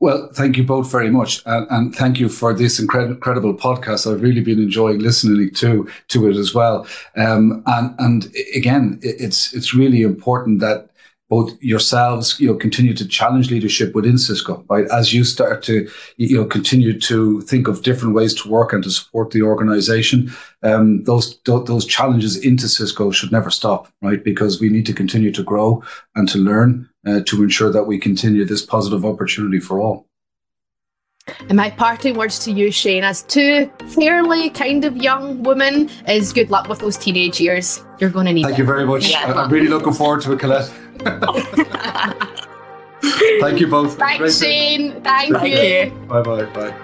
Well, 0.00 0.28
thank 0.32 0.56
you 0.56 0.62
both 0.62 0.92
very 0.92 1.10
much, 1.10 1.42
and, 1.44 1.66
and 1.70 1.94
thank 1.94 2.20
you 2.20 2.28
for 2.28 2.54
this 2.54 2.78
incredible, 2.78 3.14
incredible 3.14 3.54
podcast. 3.54 4.10
I've 4.10 4.22
really 4.22 4.40
been 4.40 4.60
enjoying 4.60 5.00
listening 5.00 5.50
to 5.54 5.88
to 6.08 6.28
it 6.28 6.36
as 6.36 6.54
well. 6.54 6.86
Um, 7.16 7.64
and 7.66 7.94
and 7.98 8.34
again, 8.54 9.00
it's 9.02 9.52
it's 9.54 9.74
really 9.74 10.02
important 10.02 10.60
that 10.60 10.87
both 11.28 11.62
yourselves, 11.62 12.40
you 12.40 12.48
know, 12.48 12.54
continue 12.54 12.94
to 12.94 13.06
challenge 13.06 13.50
leadership 13.50 13.94
within 13.94 14.16
Cisco, 14.16 14.64
right? 14.70 14.86
As 14.90 15.12
you 15.12 15.24
start 15.24 15.62
to, 15.64 15.88
you 16.16 16.36
know, 16.36 16.46
continue 16.46 16.98
to 17.00 17.42
think 17.42 17.68
of 17.68 17.82
different 17.82 18.14
ways 18.14 18.34
to 18.34 18.48
work 18.48 18.72
and 18.72 18.82
to 18.84 18.90
support 18.90 19.30
the 19.30 19.42
organization, 19.42 20.32
um, 20.62 21.04
those 21.04 21.38
those 21.44 21.84
challenges 21.84 22.36
into 22.36 22.68
Cisco 22.68 23.10
should 23.10 23.30
never 23.30 23.50
stop, 23.50 23.92
right? 24.00 24.24
Because 24.24 24.60
we 24.60 24.70
need 24.70 24.86
to 24.86 24.94
continue 24.94 25.32
to 25.32 25.42
grow 25.42 25.82
and 26.14 26.28
to 26.30 26.38
learn 26.38 26.88
uh, 27.06 27.20
to 27.26 27.42
ensure 27.42 27.70
that 27.72 27.84
we 27.84 27.98
continue 27.98 28.44
this 28.44 28.64
positive 28.64 29.04
opportunity 29.04 29.60
for 29.60 29.80
all. 29.80 30.08
And 31.48 31.56
my 31.56 31.70
parting 31.70 32.16
words 32.16 32.38
to 32.40 32.52
you, 32.52 32.70
Shane, 32.70 33.04
as 33.04 33.22
two 33.22 33.70
fairly 33.88 34.50
kind 34.50 34.84
of 34.84 34.96
young 34.96 35.42
women, 35.42 35.90
is 36.08 36.32
good 36.32 36.50
luck 36.50 36.68
with 36.68 36.78
those 36.78 36.96
teenage 36.96 37.40
years. 37.40 37.84
You're 37.98 38.10
going 38.10 38.26
to 38.26 38.32
need 38.32 38.42
it. 38.42 38.44
Thank 38.44 38.58
it. 38.58 38.62
you 38.62 38.66
very 38.66 38.86
much. 38.86 39.10
Yeah, 39.10 39.32
I'm 39.32 39.50
really 39.50 39.68
looking 39.68 39.92
forward 39.92 40.22
to 40.22 40.32
it, 40.32 40.40
Colette. 40.40 40.72
Thank 43.40 43.60
you 43.60 43.68
both. 43.68 43.96
Thanks, 43.98 44.40
Shane. 44.40 45.00
Thank, 45.02 45.36
Thank 45.36 45.54
you. 45.54 45.60
you. 45.60 45.90
Bye 46.06 46.22
bye. 46.22 46.44
Bye. 46.46 46.74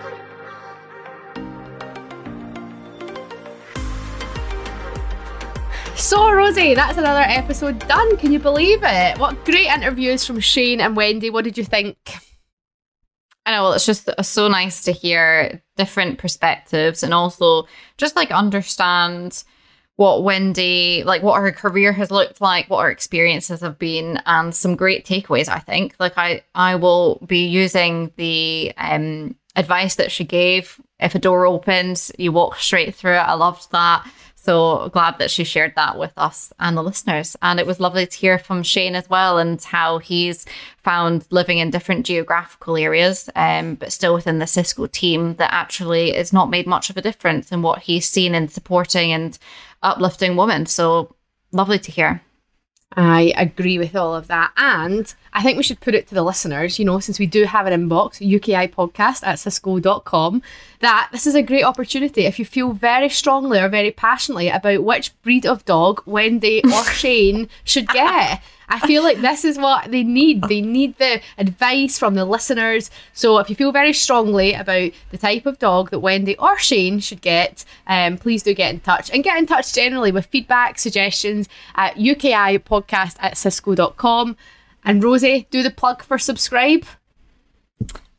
So, 5.96 6.30
Rosie, 6.30 6.74
that's 6.74 6.98
another 6.98 7.24
episode 7.26 7.78
done. 7.88 8.16
Can 8.18 8.32
you 8.32 8.38
believe 8.38 8.80
it? 8.82 9.18
What 9.18 9.42
great 9.44 9.66
interviews 9.66 10.26
from 10.26 10.38
Shane 10.38 10.80
and 10.80 10.96
Wendy. 10.96 11.30
What 11.30 11.44
did 11.44 11.56
you 11.56 11.64
think? 11.64 11.96
I 13.46 13.52
know 13.52 13.62
well, 13.62 13.72
it's 13.72 13.86
just 13.86 14.08
so 14.22 14.48
nice 14.48 14.84
to 14.84 14.92
hear 14.92 15.62
different 15.76 16.18
perspectives 16.18 17.02
and 17.02 17.12
also 17.12 17.66
just 17.98 18.16
like 18.16 18.30
understand 18.30 19.44
what 19.96 20.24
Wendy, 20.24 21.02
like 21.04 21.22
what 21.22 21.40
her 21.40 21.52
career 21.52 21.92
has 21.92 22.10
looked 22.10 22.40
like, 22.40 22.68
what 22.68 22.82
her 22.82 22.90
experiences 22.90 23.60
have 23.60 23.78
been, 23.78 24.20
and 24.26 24.54
some 24.54 24.74
great 24.76 25.06
takeaways. 25.06 25.48
I 25.48 25.60
think, 25.60 25.94
like 25.98 26.18
I, 26.18 26.42
I 26.54 26.74
will 26.76 27.20
be 27.26 27.46
using 27.46 28.12
the 28.16 28.72
um, 28.76 29.36
advice 29.56 29.94
that 29.96 30.10
she 30.10 30.24
gave. 30.24 30.80
If 30.98 31.14
a 31.14 31.18
door 31.18 31.46
opens, 31.46 32.10
you 32.18 32.32
walk 32.32 32.56
straight 32.56 32.94
through 32.94 33.14
it. 33.14 33.18
I 33.18 33.34
loved 33.34 33.70
that. 33.72 34.06
So 34.36 34.90
glad 34.90 35.18
that 35.20 35.30
she 35.30 35.42
shared 35.42 35.72
that 35.76 35.98
with 35.98 36.12
us 36.18 36.52
and 36.58 36.76
the 36.76 36.82
listeners. 36.82 37.34
And 37.40 37.58
it 37.58 37.66
was 37.66 37.80
lovely 37.80 38.06
to 38.06 38.16
hear 38.16 38.38
from 38.38 38.62
Shane 38.62 38.94
as 38.94 39.08
well 39.08 39.38
and 39.38 39.62
how 39.62 39.96
he's 39.98 40.44
found 40.82 41.26
living 41.30 41.58
in 41.58 41.70
different 41.70 42.04
geographical 42.04 42.76
areas, 42.76 43.30
um, 43.36 43.76
but 43.76 43.90
still 43.90 44.12
within 44.12 44.40
the 44.40 44.46
Cisco 44.46 44.86
team, 44.86 45.36
that 45.36 45.50
actually 45.50 46.10
it's 46.10 46.32
not 46.32 46.50
made 46.50 46.66
much 46.66 46.90
of 46.90 46.98
a 46.98 47.02
difference 47.02 47.52
in 47.52 47.62
what 47.62 47.84
he's 47.84 48.06
seen 48.06 48.34
in 48.34 48.48
supporting 48.48 49.12
and 49.12 49.38
uplifting 49.84 50.36
woman. 50.36 50.66
So 50.66 51.14
lovely 51.52 51.78
to 51.78 51.92
hear. 51.92 52.22
I 52.96 53.32
agree 53.36 53.78
with 53.78 53.96
all 53.96 54.14
of 54.14 54.28
that. 54.28 54.52
And 54.56 55.12
I 55.32 55.42
think 55.42 55.56
we 55.56 55.62
should 55.64 55.80
put 55.80 55.94
it 55.94 56.06
to 56.08 56.14
the 56.14 56.22
listeners, 56.22 56.78
you 56.78 56.84
know, 56.84 57.00
since 57.00 57.18
we 57.18 57.26
do 57.26 57.44
have 57.44 57.66
an 57.66 57.88
inbox, 57.88 58.20
UKI 58.20 58.72
podcast 58.72 59.24
at 59.26 59.38
cisco.com, 59.38 60.42
that 60.80 61.08
this 61.10 61.26
is 61.26 61.34
a 61.34 61.42
great 61.42 61.64
opportunity. 61.64 62.24
If 62.24 62.38
you 62.38 62.44
feel 62.44 62.72
very 62.72 63.08
strongly 63.08 63.58
or 63.58 63.68
very 63.68 63.90
passionately 63.90 64.48
about 64.48 64.84
which 64.84 65.20
breed 65.22 65.44
of 65.44 65.64
dog 65.64 66.02
Wendy 66.06 66.62
or 66.64 66.84
Shane 66.92 67.48
should 67.64 67.88
get, 67.88 68.42
I 68.68 68.80
feel 68.86 69.02
like 69.02 69.20
this 69.20 69.44
is 69.44 69.58
what 69.58 69.90
they 69.90 70.02
need. 70.02 70.42
They 70.44 70.60
need 70.60 70.98
the 70.98 71.20
advice 71.38 71.98
from 71.98 72.14
the 72.14 72.24
listeners. 72.24 72.90
So 73.12 73.38
if 73.38 73.48
you 73.50 73.56
feel 73.56 73.72
very 73.72 73.92
strongly 73.92 74.54
about 74.54 74.92
the 75.10 75.18
type 75.18 75.46
of 75.46 75.58
dog 75.58 75.90
that 75.90 76.00
Wendy 76.00 76.36
or 76.36 76.58
Shane 76.58 77.00
should 77.00 77.20
get, 77.20 77.64
um, 77.86 78.16
please 78.18 78.42
do 78.42 78.54
get 78.54 78.72
in 78.72 78.80
touch 78.80 79.10
and 79.10 79.24
get 79.24 79.38
in 79.38 79.46
touch 79.46 79.72
generally 79.72 80.12
with 80.12 80.26
feedback, 80.26 80.78
suggestions 80.78 81.48
at 81.74 81.96
UKI 81.96 82.58
podcast 82.58 83.16
at 83.20 83.36
cisco.com. 83.36 84.36
And 84.84 85.02
Rosie, 85.02 85.46
do 85.50 85.62
the 85.62 85.70
plug 85.70 86.02
for 86.02 86.18
subscribe. 86.18 86.84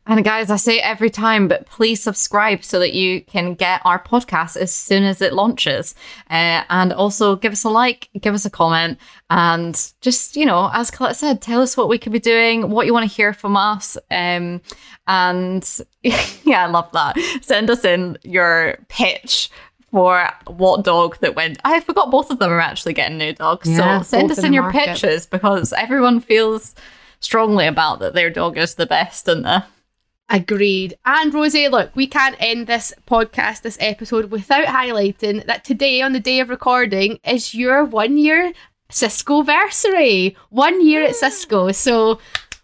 And 0.07 0.23
guys, 0.23 0.51
I 0.51 0.57
say 0.57 0.77
it 0.77 0.85
every 0.85 1.09
time, 1.09 1.47
but 1.47 1.65
please 1.65 2.01
subscribe 2.01 2.63
so 2.63 2.79
that 2.79 2.93
you 2.93 3.21
can 3.21 3.55
get 3.55 3.81
our 3.83 4.01
podcast 4.01 4.55
as 4.55 4.73
soon 4.73 5.03
as 5.03 5.19
it 5.19 5.33
launches. 5.33 5.95
Uh, 6.29 6.63
and 6.69 6.93
also 6.93 7.35
give 7.35 7.53
us 7.53 7.63
a 7.63 7.69
like, 7.69 8.09
give 8.19 8.35
us 8.35 8.45
a 8.45 8.49
comment, 8.51 8.99
and 9.31 9.91
just, 10.01 10.35
you 10.35 10.45
know, 10.45 10.69
as 10.73 10.91
Colette 10.91 11.15
said, 11.15 11.41
tell 11.41 11.61
us 11.61 11.75
what 11.75 11.89
we 11.89 11.97
could 11.97 12.11
be 12.11 12.19
doing, 12.19 12.69
what 12.69 12.85
you 12.85 12.93
want 12.93 13.09
to 13.09 13.15
hear 13.15 13.33
from 13.33 13.57
us. 13.57 13.97
Um, 14.11 14.61
and 15.07 15.67
yeah, 16.03 16.65
I 16.65 16.67
love 16.67 16.91
that. 16.91 17.17
Send 17.41 17.71
us 17.71 17.83
in 17.83 18.19
your 18.23 18.77
pitch 18.89 19.49
for 19.89 20.29
what 20.45 20.83
dog 20.83 21.17
that 21.21 21.35
went. 21.35 21.57
I 21.63 21.79
forgot 21.79 22.11
both 22.11 22.29
of 22.29 22.37
them 22.37 22.51
are 22.51 22.59
actually 22.59 22.93
getting 22.93 23.17
new 23.17 23.33
dogs. 23.33 23.67
Yeah, 23.67 24.01
so 24.01 24.17
send 24.17 24.31
us 24.31 24.43
in 24.43 24.53
your 24.53 24.63
market. 24.63 24.87
pitches 24.87 25.25
because 25.25 25.73
everyone 25.73 26.19
feels 26.19 26.75
strongly 27.21 27.65
about 27.65 27.99
that 27.99 28.13
their 28.13 28.29
dog 28.29 28.57
is 28.57 28.75
the 28.75 28.85
best, 28.85 29.25
don't 29.25 29.41
they? 29.41 29.59
Agreed. 30.29 30.97
And 31.05 31.33
Rosie, 31.33 31.67
look, 31.67 31.95
we 31.95 32.07
can't 32.07 32.35
end 32.39 32.65
this 32.67 32.91
podcast, 33.07 33.61
this 33.61 33.77
episode, 33.79 34.31
without 34.31 34.65
highlighting 34.65 35.45
that 35.45 35.63
today, 35.63 36.01
on 36.01 36.13
the 36.13 36.19
day 36.19 36.39
of 36.39 36.49
recording, 36.49 37.19
is 37.23 37.53
your 37.53 37.83
one 37.85 38.17
year 38.17 38.51
Cisco 38.89 39.43
versary. 39.43 40.35
One 40.49 40.85
year 40.85 41.03
at 41.03 41.15
Cisco. 41.15 41.71
So 41.71 42.19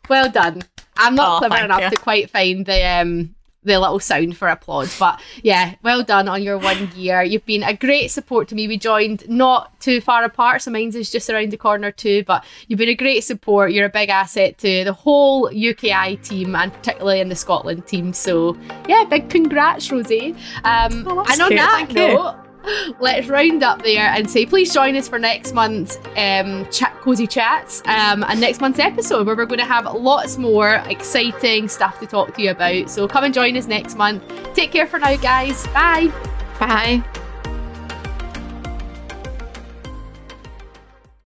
well 0.09 0.29
done. 0.29 0.63
I'm 0.97 1.15
not 1.15 1.35
Oh, 1.43 1.47
clever 1.47 1.63
enough 1.65 1.81
you. 1.81 1.89
to 1.91 1.95
quite 1.97 2.29
find 2.31 2.65
the 2.65 2.83
um 2.83 3.35
the 3.63 3.79
little 3.79 3.99
sound 3.99 4.35
for 4.37 4.47
applause. 4.47 4.97
But 4.97 5.21
yeah, 5.43 5.75
well 5.83 6.03
done 6.03 6.27
on 6.27 6.41
your 6.41 6.57
one 6.57 6.89
year. 6.95 7.21
You've 7.23 7.45
been 7.45 7.63
a 7.63 7.75
great 7.75 8.09
support 8.09 8.47
to 8.49 8.55
me. 8.55 8.67
We 8.67 8.77
joined 8.77 9.27
not 9.29 9.79
too 9.79 10.01
far 10.01 10.23
apart, 10.23 10.61
so 10.63 10.71
mine's 10.71 10.95
is 10.95 11.11
just 11.11 11.29
around 11.29 11.51
the 11.51 11.57
corner 11.57 11.91
too. 11.91 12.23
But 12.25 12.43
you've 12.67 12.79
been 12.79 12.89
a 12.89 12.95
great 12.95 13.23
support. 13.23 13.71
You're 13.71 13.85
a 13.85 13.89
big 13.89 14.09
asset 14.09 14.57
to 14.59 14.83
the 14.83 14.93
whole 14.93 15.49
UKI 15.51 16.21
team 16.23 16.55
and 16.55 16.73
particularly 16.73 17.19
in 17.21 17.29
the 17.29 17.35
Scotland 17.35 17.85
team. 17.85 18.13
So 18.13 18.57
yeah, 18.87 19.05
big 19.05 19.29
congrats, 19.29 19.91
Rosie. 19.91 20.35
Um, 20.63 21.05
Oh, 21.07 21.19
and 21.29 21.41
on 21.41 21.49
cute. 21.49 21.59
that 21.59 21.87
Thank 21.87 21.97
you. 21.97 22.50
Let's 22.99 23.27
round 23.27 23.63
up 23.63 23.81
there 23.83 24.07
and 24.09 24.29
say 24.29 24.45
please 24.45 24.73
join 24.73 24.95
us 24.95 25.07
for 25.07 25.19
next 25.19 25.53
month's 25.53 25.97
um, 26.17 26.69
chat, 26.71 26.95
cozy 27.01 27.27
chats 27.27 27.81
um, 27.85 28.23
and 28.23 28.39
next 28.39 28.61
month's 28.61 28.79
episode 28.79 29.25
where 29.25 29.35
we're 29.35 29.45
going 29.45 29.59
to 29.59 29.65
have 29.65 29.85
lots 29.93 30.37
more 30.37 30.75
exciting 30.87 31.67
stuff 31.67 31.99
to 31.99 32.07
talk 32.07 32.35
to 32.35 32.41
you 32.41 32.51
about. 32.51 32.89
So 32.89 33.07
come 33.07 33.23
and 33.23 33.33
join 33.33 33.57
us 33.57 33.67
next 33.67 33.97
month. 33.97 34.23
Take 34.53 34.71
care 34.71 34.87
for 34.87 34.99
now, 34.99 35.15
guys. 35.17 35.65
Bye. 35.67 36.11
Bye. 36.59 37.20